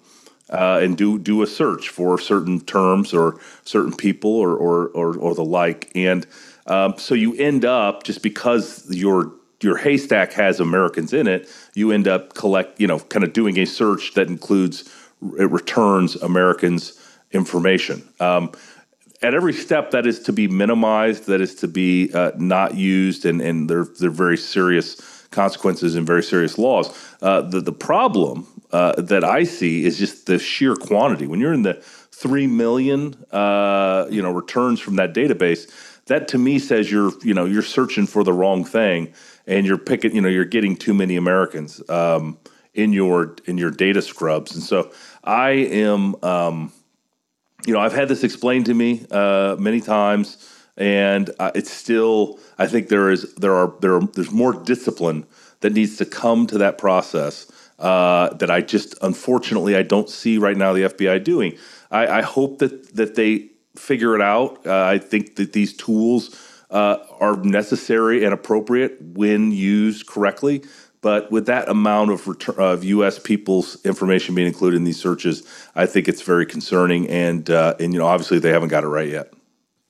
uh, 0.49 0.80
and 0.82 0.97
do 0.97 1.17
do 1.17 1.41
a 1.41 1.47
search 1.47 1.89
for 1.89 2.17
certain 2.19 2.60
terms 2.62 3.13
or 3.13 3.39
certain 3.63 3.95
people 3.95 4.32
or 4.32 4.56
or, 4.56 4.88
or, 4.89 5.17
or 5.17 5.36
the 5.36 5.45
like. 5.45 5.91
And 5.95 6.25
um, 6.71 6.97
so 6.97 7.13
you 7.13 7.36
end 7.36 7.65
up 7.65 8.03
just 8.03 8.23
because 8.23 8.86
your 8.89 9.34
your 9.62 9.77
haystack 9.77 10.31
has 10.34 10.60
Americans 10.60 11.13
in 11.13 11.27
it, 11.27 11.47
you 11.75 11.91
end 11.91 12.07
up 12.07 12.34
collect 12.34 12.79
you 12.79 12.88
know 12.88 12.99
kind 12.99 13.23
of 13.23 13.34
doing 13.34 13.60
a 13.60 13.65
search 13.65 14.13
that 14.13 14.27
includes 14.27 14.89
it 15.38 15.51
returns 15.51 16.15
Americans 16.15 16.99
information. 17.31 18.07
Um, 18.19 18.51
at 19.21 19.36
every 19.36 19.53
step, 19.53 19.91
that 19.91 20.07
is 20.07 20.19
to 20.21 20.34
be 20.34 20.47
minimized, 20.47 21.27
that 21.27 21.41
is 21.41 21.53
to 21.55 21.67
be 21.67 22.12
uh, 22.13 22.31
not 22.38 22.75
used, 22.75 23.25
and, 23.25 23.39
and 23.41 23.69
there, 23.69 23.86
there 23.99 24.10
are 24.10 24.13
very 24.13 24.38
serious 24.38 25.27
consequences 25.29 25.95
and 25.95 26.07
very 26.07 26.23
serious 26.23 26.57
laws. 26.57 26.89
Uh, 27.21 27.41
the, 27.41 27.62
the 27.62 27.71
problem 27.71 28.47
uh, 28.71 28.99
that 28.99 29.23
I 29.23 29.43
see 29.43 29.86
is 29.86 29.99
just 29.99 30.25
the 30.25 30.39
sheer 30.39 30.75
quantity. 30.75 31.27
When 31.27 31.39
you're 31.39 31.53
in 31.53 31.62
the 31.62 31.75
3 31.75 32.47
million 32.47 33.15
uh, 33.31 34.07
you 34.10 34.21
know, 34.21 34.31
returns 34.31 34.79
from 34.79 34.95
that 34.95 35.13
database, 35.13 35.71
that 36.12 36.28
to 36.28 36.38
me 36.38 36.60
says 36.60 36.91
you're, 36.91 37.12
you 37.24 37.34
know, 37.34 37.45
you're 37.45 37.62
searching 37.62 38.06
for 38.06 38.24
the 38.24 38.34
wrong 38.34 38.65
thing 38.65 39.13
and 39.47 39.65
you're 39.65 39.78
picking, 39.78 40.13
you 40.13 40.21
know, 40.21 40.28
you're 40.28 40.43
getting 40.43 40.76
too 40.76 40.93
many 40.93 41.15
Americans 41.15 41.82
um, 41.89 42.38
in 42.74 42.91
your 42.91 43.36
in 43.45 43.58
your 43.58 43.71
data 43.71 44.02
scrubs. 44.02 44.54
And 44.54 44.62
so 44.62 44.91
I 45.24 45.52
am, 45.52 46.21
um, 46.24 46.74
you 47.65 47.74
know, 47.74 47.80
I've 47.80 47.93
had 47.93 48.10
this 48.10 48.26
explained 48.26 48.65
to 48.65 48.74
me 48.74 49.06
uh, 49.10 49.56
many 49.58 49.80
times, 49.80 50.50
and 50.76 51.30
uh, 51.39 51.52
it's 51.56 51.71
still. 51.71 52.39
I 52.58 52.67
think 52.67 52.89
there 52.89 53.10
is 53.10 53.34
there 53.36 53.56
are 53.56 53.74
there 53.80 53.95
are, 53.95 54.02
there's 54.02 54.32
more 54.32 54.54
discipline 54.54 55.26
that 55.62 55.71
needs 55.71 55.95
to 55.97 56.06
come 56.06 56.45
to 56.47 56.58
that 56.58 56.78
process 56.78 57.50
uh, 57.80 58.34
that 58.34 58.52
I 58.52 58.62
just 58.62 58.95
unfortunately 59.02 59.78
I 59.78 59.84
don't 59.84 60.10
see 60.10 60.38
right 60.38 60.58
now 60.58 60.74
the 60.74 60.84
FBI 60.84 61.24
doing. 61.24 61.58
I, 61.89 62.19
I 62.19 62.21
hope 62.21 62.60
that 62.60 62.95
that 62.95 63.15
they 63.15 63.50
figure 63.75 64.15
it 64.15 64.21
out. 64.21 64.65
Uh, 64.65 64.84
I 64.84 64.97
think 64.97 65.36
that 65.36 65.53
these 65.53 65.75
tools 65.75 66.38
uh, 66.69 66.97
are 67.19 67.38
necessary 67.38 68.23
and 68.23 68.34
appropriate 68.34 69.01
when 69.01 69.51
used 69.51 70.07
correctly. 70.07 70.63
But 71.01 71.31
with 71.31 71.47
that 71.47 71.67
amount 71.67 72.12
of, 72.12 72.27
return, 72.27 72.55
of 72.60 72.84
U.S. 72.84 73.17
people's 73.17 73.84
information 73.84 74.36
being 74.36 74.47
included 74.47 74.77
in 74.77 74.84
these 74.84 75.01
searches, 75.01 75.43
I 75.75 75.88
think 75.88 76.07
it's 76.07 76.21
very 76.21 76.45
concerning. 76.45 77.10
And 77.10 77.49
uh, 77.49 77.75
and 77.79 77.91
you 77.91 77.99
know, 77.99 78.05
obviously, 78.05 78.38
they 78.38 78.51
haven't 78.51 78.69
got 78.69 78.84
it 78.84 78.88
right 78.88 79.07
yet. 79.07 79.34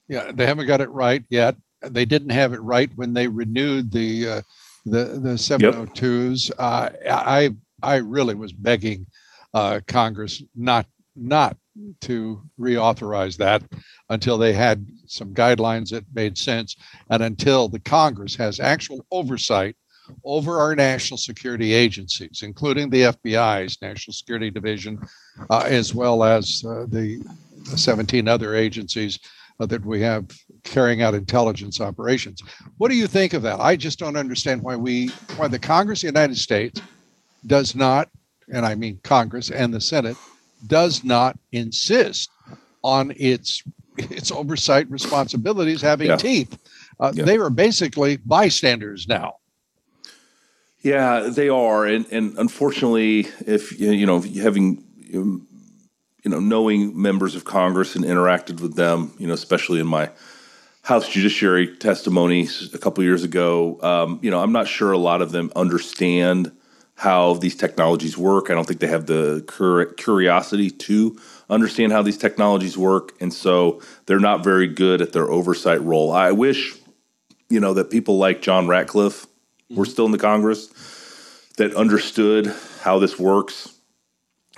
Yeah, 0.08 0.32
they 0.34 0.46
haven't 0.46 0.68
got 0.68 0.80
it 0.80 0.90
right 0.90 1.24
yet. 1.30 1.58
They 1.82 2.06
didn't 2.06 2.30
have 2.30 2.54
it 2.54 2.62
right 2.62 2.90
when 2.96 3.14
they 3.14 3.28
renewed 3.28 3.92
the 3.92 4.28
uh, 4.28 4.42
the 4.86 5.20
the 5.20 5.34
702s. 5.36 6.50
Yep. 6.50 6.58
Uh, 6.58 6.90
I 7.10 7.50
I 7.84 7.96
really 7.98 8.36
was 8.36 8.54
begging 8.54 9.08
uh, 9.54 9.82
Congress 9.88 10.42
not 10.56 10.86
not 11.16 11.58
to 12.02 12.42
reauthorize 12.60 13.38
that 13.38 13.64
until 14.10 14.38
they 14.38 14.54
had 14.54 14.86
some 15.06 15.34
guidelines 15.34 15.90
that 15.90 16.06
made 16.14 16.38
sense 16.38 16.76
and 17.10 17.24
until 17.24 17.68
the 17.68 17.80
Congress 17.80 18.36
has 18.36 18.60
actual 18.60 19.06
oversight 19.12 19.76
over 20.26 20.60
our 20.60 20.76
national 20.76 21.18
security 21.18 21.74
agencies, 21.74 22.42
including 22.44 22.90
the 22.90 23.02
FBI's 23.04 23.82
National 23.82 24.14
Security 24.14 24.50
Division, 24.50 25.00
uh, 25.50 25.64
as 25.66 25.96
well 25.96 26.24
as 26.24 26.64
uh, 26.68 26.86
the 26.90 27.24
17 27.76 28.28
other 28.28 28.56
agencies 28.56 29.20
uh, 29.60 29.66
that 29.66 29.86
we 29.86 30.02
have 30.02 30.26
carrying 30.64 31.02
out 31.02 31.14
intelligence 31.14 31.80
operations. 31.80 32.42
What 32.78 32.90
do 32.90 32.98
you 32.98 33.08
think 33.08 33.34
of 33.34 33.42
that? 33.44 33.60
I 33.60 33.76
just 33.76 34.00
don't 34.00 34.18
understand 34.18 34.62
why 34.62 34.76
we, 34.76 35.10
why 35.38 35.48
the 35.48 35.60
Congress 35.60 36.00
of 36.00 36.14
the 36.14 36.20
United 36.20 36.38
States 36.38 36.82
does 37.46 37.76
not, 37.76 38.10
and 38.54 38.66
I 38.66 38.76
mean 38.76 39.00
Congress 39.04 39.52
and 39.52 39.74
the 39.74 39.82
Senate, 39.82 40.18
does 40.68 41.04
not 41.04 41.38
insist 41.52 42.30
on 42.84 43.14
its 43.18 43.64
its 43.98 44.32
oversight 44.32 44.90
responsibilities 44.90 45.82
having 45.82 46.08
yeah. 46.08 46.16
teeth. 46.16 46.58
Uh, 47.00 47.12
yeah. 47.14 47.24
They 47.24 47.38
are 47.38 47.50
basically 47.50 48.18
bystanders 48.18 49.08
now. 49.08 49.36
Yeah, 50.82 51.30
they 51.30 51.50
are, 51.50 51.86
and 51.86 52.06
and 52.12 52.38
unfortunately, 52.38 53.28
if 53.46 53.80
you 53.80 54.06
know 54.06 54.22
having 54.22 54.84
you 54.98 55.46
know 56.26 56.40
knowing 56.40 57.00
members 57.00 57.36
of 57.36 57.46
Congress 57.46 57.96
and 57.96 58.04
interacted 58.04 58.62
with 58.62 58.76
them, 58.76 59.14
you 59.20 59.28
know, 59.28 59.34
especially 59.34 59.80
in 59.80 59.88
my 59.88 60.10
House 60.84 61.08
Judiciary 61.08 61.76
testimony 61.78 62.48
a 62.74 62.80
couple 62.80 63.04
years 63.04 63.24
ago, 63.24 63.80
um, 63.84 64.20
you 64.24 64.32
know, 64.32 64.42
I'm 64.42 64.52
not 64.52 64.68
sure 64.68 64.92
a 64.92 64.98
lot 64.98 65.22
of 65.22 65.32
them 65.32 65.52
understand 65.56 66.52
how 67.02 67.34
these 67.34 67.56
technologies 67.56 68.16
work. 68.16 68.52
I 68.52 68.54
don't 68.54 68.68
think 68.68 68.80
they 68.80 68.86
have 68.86 69.08
the 69.08 69.44
cur- 69.48 69.92
curiosity 69.94 70.70
to 70.70 71.20
understand 71.50 71.92
how 71.92 72.04
these 72.04 72.18
technologies 72.18 72.78
work, 72.78 73.14
and 73.20 73.34
so 73.34 73.82
they're 74.06 74.20
not 74.20 74.44
very 74.44 74.68
good 74.68 75.02
at 75.02 75.12
their 75.12 75.28
oversight 75.28 75.82
role. 75.82 76.12
I 76.12 76.32
wish, 76.32 76.76
you 77.50 77.60
know, 77.60 77.74
that 77.74 77.90
people 77.90 78.20
like 78.20 78.44
John 78.44 78.68
Ratcliffe 78.68 79.26
were 79.72 79.86
still 79.86 80.06
in 80.06 80.12
the 80.12 80.20
Congress 80.20 80.68
that 81.58 81.74
understood 81.74 82.54
how 82.82 83.00
this 83.00 83.18
works, 83.18 83.74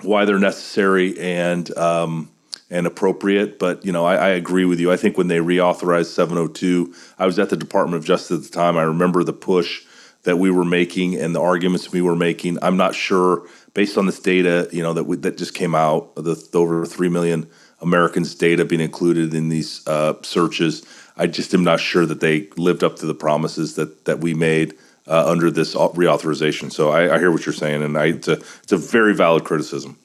why 0.02 0.26
they're 0.26 0.38
necessary 0.38 1.18
and 1.18 1.74
um, 1.78 2.30
and 2.68 2.86
appropriate. 2.86 3.58
But 3.58 3.86
you 3.86 3.92
know, 3.92 4.04
I, 4.04 4.16
I, 4.16 4.28
agree 4.28 4.66
with 4.66 4.80
you. 4.80 4.92
I 4.92 4.98
think 4.98 5.16
when 5.16 5.28
they 5.28 5.38
reauthorized 5.38 6.12
702, 6.12 6.94
I 7.18 7.24
was 7.24 7.38
at 7.38 7.48
the 7.48 7.56
Department 7.56 7.96
of 7.96 8.04
Justice 8.04 8.36
at 8.36 8.52
the 8.52 8.54
time. 8.54 8.76
I 8.76 8.82
remember 8.82 9.24
the 9.24 9.32
push 9.32 9.86
that 10.24 10.38
we 10.38 10.50
were 10.50 10.64
making 10.64 11.14
and 11.16 11.34
the 11.34 11.40
arguments 11.40 11.92
we 11.92 12.02
were 12.02 12.16
making. 12.16 12.58
I'm 12.62 12.76
not 12.76 12.94
sure, 12.94 13.46
based 13.74 13.96
on 13.96 14.06
this 14.06 14.18
data, 14.18 14.68
you 14.72 14.82
know, 14.82 14.92
that 14.94 15.04
we, 15.04 15.16
that 15.18 15.38
just 15.38 15.54
came 15.54 15.74
out, 15.74 16.14
the, 16.16 16.34
the 16.34 16.58
over 16.58 16.84
three 16.84 17.08
million 17.08 17.48
Americans' 17.80 18.34
data 18.34 18.64
being 18.64 18.80
included 18.80 19.34
in 19.34 19.48
these 19.50 19.86
uh, 19.86 20.14
searches. 20.22 20.82
I 21.16 21.26
just 21.26 21.54
am 21.54 21.62
not 21.62 21.78
sure 21.78 22.06
that 22.06 22.20
they 22.20 22.48
lived 22.56 22.82
up 22.82 22.96
to 22.96 23.06
the 23.06 23.14
promises 23.14 23.76
that 23.76 24.06
that 24.06 24.20
we 24.20 24.34
made 24.34 24.74
uh, 25.06 25.28
under 25.28 25.50
this 25.50 25.74
reauthorization. 25.74 26.72
So 26.72 26.90
I, 26.90 27.14
I, 27.14 27.18
hear 27.18 27.30
what 27.30 27.46
you're 27.46 27.52
saying, 27.52 27.82
and 27.82 27.96
I, 27.96 28.06
it's 28.06 28.28
a 28.28 28.32
it's 28.62 28.72
a 28.72 28.76
very 28.76 29.14
valid 29.14 29.44
criticism. 29.44 29.98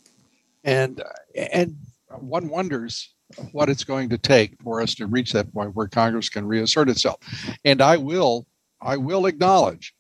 And 0.64 1.02
and 1.36 1.78
one 2.20 2.50
wonders 2.50 3.14
what 3.52 3.70
it's 3.70 3.84
going 3.84 4.10
to 4.10 4.18
take 4.18 4.62
for 4.62 4.82
us 4.82 4.96
to 4.96 5.08
reach 5.08 5.32
that 5.34 5.54
point 5.54 5.76
where 5.76 5.88
Congress 5.88 6.30
can 6.30 6.46
reassert 6.46 6.90
itself. 6.90 7.20
And 7.64 7.82
I 7.82 7.98
will 7.98 8.46
I 8.82 8.98
will 8.98 9.26
acknowledge 9.26 9.94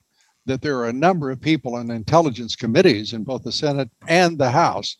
that 0.49 0.61
there 0.61 0.77
are 0.77 0.89
a 0.89 0.93
number 0.93 1.29
of 1.29 1.39
people 1.39 1.77
in 1.77 1.91
intelligence 1.91 2.55
committees 2.55 3.13
in 3.13 3.23
both 3.23 3.43
the 3.43 3.51
Senate 3.51 3.89
and 4.07 4.37
the 4.37 4.49
House 4.49 4.97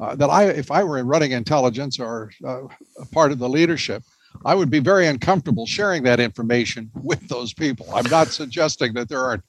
uh, 0.00 0.14
that 0.14 0.30
I, 0.30 0.44
if 0.44 0.70
I 0.70 0.84
were 0.84 1.02
running 1.04 1.32
intelligence 1.32 1.98
or 1.98 2.30
uh, 2.44 2.62
a 3.00 3.06
part 3.12 3.32
of 3.32 3.38
the 3.40 3.48
leadership, 3.48 4.02
I 4.44 4.54
would 4.54 4.70
be 4.70 4.78
very 4.78 5.06
uncomfortable 5.06 5.66
sharing 5.66 6.04
that 6.04 6.20
information 6.20 6.90
with 6.94 7.26
those 7.28 7.52
people. 7.52 7.86
I'm 7.92 8.08
not 8.08 8.28
suggesting 8.28 8.94
that 8.94 9.08
there 9.08 9.20
aren't 9.20 9.44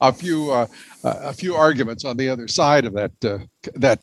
a, 0.00 0.12
few 0.12 0.50
uh, 0.50 0.66
a 1.04 1.32
few 1.32 1.54
arguments 1.54 2.04
on 2.04 2.16
the 2.16 2.28
other 2.28 2.46
side 2.46 2.84
of 2.84 2.92
that 2.94 3.12
uh, 3.24 3.38
that. 3.74 4.00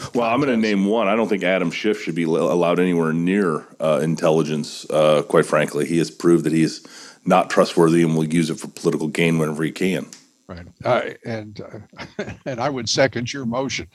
Uh, 0.00 0.08
well, 0.14 0.30
I'm 0.30 0.40
going 0.40 0.50
to 0.50 0.56
name 0.56 0.86
one. 0.86 1.08
I 1.08 1.16
don't 1.16 1.28
think 1.28 1.42
Adam 1.42 1.70
Schiff 1.70 2.02
should 2.02 2.14
be 2.14 2.24
allowed 2.24 2.78
anywhere 2.78 3.12
near 3.12 3.66
uh, 3.80 4.00
intelligence. 4.02 4.86
quite 5.28 5.46
frankly, 5.46 5.86
he 5.86 5.98
has 5.98 6.10
proved 6.10 6.44
that 6.44 6.52
he's 6.52 6.86
not 7.24 7.50
trustworthy 7.50 8.02
and 8.02 8.16
will 8.16 8.24
use 8.24 8.50
it 8.50 8.58
for 8.58 8.68
political 8.68 9.08
gain 9.08 9.38
whenever 9.38 9.62
he 9.62 9.70
can. 9.70 10.06
Right, 10.48 10.66
uh, 10.82 11.02
and 11.26 11.60
uh, 11.60 12.24
and 12.46 12.58
I 12.58 12.70
would 12.70 12.88
second 12.88 13.30
your 13.30 13.44
motion. 13.44 13.86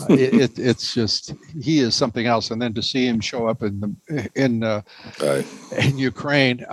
Uh, 0.00 0.06
it, 0.14 0.34
it, 0.34 0.58
it's 0.58 0.92
just 0.92 1.34
he 1.62 1.78
is 1.78 1.94
something 1.94 2.26
else, 2.26 2.50
and 2.50 2.60
then 2.60 2.74
to 2.74 2.82
see 2.82 3.06
him 3.06 3.20
show 3.20 3.46
up 3.46 3.62
in 3.62 3.78
the 3.80 4.28
in 4.34 4.64
uh, 4.64 4.82
right. 5.22 5.46
in 5.78 5.98
Ukraine, 5.98 6.66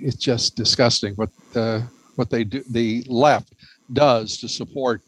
it's 0.00 0.14
just 0.14 0.54
disgusting 0.54 1.14
what 1.16 1.30
the 1.52 1.82
what 2.14 2.30
they 2.30 2.44
do. 2.44 2.62
The 2.70 3.04
left 3.08 3.52
does 3.92 4.36
to 4.38 4.48
support 4.48 5.02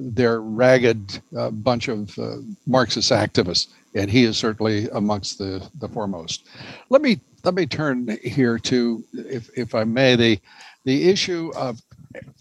their 0.00 0.40
ragged 0.40 1.20
uh, 1.36 1.50
bunch 1.50 1.88
of 1.88 2.16
uh, 2.18 2.36
Marxist 2.66 3.10
activists, 3.10 3.68
and 3.94 4.10
he 4.10 4.24
is 4.24 4.36
certainly 4.36 4.88
amongst 4.90 5.38
the 5.38 5.68
the 5.80 5.88
foremost. 5.88 6.46
Let 6.90 7.02
me 7.02 7.20
let 7.44 7.54
me 7.54 7.66
turn 7.66 8.18
here 8.22 8.58
to, 8.58 9.04
if 9.12 9.50
if 9.56 9.74
I 9.74 9.84
may, 9.84 10.16
the 10.16 10.40
the 10.84 11.08
issue 11.08 11.52
of 11.56 11.80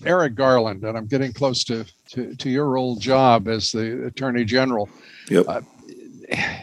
Merrick 0.02 0.36
Garland, 0.36 0.84
and 0.84 0.98
I'm 0.98 1.08
getting 1.08 1.34
close 1.34 1.64
to, 1.66 1.86
to, 2.10 2.36
to 2.36 2.50
your 2.50 2.78
old 2.78 3.02
job 3.02 3.48
as 3.48 3.72
the 3.72 4.06
Attorney 4.06 4.46
General. 4.46 4.90
Yep. 5.30 5.46
Uh, 5.48 5.62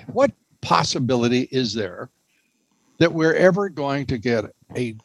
what 0.07 0.32
possibility 0.61 1.49
is 1.51 1.74
there 1.74 2.09
that 2.99 3.12
we're 3.12 3.34
ever 3.34 3.68
going 3.68 4.07
to 4.07 4.18
get 4.18 4.45
a 4.76 4.97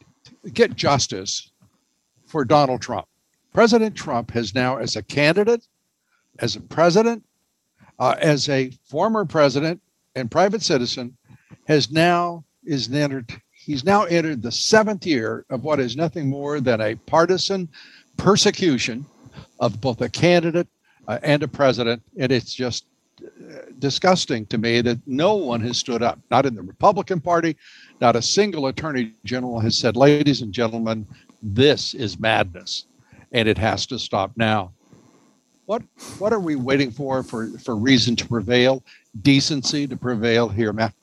get 0.53 0.75
justice 0.75 1.51
for 2.25 2.45
Donald 2.45 2.81
Trump? 2.81 3.07
President 3.53 3.95
Trump 3.95 4.31
has 4.31 4.53
now, 4.53 4.77
as 4.77 4.95
a 4.95 5.03
candidate, 5.03 5.65
as 6.41 6.55
a 6.55 6.61
president, 6.61 7.23
uh, 7.99 8.15
as 8.19 8.49
a 8.49 8.71
former 8.85 9.25
president 9.25 9.81
and 10.15 10.31
private 10.31 10.61
citizen, 10.61 11.15
has 11.67 11.91
now 11.91 12.43
is 12.63 12.91
entered 12.93 13.41
He's 13.69 13.83
now 13.83 14.05
entered 14.05 14.41
the 14.41 14.51
seventh 14.51 15.05
year 15.05 15.45
of 15.51 15.63
what 15.63 15.79
is 15.79 15.95
nothing 15.95 16.27
more 16.27 16.59
than 16.59 16.81
a 16.81 16.95
partisan 16.95 17.69
persecution 18.17 19.05
of 19.59 19.79
both 19.79 20.01
a 20.01 20.09
candidate 20.09 20.67
uh, 21.07 21.19
and 21.21 21.43
a 21.43 21.47
president. 21.47 22.01
And 22.17 22.31
it's 22.31 22.51
just 22.51 22.85
uh, 23.21 23.65
disgusting 23.77 24.47
to 24.47 24.57
me 24.57 24.81
that 24.81 24.97
no 25.05 25.35
one 25.35 25.61
has 25.61 25.77
stood 25.77 26.01
up, 26.01 26.17
not 26.31 26.47
in 26.47 26.55
the 26.55 26.63
Republican 26.63 27.21
Party, 27.21 27.57
not 28.01 28.15
a 28.15 28.23
single 28.23 28.65
attorney 28.65 29.13
general 29.23 29.59
has 29.59 29.77
said, 29.77 29.95
ladies 29.95 30.41
and 30.41 30.51
gentlemen, 30.51 31.05
this 31.43 31.93
is 31.93 32.17
madness 32.17 32.85
and 33.33 33.47
it 33.47 33.59
has 33.59 33.85
to 33.85 33.99
stop 33.99 34.31
now. 34.35 34.71
What, 35.69 35.83
what 36.17 36.33
are 36.33 36.39
we 36.39 36.55
waiting 36.55 36.89
for, 36.89 37.21
for 37.21 37.47
for 37.59 37.75
reason 37.75 38.15
to 38.15 38.27
prevail, 38.27 38.83
decency 39.21 39.85
to 39.85 39.95
prevail 39.95 40.49
here, 40.49 40.73
Matt? 40.73 40.95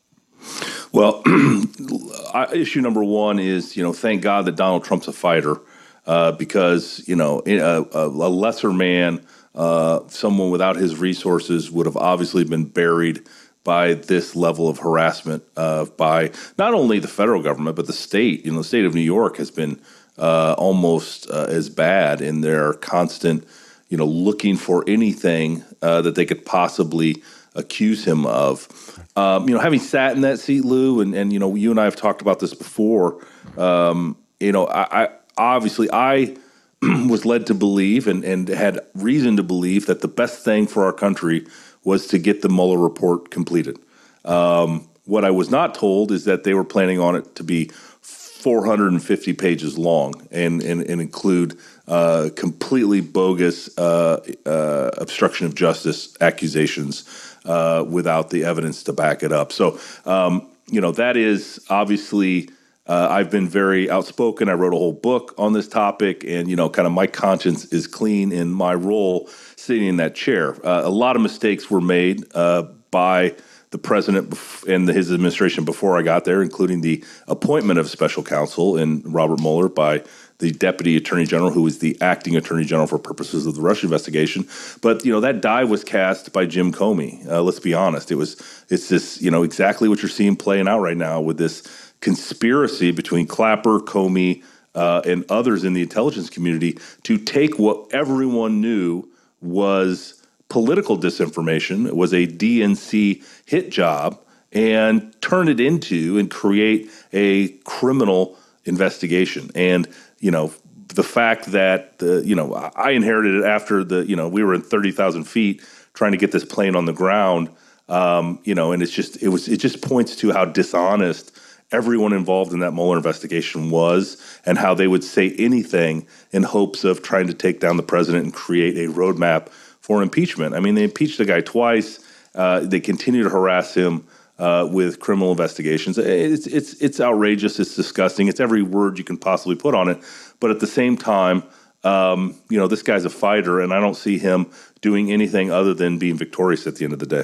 Well, 0.90 1.22
issue 2.52 2.80
number 2.80 3.04
one 3.04 3.38
is 3.38 3.76
you 3.76 3.84
know 3.84 3.92
thank 3.92 4.22
God 4.22 4.44
that 4.46 4.56
Donald 4.56 4.82
Trump's 4.82 5.06
a 5.06 5.12
fighter 5.12 5.60
uh, 6.04 6.32
because 6.32 7.00
you 7.06 7.14
know 7.14 7.44
a, 7.46 7.86
a 7.92 8.08
lesser 8.08 8.72
man, 8.72 9.24
uh, 9.54 10.00
someone 10.08 10.50
without 10.50 10.74
his 10.74 10.98
resources 10.98 11.70
would 11.70 11.86
have 11.86 11.96
obviously 11.96 12.42
been 12.42 12.64
buried 12.64 13.24
by 13.62 13.94
this 13.94 14.34
level 14.34 14.68
of 14.68 14.80
harassment 14.80 15.44
uh, 15.56 15.84
by 15.96 16.32
not 16.58 16.74
only 16.74 16.98
the 16.98 17.06
federal 17.06 17.40
government 17.40 17.76
but 17.76 17.86
the 17.86 17.92
state. 17.92 18.44
You 18.44 18.50
know, 18.50 18.58
the 18.58 18.64
state 18.64 18.84
of 18.84 18.96
New 18.96 19.00
York 19.00 19.36
has 19.36 19.52
been 19.52 19.80
uh, 20.18 20.56
almost 20.58 21.30
uh, 21.30 21.46
as 21.48 21.68
bad 21.68 22.20
in 22.20 22.40
their 22.40 22.72
constant, 22.72 23.46
you 23.88 23.96
know, 23.96 24.06
looking 24.06 24.56
for 24.56 24.84
anything 24.86 25.64
uh, 25.82 26.02
that 26.02 26.14
they 26.14 26.24
could 26.24 26.44
possibly 26.44 27.22
accuse 27.54 28.04
him 28.04 28.26
of. 28.26 28.68
Um, 29.16 29.48
you 29.48 29.54
know, 29.54 29.60
having 29.60 29.80
sat 29.80 30.14
in 30.14 30.22
that 30.22 30.38
seat, 30.38 30.64
Lou, 30.64 31.00
and, 31.00 31.14
and 31.14 31.32
you 31.32 31.38
know, 31.38 31.54
you 31.54 31.70
and 31.70 31.80
I 31.80 31.84
have 31.84 31.96
talked 31.96 32.20
about 32.20 32.40
this 32.40 32.54
before. 32.54 33.24
Um, 33.56 34.16
you 34.40 34.52
know, 34.52 34.66
I, 34.66 35.04
I 35.04 35.08
obviously 35.36 35.88
I 35.92 36.36
was 36.82 37.24
led 37.24 37.46
to 37.46 37.54
believe 37.54 38.06
and, 38.06 38.24
and 38.24 38.48
had 38.48 38.80
reason 38.94 39.36
to 39.36 39.42
believe 39.42 39.86
that 39.86 40.00
the 40.00 40.08
best 40.08 40.44
thing 40.44 40.66
for 40.66 40.84
our 40.84 40.92
country 40.92 41.46
was 41.84 42.06
to 42.08 42.18
get 42.18 42.42
the 42.42 42.48
Mueller 42.48 42.78
report 42.78 43.30
completed. 43.30 43.78
Um, 44.24 44.88
what 45.04 45.24
I 45.24 45.30
was 45.30 45.50
not 45.50 45.74
told 45.74 46.10
is 46.10 46.24
that 46.24 46.42
they 46.42 46.52
were 46.52 46.64
planning 46.64 46.98
on 46.98 47.14
it 47.14 47.36
to 47.36 47.44
be 47.44 47.70
450 48.00 49.32
pages 49.34 49.78
long 49.78 50.26
and, 50.30 50.62
and, 50.62 50.82
and 50.82 51.00
include 51.00 51.58
uh, 51.88 52.30
completely 52.34 53.00
bogus 53.00 53.76
uh, 53.78 54.20
uh, 54.44 54.90
obstruction 54.98 55.46
of 55.46 55.54
justice 55.54 56.16
accusations 56.20 57.04
uh, 57.44 57.84
without 57.88 58.30
the 58.30 58.44
evidence 58.44 58.82
to 58.84 58.92
back 58.92 59.22
it 59.22 59.32
up. 59.32 59.52
So, 59.52 59.78
um, 60.04 60.48
you 60.66 60.80
know, 60.80 60.92
that 60.92 61.16
is 61.16 61.64
obviously. 61.70 62.50
Uh, 62.88 63.08
I've 63.10 63.32
been 63.32 63.48
very 63.48 63.90
outspoken. 63.90 64.48
I 64.48 64.52
wrote 64.52 64.72
a 64.72 64.76
whole 64.76 64.92
book 64.92 65.34
on 65.38 65.54
this 65.54 65.66
topic, 65.66 66.22
and 66.22 66.48
you 66.48 66.54
know, 66.54 66.68
kind 66.70 66.86
of 66.86 66.92
my 66.92 67.08
conscience 67.08 67.64
is 67.72 67.88
clean 67.88 68.30
in 68.30 68.52
my 68.52 68.74
role 68.74 69.28
sitting 69.56 69.88
in 69.88 69.96
that 69.96 70.14
chair. 70.14 70.52
A 70.62 70.88
lot 70.88 71.16
of 71.16 71.22
mistakes 71.22 71.68
were 71.68 71.80
made 71.80 72.22
by 72.32 73.34
the 73.70 73.78
president 73.78 74.38
and 74.68 74.88
his 74.88 75.12
administration 75.12 75.64
before 75.64 75.98
I 75.98 76.02
got 76.02 76.24
there, 76.24 76.42
including 76.42 76.80
the 76.80 77.02
appointment 77.26 77.78
of 77.78 77.88
special 77.88 78.22
counsel 78.22 78.76
in 78.76 79.02
Robert 79.02 79.40
Mueller 79.40 79.68
by 79.68 80.02
the 80.38 80.52
deputy 80.52 80.96
attorney 80.96 81.24
general, 81.24 81.50
who 81.50 81.62
was 81.62 81.78
the 81.78 81.96
acting 82.00 82.36
attorney 82.36 82.64
general 82.64 82.86
for 82.86 82.98
purposes 82.98 83.46
of 83.46 83.54
the 83.54 83.62
Russia 83.62 83.86
investigation. 83.86 84.46
But 84.82 85.04
you 85.04 85.12
know 85.12 85.20
that 85.20 85.40
die 85.40 85.64
was 85.64 85.82
cast 85.82 86.32
by 86.32 86.46
Jim 86.46 86.72
Comey. 86.72 87.26
Uh, 87.26 87.42
let's 87.42 87.60
be 87.60 87.74
honest; 87.74 88.10
it 88.10 88.16
was 88.16 88.34
it's 88.68 88.88
this 88.88 89.20
you 89.20 89.30
know 89.30 89.42
exactly 89.42 89.88
what 89.88 90.02
you're 90.02 90.08
seeing 90.08 90.36
playing 90.36 90.68
out 90.68 90.80
right 90.80 90.96
now 90.96 91.20
with 91.20 91.38
this 91.38 91.92
conspiracy 92.00 92.92
between 92.92 93.26
Clapper, 93.26 93.80
Comey, 93.80 94.44
uh, 94.74 95.00
and 95.04 95.24
others 95.30 95.64
in 95.64 95.72
the 95.72 95.82
intelligence 95.82 96.30
community 96.30 96.78
to 97.02 97.16
take 97.18 97.58
what 97.58 97.92
everyone 97.92 98.60
knew 98.60 99.08
was 99.40 100.15
political 100.48 100.98
disinformation, 100.98 101.86
it 101.86 101.96
was 101.96 102.12
a 102.12 102.26
DNC 102.26 103.24
hit 103.46 103.70
job, 103.70 104.18
and 104.52 105.14
turn 105.20 105.48
it 105.48 105.60
into 105.60 106.18
and 106.18 106.30
create 106.30 106.90
a 107.12 107.48
criminal 107.64 108.38
investigation. 108.64 109.50
And 109.54 109.88
you 110.18 110.30
know, 110.30 110.52
the 110.88 111.02
fact 111.02 111.46
that 111.46 111.98
the, 111.98 112.22
you 112.24 112.34
know, 112.34 112.54
I 112.54 112.90
inherited 112.90 113.36
it 113.36 113.44
after 113.44 113.84
the, 113.84 114.06
you 114.06 114.16
know, 114.16 114.28
we 114.28 114.42
were 114.42 114.54
in 114.54 114.62
30,000 114.62 115.24
feet 115.24 115.62
trying 115.94 116.12
to 116.12 116.18
get 116.18 116.32
this 116.32 116.44
plane 116.44 116.76
on 116.76 116.84
the 116.84 116.92
ground. 116.92 117.50
Um, 117.88 118.40
you 118.44 118.54
know, 118.54 118.72
and 118.72 118.82
it's 118.82 118.92
just, 118.92 119.22
it 119.22 119.28
was, 119.28 119.48
it 119.48 119.58
just 119.58 119.80
points 119.82 120.16
to 120.16 120.32
how 120.32 120.44
dishonest 120.44 121.38
everyone 121.72 122.12
involved 122.12 122.52
in 122.52 122.60
that 122.60 122.72
Mueller 122.72 122.96
investigation 122.96 123.70
was 123.70 124.16
and 124.44 124.56
how 124.56 124.74
they 124.74 124.86
would 124.86 125.04
say 125.04 125.34
anything 125.38 126.06
in 126.30 126.42
hopes 126.42 126.84
of 126.84 127.02
trying 127.02 127.26
to 127.26 127.34
take 127.34 127.60
down 127.60 127.76
the 127.76 127.82
president 127.82 128.24
and 128.24 128.34
create 128.34 128.76
a 128.76 128.92
roadmap 128.92 129.48
for 129.86 130.02
impeachment. 130.02 130.52
I 130.52 130.58
mean, 130.58 130.74
they 130.74 130.82
impeached 130.82 131.16
the 131.16 131.24
guy 131.24 131.40
twice. 131.40 132.00
Uh, 132.34 132.58
they 132.58 132.80
continue 132.80 133.22
to 133.22 133.28
harass 133.28 133.72
him 133.72 134.04
uh, 134.36 134.68
with 134.68 134.98
criminal 134.98 135.30
investigations. 135.30 135.96
It's 135.96 136.48
it's 136.48 136.74
it's 136.82 137.00
outrageous. 137.00 137.60
It's 137.60 137.76
disgusting. 137.76 138.26
It's 138.26 138.40
every 138.40 138.62
word 138.62 138.98
you 138.98 139.04
can 139.04 139.16
possibly 139.16 139.54
put 139.54 139.76
on 139.76 139.88
it. 139.88 139.98
But 140.40 140.50
at 140.50 140.58
the 140.58 140.66
same 140.66 140.96
time, 140.96 141.44
um, 141.84 142.34
you 142.50 142.58
know, 142.58 142.66
this 142.66 142.82
guy's 142.82 143.04
a 143.04 143.10
fighter, 143.10 143.60
and 143.60 143.72
I 143.72 143.78
don't 143.78 143.94
see 143.94 144.18
him 144.18 144.50
doing 144.80 145.12
anything 145.12 145.52
other 145.52 145.72
than 145.72 146.00
being 146.00 146.16
victorious 146.16 146.66
at 146.66 146.74
the 146.74 146.84
end 146.84 146.92
of 146.92 146.98
the 146.98 147.06
day. 147.06 147.22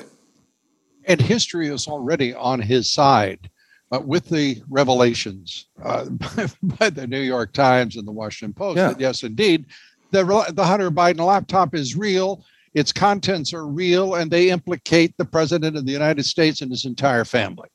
And 1.07 1.21
history 1.21 1.67
is 1.67 1.89
already 1.89 2.33
on 2.33 2.61
his 2.61 2.93
side. 2.93 3.51
Uh, 3.91 4.01
with 4.01 4.27
the 4.31 4.63
revelations 4.71 5.67
uh, 5.85 6.07
by 6.63 6.89
the 6.89 7.07
New 7.07 7.21
York 7.21 7.53
Times 7.53 7.95
and 7.97 8.09
the 8.09 8.13
Washington 8.13 8.55
Post 8.55 8.79
yeah. 8.79 8.89
that 8.89 8.99
yes, 8.99 9.23
indeed, 9.23 9.67
the 10.13 10.53
the 10.55 10.65
Hunter 10.65 10.91
Biden 10.91 11.27
laptop 11.27 11.75
is 11.75 11.97
real 11.97 12.45
its 12.75 12.93
contents 12.93 13.53
are 13.53 13.67
real 13.67 14.15
and 14.15 14.31
they 14.31 14.51
implicate 14.51 15.17
the 15.19 15.25
president 15.25 15.77
of 15.77 15.87
the 15.87 15.93
United 15.93 16.25
States 16.25 16.63
and 16.63 16.71
his 16.71 16.85
entire 16.85 17.25
family 17.25 17.69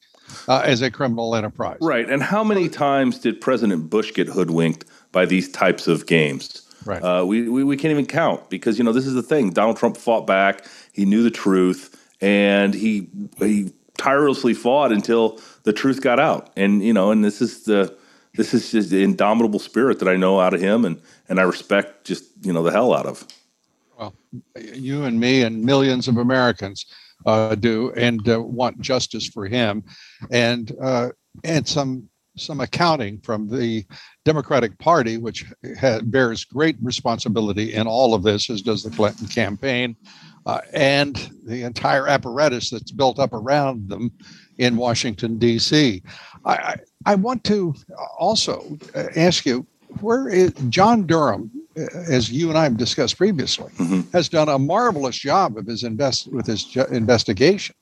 uh, 0.47 0.61
as 0.65 0.81
a 0.81 0.89
criminal 0.89 1.35
enterprise. 1.35 1.77
Right. 1.81 2.09
And 2.09 2.21
how 2.23 2.43
many 2.43 2.67
times 2.67 3.19
did 3.19 3.39
President 3.39 3.89
Bush 3.89 4.13
get 4.13 4.27
hoodwinked 4.27 4.85
by 5.11 5.25
these 5.25 5.51
types 5.51 5.87
of 5.87 6.07
games? 6.07 6.63
Right. 6.85 7.01
Uh, 7.01 7.25
we, 7.25 7.47
we, 7.49 7.63
we 7.63 7.77
can't 7.77 7.91
even 7.91 8.05
count 8.05 8.49
because, 8.49 8.77
you 8.77 8.83
know, 8.83 8.93
this 8.93 9.05
is 9.05 9.13
the 9.13 9.23
thing. 9.23 9.51
Donald 9.51 9.77
Trump 9.77 9.97
fought 9.97 10.25
back. 10.25 10.65
He 10.93 11.05
knew 11.05 11.21
the 11.21 11.31
truth 11.31 12.11
and 12.21 12.73
he, 12.73 13.09
he 13.37 13.71
tirelessly 13.97 14.53
fought 14.53 14.91
until 14.91 15.39
the 15.63 15.73
truth 15.73 16.01
got 16.01 16.19
out. 16.19 16.51
And, 16.55 16.83
you 16.83 16.93
know, 16.93 17.11
and 17.11 17.23
this 17.23 17.41
is 17.41 17.63
the, 17.63 17.95
this 18.37 18.53
is 18.53 18.71
just 18.71 18.89
the 18.91 19.03
indomitable 19.03 19.59
spirit 19.59 19.99
that 19.99 20.07
I 20.07 20.15
know 20.15 20.39
out 20.39 20.53
of 20.53 20.61
him, 20.61 20.85
and 20.85 21.01
and 21.27 21.39
I 21.39 21.43
respect 21.43 22.05
just 22.05 22.23
you 22.41 22.53
know 22.53 22.63
the 22.63 22.71
hell 22.71 22.93
out 22.93 23.05
of. 23.05 23.27
Well, 23.99 24.13
you 24.55 25.03
and 25.03 25.19
me 25.19 25.41
and 25.41 25.63
millions 25.63 26.07
of 26.07 26.17
Americans 26.17 26.85
uh, 27.25 27.55
do, 27.55 27.91
and 27.97 28.27
uh, 28.29 28.41
want 28.41 28.79
justice 28.79 29.27
for 29.27 29.47
him, 29.47 29.83
and 30.31 30.71
uh, 30.81 31.09
and 31.43 31.67
some 31.67 32.09
some 32.37 32.61
accounting 32.61 33.19
from 33.21 33.49
the 33.49 33.83
Democratic 34.23 34.77
Party, 34.77 35.17
which 35.17 35.45
bears 36.03 36.45
great 36.45 36.75
responsibility 36.81 37.73
in 37.73 37.87
all 37.87 38.13
of 38.13 38.21
this, 38.21 38.49
as 38.49 38.61
does 38.61 38.83
the 38.83 38.91
Clinton 38.91 39.27
campaign, 39.27 39.95
uh, 40.45 40.61
and 40.73 41.31
the 41.43 41.63
entire 41.63 42.07
apparatus 42.07 42.69
that's 42.69 42.91
built 42.91 43.17
up 43.17 43.33
around 43.33 43.89
them 43.89 44.11
in 44.57 44.77
Washington 44.77 45.37
D.C. 45.37 46.01
I, 46.45 46.53
I, 46.53 46.75
I 47.07 47.15
want 47.15 47.45
to 47.45 47.73
also 48.19 48.77
ask 49.15 49.45
you 49.45 49.65
where 50.01 50.27
is 50.27 50.51
John 50.67 51.07
Durham 51.07 51.49
as 51.75 52.29
you 52.29 52.49
and 52.49 52.57
I 52.57 52.63
have 52.63 52.75
discussed 52.75 53.17
previously, 53.17 53.71
mm-hmm. 53.77 54.01
has 54.11 54.27
done 54.27 54.49
a 54.49 54.59
marvelous 54.59 55.15
job 55.15 55.57
of 55.57 55.65
his 55.65 55.83
invest 55.83 56.27
with 56.33 56.45
his 56.45 56.65
ju- 56.65 56.85
investigation. 56.91 57.75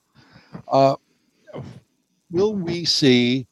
Uh, 0.68 0.96
will 2.30 2.54
we 2.54 2.86
see 2.86 3.48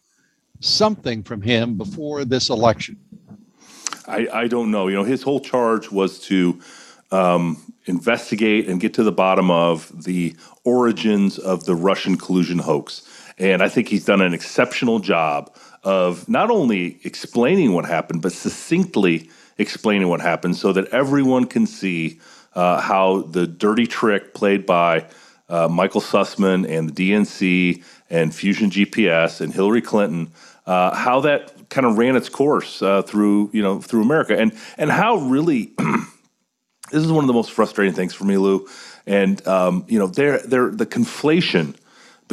something 0.59 1.23
from 1.23 1.41
him 1.41 1.75
before 1.75 2.23
this 2.23 2.49
election? 2.49 2.99
I, 4.07 4.27
I 4.31 4.47
don't 4.47 4.69
know. 4.69 4.89
You 4.89 4.97
know, 4.97 5.03
his 5.03 5.23
whole 5.23 5.39
charge 5.39 5.89
was 5.91 6.19
to 6.27 6.59
um, 7.11 7.73
investigate 7.85 8.67
and 8.67 8.79
get 8.79 8.93
to 8.95 9.03
the 9.03 9.11
bottom 9.11 9.49
of 9.49 10.03
the 10.03 10.35
origins 10.65 11.39
of 11.39 11.65
the 11.65 11.73
Russian 11.75 12.15
collusion 12.15 12.59
hoax. 12.59 13.07
And 13.37 13.61
I 13.61 13.69
think 13.69 13.87
he's 13.87 14.05
done 14.05 14.21
an 14.21 14.33
exceptional 14.33 14.99
job 14.99 15.55
of 15.83 16.27
not 16.29 16.49
only 16.49 16.99
explaining 17.03 17.73
what 17.73 17.85
happened, 17.85 18.21
but 18.21 18.31
succinctly 18.31 19.29
explaining 19.57 20.07
what 20.07 20.21
happened 20.21 20.55
so 20.55 20.73
that 20.73 20.87
everyone 20.87 21.45
can 21.45 21.65
see 21.65 22.19
uh, 22.55 22.79
how 22.81 23.21
the 23.21 23.47
dirty 23.47 23.87
trick 23.87 24.33
played 24.33 24.65
by 24.65 25.05
uh, 25.49 25.67
Michael 25.67 26.01
Sussmann 26.01 26.67
and 26.67 26.89
the 26.89 27.11
DNC 27.11 27.83
and 28.09 28.33
Fusion 28.33 28.69
GPS 28.69 29.41
and 29.41 29.53
Hillary 29.53 29.81
Clinton, 29.81 30.31
uh, 30.65 30.95
how 30.95 31.19
that 31.21 31.69
kind 31.69 31.85
of 31.85 31.97
ran 31.97 32.15
its 32.15 32.29
course 32.29 32.81
uh, 32.81 33.01
through 33.01 33.49
you 33.53 33.61
know 33.61 33.81
through 33.81 34.01
America, 34.01 34.37
and 34.37 34.53
and 34.77 34.89
how 34.91 35.17
really 35.17 35.73
this 36.91 37.03
is 37.03 37.11
one 37.11 37.23
of 37.23 37.27
the 37.27 37.33
most 37.33 37.51
frustrating 37.51 37.93
things 37.93 38.13
for 38.13 38.23
me, 38.23 38.37
Lou. 38.37 38.67
And 39.05 39.45
um, 39.47 39.85
you 39.87 39.99
know, 39.99 40.07
they're, 40.07 40.39
they're, 40.39 40.69
the 40.69 40.85
conflation 40.85 41.75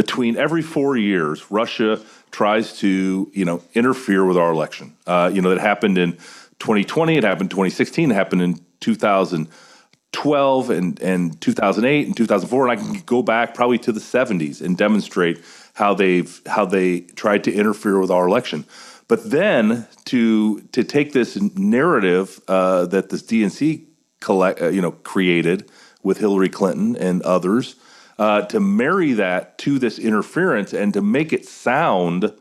between 0.01 0.35
every 0.39 0.63
four 0.63 0.97
years, 0.97 1.51
Russia 1.51 2.01
tries 2.31 2.79
to 2.79 3.31
you 3.35 3.45
know 3.45 3.63
interfere 3.75 4.25
with 4.25 4.39
our 4.39 4.51
election. 4.51 4.97
Uh, 5.07 5.31
you 5.31 5.43
know, 5.43 5.51
that 5.51 5.61
happened 5.61 5.99
in 5.99 6.13
2020, 6.59 7.19
it 7.19 7.23
happened 7.23 7.51
in 7.53 7.57
2016, 7.57 8.11
it 8.11 8.15
happened 8.15 8.41
in 8.41 8.59
2012 8.81 10.71
and, 10.71 11.03
and 11.03 11.39
2008 11.39 12.07
and 12.07 12.17
2004. 12.17 12.69
And 12.69 12.73
I 12.73 12.83
can 12.83 13.01
go 13.05 13.21
back 13.21 13.53
probably 13.53 13.77
to 13.77 13.93
the 13.93 14.01
70s 14.01 14.63
and 14.63 14.75
demonstrate 14.75 15.45
how 15.75 15.93
they've 15.93 16.41
how 16.47 16.65
they 16.65 17.01
tried 17.01 17.45
to 17.45 17.53
interfere 17.53 18.01
with 18.01 18.11
our 18.11 18.27
election. 18.27 18.65
But 19.07 19.31
then 19.31 19.87
to 20.07 20.63
to 20.73 20.83
take 20.83 21.13
this 21.13 21.37
narrative 21.37 22.41
uh, 22.49 22.87
that 22.87 23.11
this 23.11 23.23
DNC 23.23 23.85
collect, 24.21 24.63
uh, 24.63 24.69
you 24.69 24.81
know 24.81 24.93
created 24.93 25.71
with 26.03 26.17
Hillary 26.17 26.49
Clinton 26.49 26.97
and 26.97 27.21
others 27.21 27.77
uh, 28.21 28.43
to 28.43 28.61
marry 28.61 29.15
that 29.15 29.57
to 29.57 29.79
this 29.79 29.99
interference 29.99 30.75
and 30.75 30.93
to 30.93 31.01
make 31.01 31.33
it 31.33 31.47
sound 31.47 32.33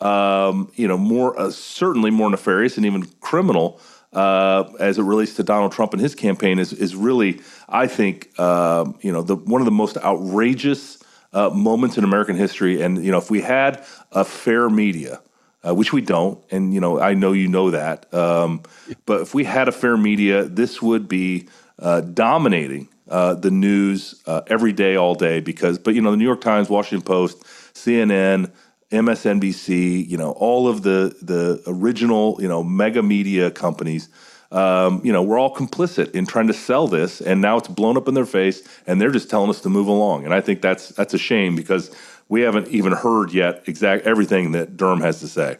um, 0.00 0.72
you 0.74 0.88
know, 0.88 0.98
more 0.98 1.38
uh, 1.38 1.50
certainly 1.50 2.10
more 2.10 2.28
nefarious 2.28 2.76
and 2.76 2.84
even 2.84 3.04
criminal 3.20 3.80
uh, 4.12 4.64
as 4.80 4.98
it 4.98 5.04
relates 5.04 5.34
to 5.34 5.44
Donald 5.44 5.70
Trump 5.70 5.92
and 5.92 6.02
his 6.02 6.16
campaign 6.16 6.58
is 6.58 6.72
is 6.72 6.96
really, 6.96 7.40
I 7.68 7.86
think, 7.86 8.30
uh, 8.36 8.90
you 9.00 9.12
know, 9.12 9.22
the 9.22 9.36
one 9.36 9.60
of 9.60 9.64
the 9.64 9.70
most 9.70 9.96
outrageous 9.98 10.98
uh, 11.32 11.50
moments 11.50 11.96
in 11.96 12.02
American 12.02 12.34
history. 12.34 12.82
And 12.82 13.02
you 13.04 13.12
know, 13.12 13.18
if 13.18 13.30
we 13.30 13.40
had 13.40 13.84
a 14.10 14.24
fair 14.24 14.68
media. 14.68 15.20
Uh, 15.64 15.72
which 15.72 15.92
we 15.92 16.00
don't, 16.00 16.42
and 16.50 16.74
you 16.74 16.80
know 16.80 16.98
I 16.98 17.14
know 17.14 17.30
you 17.30 17.46
know 17.46 17.70
that. 17.70 18.12
Um, 18.12 18.62
but 19.06 19.20
if 19.20 19.32
we 19.32 19.44
had 19.44 19.68
a 19.68 19.70
fair 19.70 19.96
media, 19.96 20.42
this 20.42 20.82
would 20.82 21.06
be 21.06 21.46
uh, 21.78 22.00
dominating 22.00 22.88
the 23.12 23.50
news 23.50 24.22
every 24.46 24.72
day, 24.72 24.96
all 24.96 25.14
day. 25.14 25.40
Because, 25.40 25.78
but 25.78 25.94
you 25.94 26.00
know, 26.00 26.10
the 26.10 26.16
New 26.16 26.24
York 26.24 26.40
Times, 26.40 26.68
Washington 26.68 27.04
Post, 27.04 27.42
CNN, 27.74 28.50
MSNBC, 28.90 30.08
you 30.08 30.16
know, 30.16 30.32
all 30.32 30.68
of 30.68 30.82
the 30.82 31.16
the 31.22 31.62
original, 31.66 32.36
you 32.40 32.48
know, 32.48 32.62
mega 32.62 33.02
media 33.02 33.50
companies, 33.50 34.08
um, 34.52 35.00
you 35.02 35.12
know, 35.12 35.22
we're 35.22 35.38
all 35.38 35.54
complicit 35.54 36.10
in 36.14 36.26
trying 36.26 36.46
to 36.46 36.52
sell 36.52 36.86
this, 36.86 37.22
and 37.22 37.40
now 37.40 37.56
it's 37.56 37.68
blown 37.68 37.96
up 37.96 38.06
in 38.06 38.14
their 38.14 38.26
face, 38.26 38.62
and 38.86 39.00
they're 39.00 39.10
just 39.10 39.30
telling 39.30 39.48
us 39.48 39.62
to 39.62 39.70
move 39.70 39.86
along. 39.86 40.26
And 40.26 40.34
I 40.34 40.42
think 40.42 40.60
that's 40.60 40.90
that's 40.90 41.14
a 41.14 41.18
shame 41.18 41.56
because 41.56 41.90
we 42.28 42.42
haven't 42.42 42.68
even 42.68 42.92
heard 42.92 43.32
yet 43.32 43.62
exact 43.66 44.06
everything 44.06 44.52
that 44.52 44.76
Durham 44.76 45.00
has 45.00 45.20
to 45.20 45.28
say. 45.28 45.56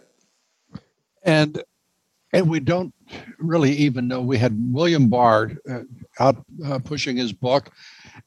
And 1.22 1.62
and 2.32 2.48
we 2.48 2.60
don't 2.60 2.94
really 3.38 3.72
even 3.72 4.08
know. 4.08 4.20
We 4.20 4.38
had 4.38 4.56
William 4.72 5.08
Barr 5.08 5.52
uh, 5.70 5.80
out 6.18 6.44
uh, 6.64 6.78
pushing 6.78 7.16
his 7.16 7.32
book 7.32 7.70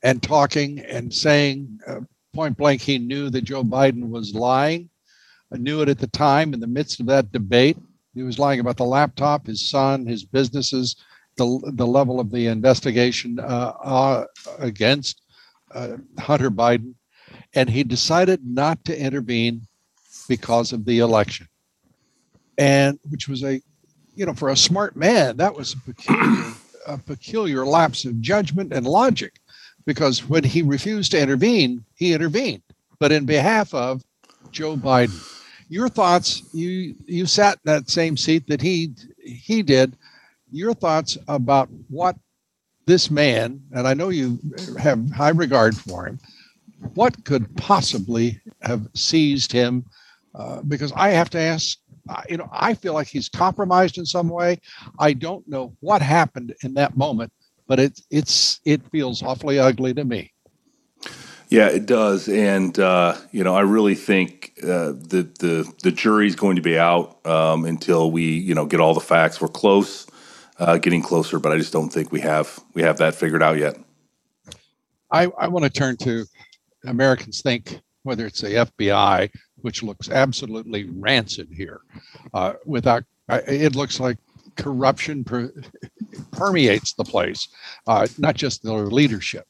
and 0.03 0.21
talking 0.21 0.79
and 0.79 1.13
saying 1.13 1.79
uh, 1.87 2.01
point 2.33 2.57
blank 2.57 2.81
he 2.81 2.97
knew 2.97 3.29
that 3.29 3.43
Joe 3.43 3.63
Biden 3.63 4.09
was 4.09 4.35
lying 4.35 4.89
I 5.51 5.57
knew 5.57 5.81
it 5.81 5.89
at 5.89 5.99
the 5.99 6.07
time 6.07 6.53
in 6.53 6.59
the 6.59 6.67
midst 6.67 6.99
of 6.99 7.05
that 7.07 7.31
debate. 7.31 7.77
He 8.13 8.23
was 8.23 8.39
lying 8.39 8.59
about 8.59 8.77
the 8.77 8.85
laptop, 8.85 9.47
his 9.47 9.69
son, 9.69 10.05
his 10.05 10.23
businesses, 10.23 10.95
the, 11.37 11.71
the 11.75 11.87
level 11.87 12.19
of 12.19 12.31
the 12.31 12.47
investigation 12.47 13.39
uh, 13.39 13.73
uh, 13.83 14.25
against 14.59 15.21
uh, 15.73 15.97
Hunter 16.19 16.49
Biden. 16.49 16.95
And 17.53 17.69
he 17.69 17.83
decided 17.83 18.45
not 18.45 18.83
to 18.85 18.99
intervene 18.99 19.61
because 20.27 20.73
of 20.73 20.85
the 20.85 20.99
election. 20.99 21.47
And 22.57 22.99
which 23.09 23.27
was 23.27 23.43
a, 23.43 23.61
you 24.15 24.25
know, 24.25 24.33
for 24.33 24.49
a 24.49 24.57
smart 24.57 24.95
man, 24.95 25.37
that 25.37 25.55
was 25.55 25.73
a 25.73 25.77
peculiar, 25.77 26.53
a 26.87 26.97
peculiar 26.97 27.65
lapse 27.65 28.05
of 28.05 28.21
judgment 28.21 28.73
and 28.73 28.85
logic 28.85 29.33
because 29.85 30.27
when 30.27 30.43
he 30.43 30.61
refused 30.61 31.11
to 31.11 31.21
intervene, 31.21 31.83
he 31.95 32.13
intervened, 32.13 32.63
but 32.99 33.11
in 33.11 33.25
behalf 33.25 33.73
of 33.73 34.03
Joe 34.51 34.75
Biden. 34.75 35.31
Your 35.67 35.89
thoughts 35.89 36.43
you 36.53 36.95
you 37.05 37.25
sat 37.25 37.55
in 37.55 37.73
that 37.73 37.89
same 37.89 38.17
seat 38.17 38.47
that 38.47 38.61
he 38.61 38.93
he 39.23 39.63
did. 39.63 39.97
Your 40.51 40.73
thoughts 40.73 41.17
about 41.27 41.69
what 41.89 42.15
this 42.85 43.09
man 43.09 43.61
and 43.71 43.87
i 43.87 43.93
know 43.93 44.09
you 44.09 44.39
have 44.77 45.09
high 45.11 45.29
regard 45.29 45.75
for 45.75 46.05
him 46.05 46.19
what 46.93 47.23
could 47.25 47.55
possibly 47.57 48.39
have 48.61 48.87
seized 48.93 49.51
him? 49.51 49.85
Uh, 50.35 50.61
because 50.63 50.91
i 50.95 51.09
have 51.09 51.29
to 51.29 51.39
ask 51.39 51.77
you 52.29 52.37
know 52.37 52.49
i 52.51 52.73
feel 52.73 52.93
like 52.93 53.07
he's 53.07 53.29
compromised 53.29 53.97
in 53.97 54.05
some 54.05 54.29
way 54.29 54.59
i 54.99 55.13
don't 55.13 55.47
know 55.47 55.75
what 55.79 56.01
happened 56.01 56.53
in 56.63 56.73
that 56.73 56.95
moment 56.95 57.31
but 57.67 57.79
it 57.79 57.99
it's 58.11 58.59
it 58.65 58.81
feels 58.91 59.23
awfully 59.23 59.59
ugly 59.59 59.93
to 59.93 60.05
me 60.05 60.31
yeah, 61.49 61.67
it 61.67 61.85
does, 61.85 62.27
and 62.27 62.77
uh, 62.79 63.15
you 63.31 63.43
know, 63.43 63.55
I 63.55 63.61
really 63.61 63.93
think 63.93 64.53
uh, 64.63 64.93
the 64.97 65.29
the 65.39 65.71
the 65.83 65.91
jury's 65.91 66.35
going 66.35 66.55
to 66.55 66.61
be 66.61 66.77
out 66.77 67.23
um, 67.25 67.65
until 67.65 68.09
we 68.09 68.23
you 68.23 68.55
know 68.55 68.65
get 68.65 68.79
all 68.79 68.95
the 68.95 68.99
facts. 68.99 69.39
We're 69.39 69.49
close, 69.49 70.07
uh, 70.57 70.79
getting 70.79 71.03
closer, 71.03 71.39
but 71.39 71.51
I 71.51 71.57
just 71.57 71.71
don't 71.71 71.89
think 71.89 72.11
we 72.11 72.19
have 72.21 72.59
we 72.73 72.81
have 72.81 72.97
that 72.97 73.13
figured 73.13 73.43
out 73.43 73.57
yet. 73.57 73.77
I, 75.11 75.27
I 75.37 75.47
want 75.47 75.65
to 75.65 75.69
turn 75.69 75.97
to 75.97 76.25
Americans 76.85 77.41
think 77.41 77.79
whether 78.03 78.25
it's 78.25 78.41
the 78.41 78.49
FBI, 78.49 79.29
which 79.65 79.81
looks 79.81 80.11
absolutely 80.11 80.83
rancid 80.91 81.47
here, 81.51 81.81
uh, 82.35 82.53
without 82.67 83.03
it 83.47 83.75
looks 83.75 83.99
like 83.99 84.19
corruption 84.57 85.23
per, 85.23 85.51
permeates 86.31 86.93
the 86.93 87.03
place, 87.03 87.47
uh, 87.87 88.05
not 88.19 88.35
just 88.35 88.61
their 88.61 88.85
leadership. 88.85 89.47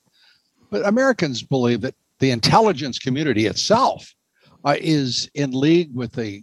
But 0.69 0.87
Americans 0.87 1.43
believe 1.43 1.81
that 1.81 1.95
the 2.19 2.31
intelligence 2.31 2.97
community 2.97 3.45
itself 3.45 4.15
uh, 4.63 4.77
is 4.79 5.29
in 5.33 5.51
league 5.51 5.93
with 5.93 6.13
the, 6.13 6.41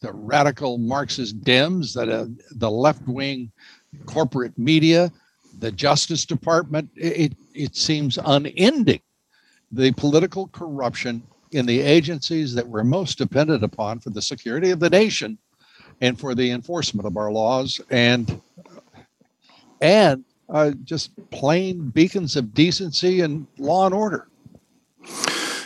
the 0.00 0.12
radical 0.12 0.78
Marxist 0.78 1.40
Dems, 1.42 1.94
that 1.94 2.08
uh, 2.08 2.26
the 2.56 2.70
left 2.70 3.06
wing 3.06 3.52
corporate 4.04 4.58
media, 4.58 5.12
the 5.60 5.70
Justice 5.70 6.26
Department. 6.26 6.90
It, 6.96 7.34
it 7.54 7.76
seems 7.76 8.18
unending. 8.24 9.00
The 9.70 9.92
political 9.92 10.48
corruption 10.48 11.22
in 11.52 11.66
the 11.66 11.80
agencies 11.80 12.54
that 12.54 12.66
we're 12.66 12.84
most 12.84 13.18
dependent 13.18 13.62
upon 13.62 14.00
for 14.00 14.10
the 14.10 14.22
security 14.22 14.70
of 14.70 14.80
the 14.80 14.90
nation 14.90 15.38
and 16.00 16.18
for 16.18 16.34
the 16.34 16.50
enforcement 16.50 17.06
of 17.06 17.16
our 17.16 17.30
laws 17.30 17.80
and 17.90 18.40
and 19.80 20.24
uh, 20.48 20.72
just 20.84 21.10
plain 21.30 21.88
beacons 21.88 22.36
of 22.36 22.54
decency 22.54 23.20
and 23.20 23.46
law 23.58 23.86
and 23.86 23.94
order. 23.94 24.28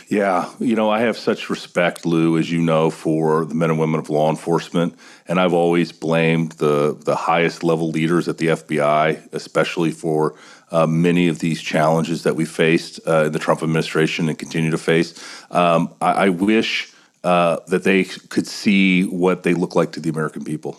Yeah, 0.09 0.49
you 0.59 0.75
know, 0.75 0.89
I 0.89 1.01
have 1.01 1.17
such 1.17 1.49
respect, 1.49 2.05
Lou, 2.05 2.37
as 2.37 2.49
you 2.49 2.61
know, 2.61 2.89
for 2.89 3.43
the 3.43 3.53
men 3.53 3.71
and 3.71 3.79
women 3.79 3.99
of 3.99 4.09
law 4.09 4.29
enforcement, 4.29 4.95
and 5.27 5.37
I've 5.37 5.53
always 5.53 5.91
blamed 5.91 6.53
the 6.53 6.97
the 7.03 7.15
highest 7.15 7.61
level 7.61 7.89
leaders 7.89 8.29
at 8.29 8.37
the 8.37 8.47
FBI, 8.47 9.33
especially 9.33 9.91
for 9.91 10.35
uh, 10.71 10.85
many 10.85 11.27
of 11.27 11.39
these 11.39 11.61
challenges 11.61 12.23
that 12.23 12.35
we 12.35 12.45
faced 12.45 12.99
uh, 13.07 13.25
in 13.25 13.31
the 13.31 13.39
Trump 13.39 13.63
administration 13.63 14.27
and 14.27 14.37
continue 14.37 14.71
to 14.71 14.77
face. 14.77 15.13
Um, 15.51 15.93
I, 16.01 16.11
I, 16.11 16.29
wish 16.29 16.91
uh, 17.23 17.57
that 17.67 17.83
they 17.83 18.03
could 18.03 18.47
see 18.47 19.03
what 19.03 19.43
they 19.43 19.53
look 19.53 19.75
like 19.75 19.93
to 19.93 19.99
the 19.99 20.09
American 20.09 20.43
people. 20.43 20.77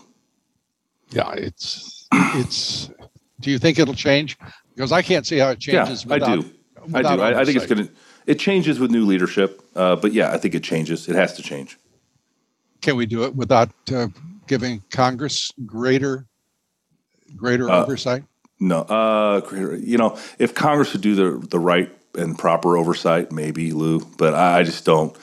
Yeah, 1.10 1.32
it's 1.32 2.06
it's. 2.12 2.90
Do 3.40 3.50
you 3.50 3.58
think 3.58 3.78
it'll 3.78 3.94
change? 3.94 4.36
Because 4.74 4.92
I 4.92 5.00
can't 5.00 5.26
see 5.26 5.38
how 5.38 5.50
it 5.50 5.58
changes. 5.58 6.04
Yeah, 6.04 6.14
without, 6.14 6.28
I 6.28 6.36
do. 6.36 6.50
I 6.94 7.02
do. 7.02 7.22
I, 7.22 7.40
I, 7.40 7.44
think 7.44 7.56
it's 7.56 7.66
going 7.66 7.86
to. 7.86 7.92
It 8.26 8.38
changes 8.38 8.78
with 8.78 8.90
new 8.90 9.06
leadership, 9.06 9.62
uh, 9.74 9.96
but 9.96 10.12
yeah, 10.12 10.32
I 10.32 10.36
think 10.36 10.54
it 10.54 10.62
changes. 10.62 11.08
It 11.08 11.16
has 11.16 11.34
to 11.34 11.42
change. 11.42 11.78
Can 12.82 12.96
we 12.96 13.06
do 13.06 13.24
it 13.24 13.34
without 13.34 13.70
uh, 13.92 14.08
giving 14.46 14.82
Congress 14.90 15.52
greater 15.64 16.26
greater 17.36 17.70
uh, 17.70 17.82
oversight? 17.82 18.24
No, 18.60 18.80
uh. 18.80 19.42
You 19.52 19.98
know, 19.98 20.18
if 20.38 20.54
Congress 20.54 20.92
would 20.92 21.02
do 21.02 21.14
the 21.14 21.46
the 21.46 21.58
right 21.58 21.90
and 22.14 22.38
proper 22.38 22.76
oversight, 22.76 23.30
maybe 23.32 23.72
Lou. 23.72 24.00
But 24.00 24.34
I, 24.34 24.60
I 24.60 24.62
just 24.64 24.84
don't. 24.84 25.16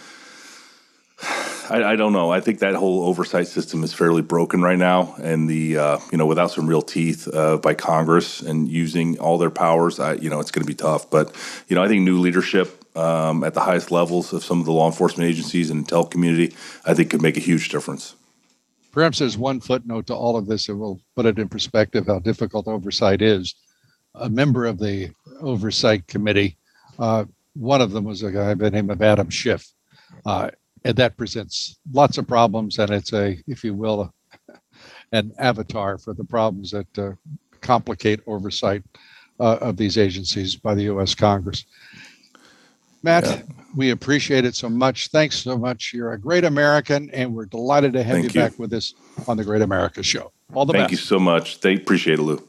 I, 1.68 1.84
I, 1.84 1.96
don't 1.96 2.14
know. 2.14 2.32
I 2.32 2.42
think 2.42 2.60
that 2.60 2.76
whole 2.76 3.06
oversight 3.06 3.48
system 3.48 3.84
is 3.84 3.92
fairly 3.92 4.22
broken 4.22 4.62
right 4.62 4.78
now, 4.78 5.16
and 5.20 5.50
the 5.50 5.78
uh, 5.78 6.00
you 6.12 6.18
know 6.18 6.26
without 6.26 6.52
some 6.52 6.68
real 6.68 6.82
teeth 6.82 7.28
uh, 7.34 7.58
by 7.58 7.74
Congress 7.74 8.42
and 8.42 8.68
using 8.68 9.18
all 9.20 9.38
their 9.38 9.50
powers, 9.50 10.00
I, 10.00 10.14
you 10.14 10.30
know 10.30 10.40
it's 10.40 10.52
going 10.52 10.64
to 10.64 10.68
be 10.68 10.76
tough. 10.76 11.10
But 11.10 11.36
you 11.68 11.76
know 11.76 11.84
I 11.84 11.88
think 11.88 12.04
new 12.04 12.20
leadership 12.20 12.84
um, 12.96 13.44
at 13.44 13.54
the 13.54 13.62
highest 13.62 13.92
levels 13.92 14.32
of 14.32 14.44
some 14.44 14.60
of 14.60 14.66
the 14.66 14.72
law 14.72 14.88
enforcement 14.88 15.30
agencies 15.30 15.72
and 15.72 15.88
intel 15.88 16.10
community, 16.10 16.56
I 16.86 16.94
think 16.94 17.10
could 17.10 17.22
make 17.22 17.38
a 17.38 17.42
huge 17.42 17.70
difference. 17.70 18.16
Perhaps 18.96 19.20
there's 19.20 19.38
one 19.38 19.60
footnote 19.60 20.08
to 20.08 20.16
all 20.16 20.38
of 20.38 20.48
this 20.48 20.68
that 20.68 20.76
will 20.78 21.02
put 21.18 21.26
it 21.26 21.38
in 21.38 21.50
perspective 21.50 22.08
how 22.08 22.20
difficult 22.20 22.66
oversight 22.66 23.22
is. 23.22 23.54
A 24.16 24.30
member 24.30 24.66
of 24.66 24.80
the 24.80 25.12
oversight 25.42 26.08
committee, 26.08 26.58
uh, 26.98 27.26
one 27.56 27.82
of 27.82 27.92
them 27.92 28.06
was 28.06 28.24
a 28.24 28.32
guy 28.32 28.54
by 28.54 28.70
the 28.70 28.72
name 28.72 28.90
of 28.90 29.02
Adam 29.02 29.30
Schiff. 29.30 29.68
Uh, 30.26 30.50
and 30.86 30.96
that 30.96 31.18
presents 31.18 31.78
lots 31.92 32.18
of 32.18 32.26
problems 32.26 32.80
and 32.80 32.90
it's 32.90 33.12
a 33.12 33.38
if 33.48 33.66
you 33.66 33.74
will 33.74 34.14
an 35.12 35.34
avatar 35.40 35.98
for 35.98 36.14
the 36.14 36.24
problems 36.24 36.72
that 36.72 36.98
uh, 36.98 37.12
complicate 37.60 38.22
oversight 38.28 38.82
uh, 39.42 39.58
of 39.58 39.76
these 39.76 39.98
agencies 39.98 40.56
by 40.56 40.74
the 40.74 40.84
U.S. 40.84 41.14
Congress. 41.14 41.66
Matt, 43.06 43.24
yeah. 43.24 43.42
we 43.76 43.92
appreciate 43.92 44.44
it 44.44 44.56
so 44.56 44.68
much. 44.68 45.08
Thanks 45.08 45.38
so 45.38 45.58
much. 45.58 45.94
You're 45.94 46.14
a 46.14 46.20
great 46.20 46.44
American, 46.44 47.10
and 47.12 47.34
we're 47.34 47.46
delighted 47.46 47.94
to 47.94 48.04
have 48.04 48.18
you, 48.18 48.24
you, 48.24 48.30
back 48.30 48.60
with 48.60 48.74
us 48.74 48.94
on 49.28 49.38
the 49.38 49.44
Great 49.44 49.62
America 49.62 50.04
Show. 50.04 50.34
All 50.54 50.66
the 50.66 50.74
Thank 50.74 50.90
best. 50.90 50.90
Thank 50.90 51.00
you 51.00 51.06
so 51.06 51.20
much. 51.20 51.62
They 51.62 51.76
appreciate 51.76 52.20
it, 52.20 52.24
Lou. 52.24 52.46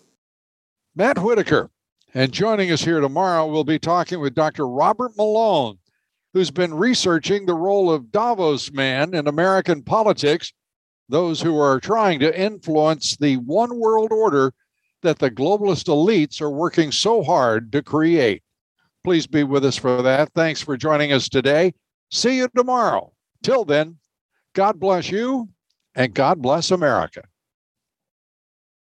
Matt 0.95 1.19
Whitaker. 1.19 1.71
And 2.15 2.33
joining 2.33 2.73
us 2.73 2.83
here 2.83 3.01
tomorrow, 3.01 3.47
we'll 3.47 3.65
be 3.65 3.79
talking 3.79 4.21
with 4.21 4.35
Dr. 4.35 4.67
Robert 4.67 5.13
Malone 5.17 5.79
who's 6.37 6.51
been 6.51 6.75
researching 6.75 7.47
the 7.47 7.55
role 7.55 7.91
of 7.91 8.13
Davos 8.13 8.71
man 8.71 9.15
in 9.15 9.27
American 9.27 9.83
politics, 9.83 10.53
those 11.09 11.41
who 11.41 11.59
are 11.59 11.81
trying 11.81 12.21
to 12.21 12.39
influence 12.39 13.17
the 13.17 13.39
one 13.39 13.79
world 13.79 14.13
order 14.13 14.53
that 15.01 15.19
the 15.19 15.31
globalist 15.31 15.87
elites 15.87 16.43
are 16.43 16.51
working 16.51 16.93
so 16.93 17.23
hard 17.23 17.73
to 17.73 17.83
create. 17.83 18.43
Please 19.07 19.29
be 19.29 19.45
with 19.45 19.65
us 19.65 19.77
for 19.77 20.03
that. 20.03 20.33
Thanks 20.35 20.61
for 20.61 20.77
joining 20.77 21.13
us 21.13 21.29
today. 21.29 21.73
See 22.11 22.39
you 22.39 22.49
tomorrow. 22.57 23.13
Till 23.45 23.65
then, 23.65 23.99
God 24.53 24.81
bless 24.81 25.13
you 25.13 25.49
and 25.95 26.13
God 26.13 26.43
bless 26.43 26.73
America. 26.73 27.23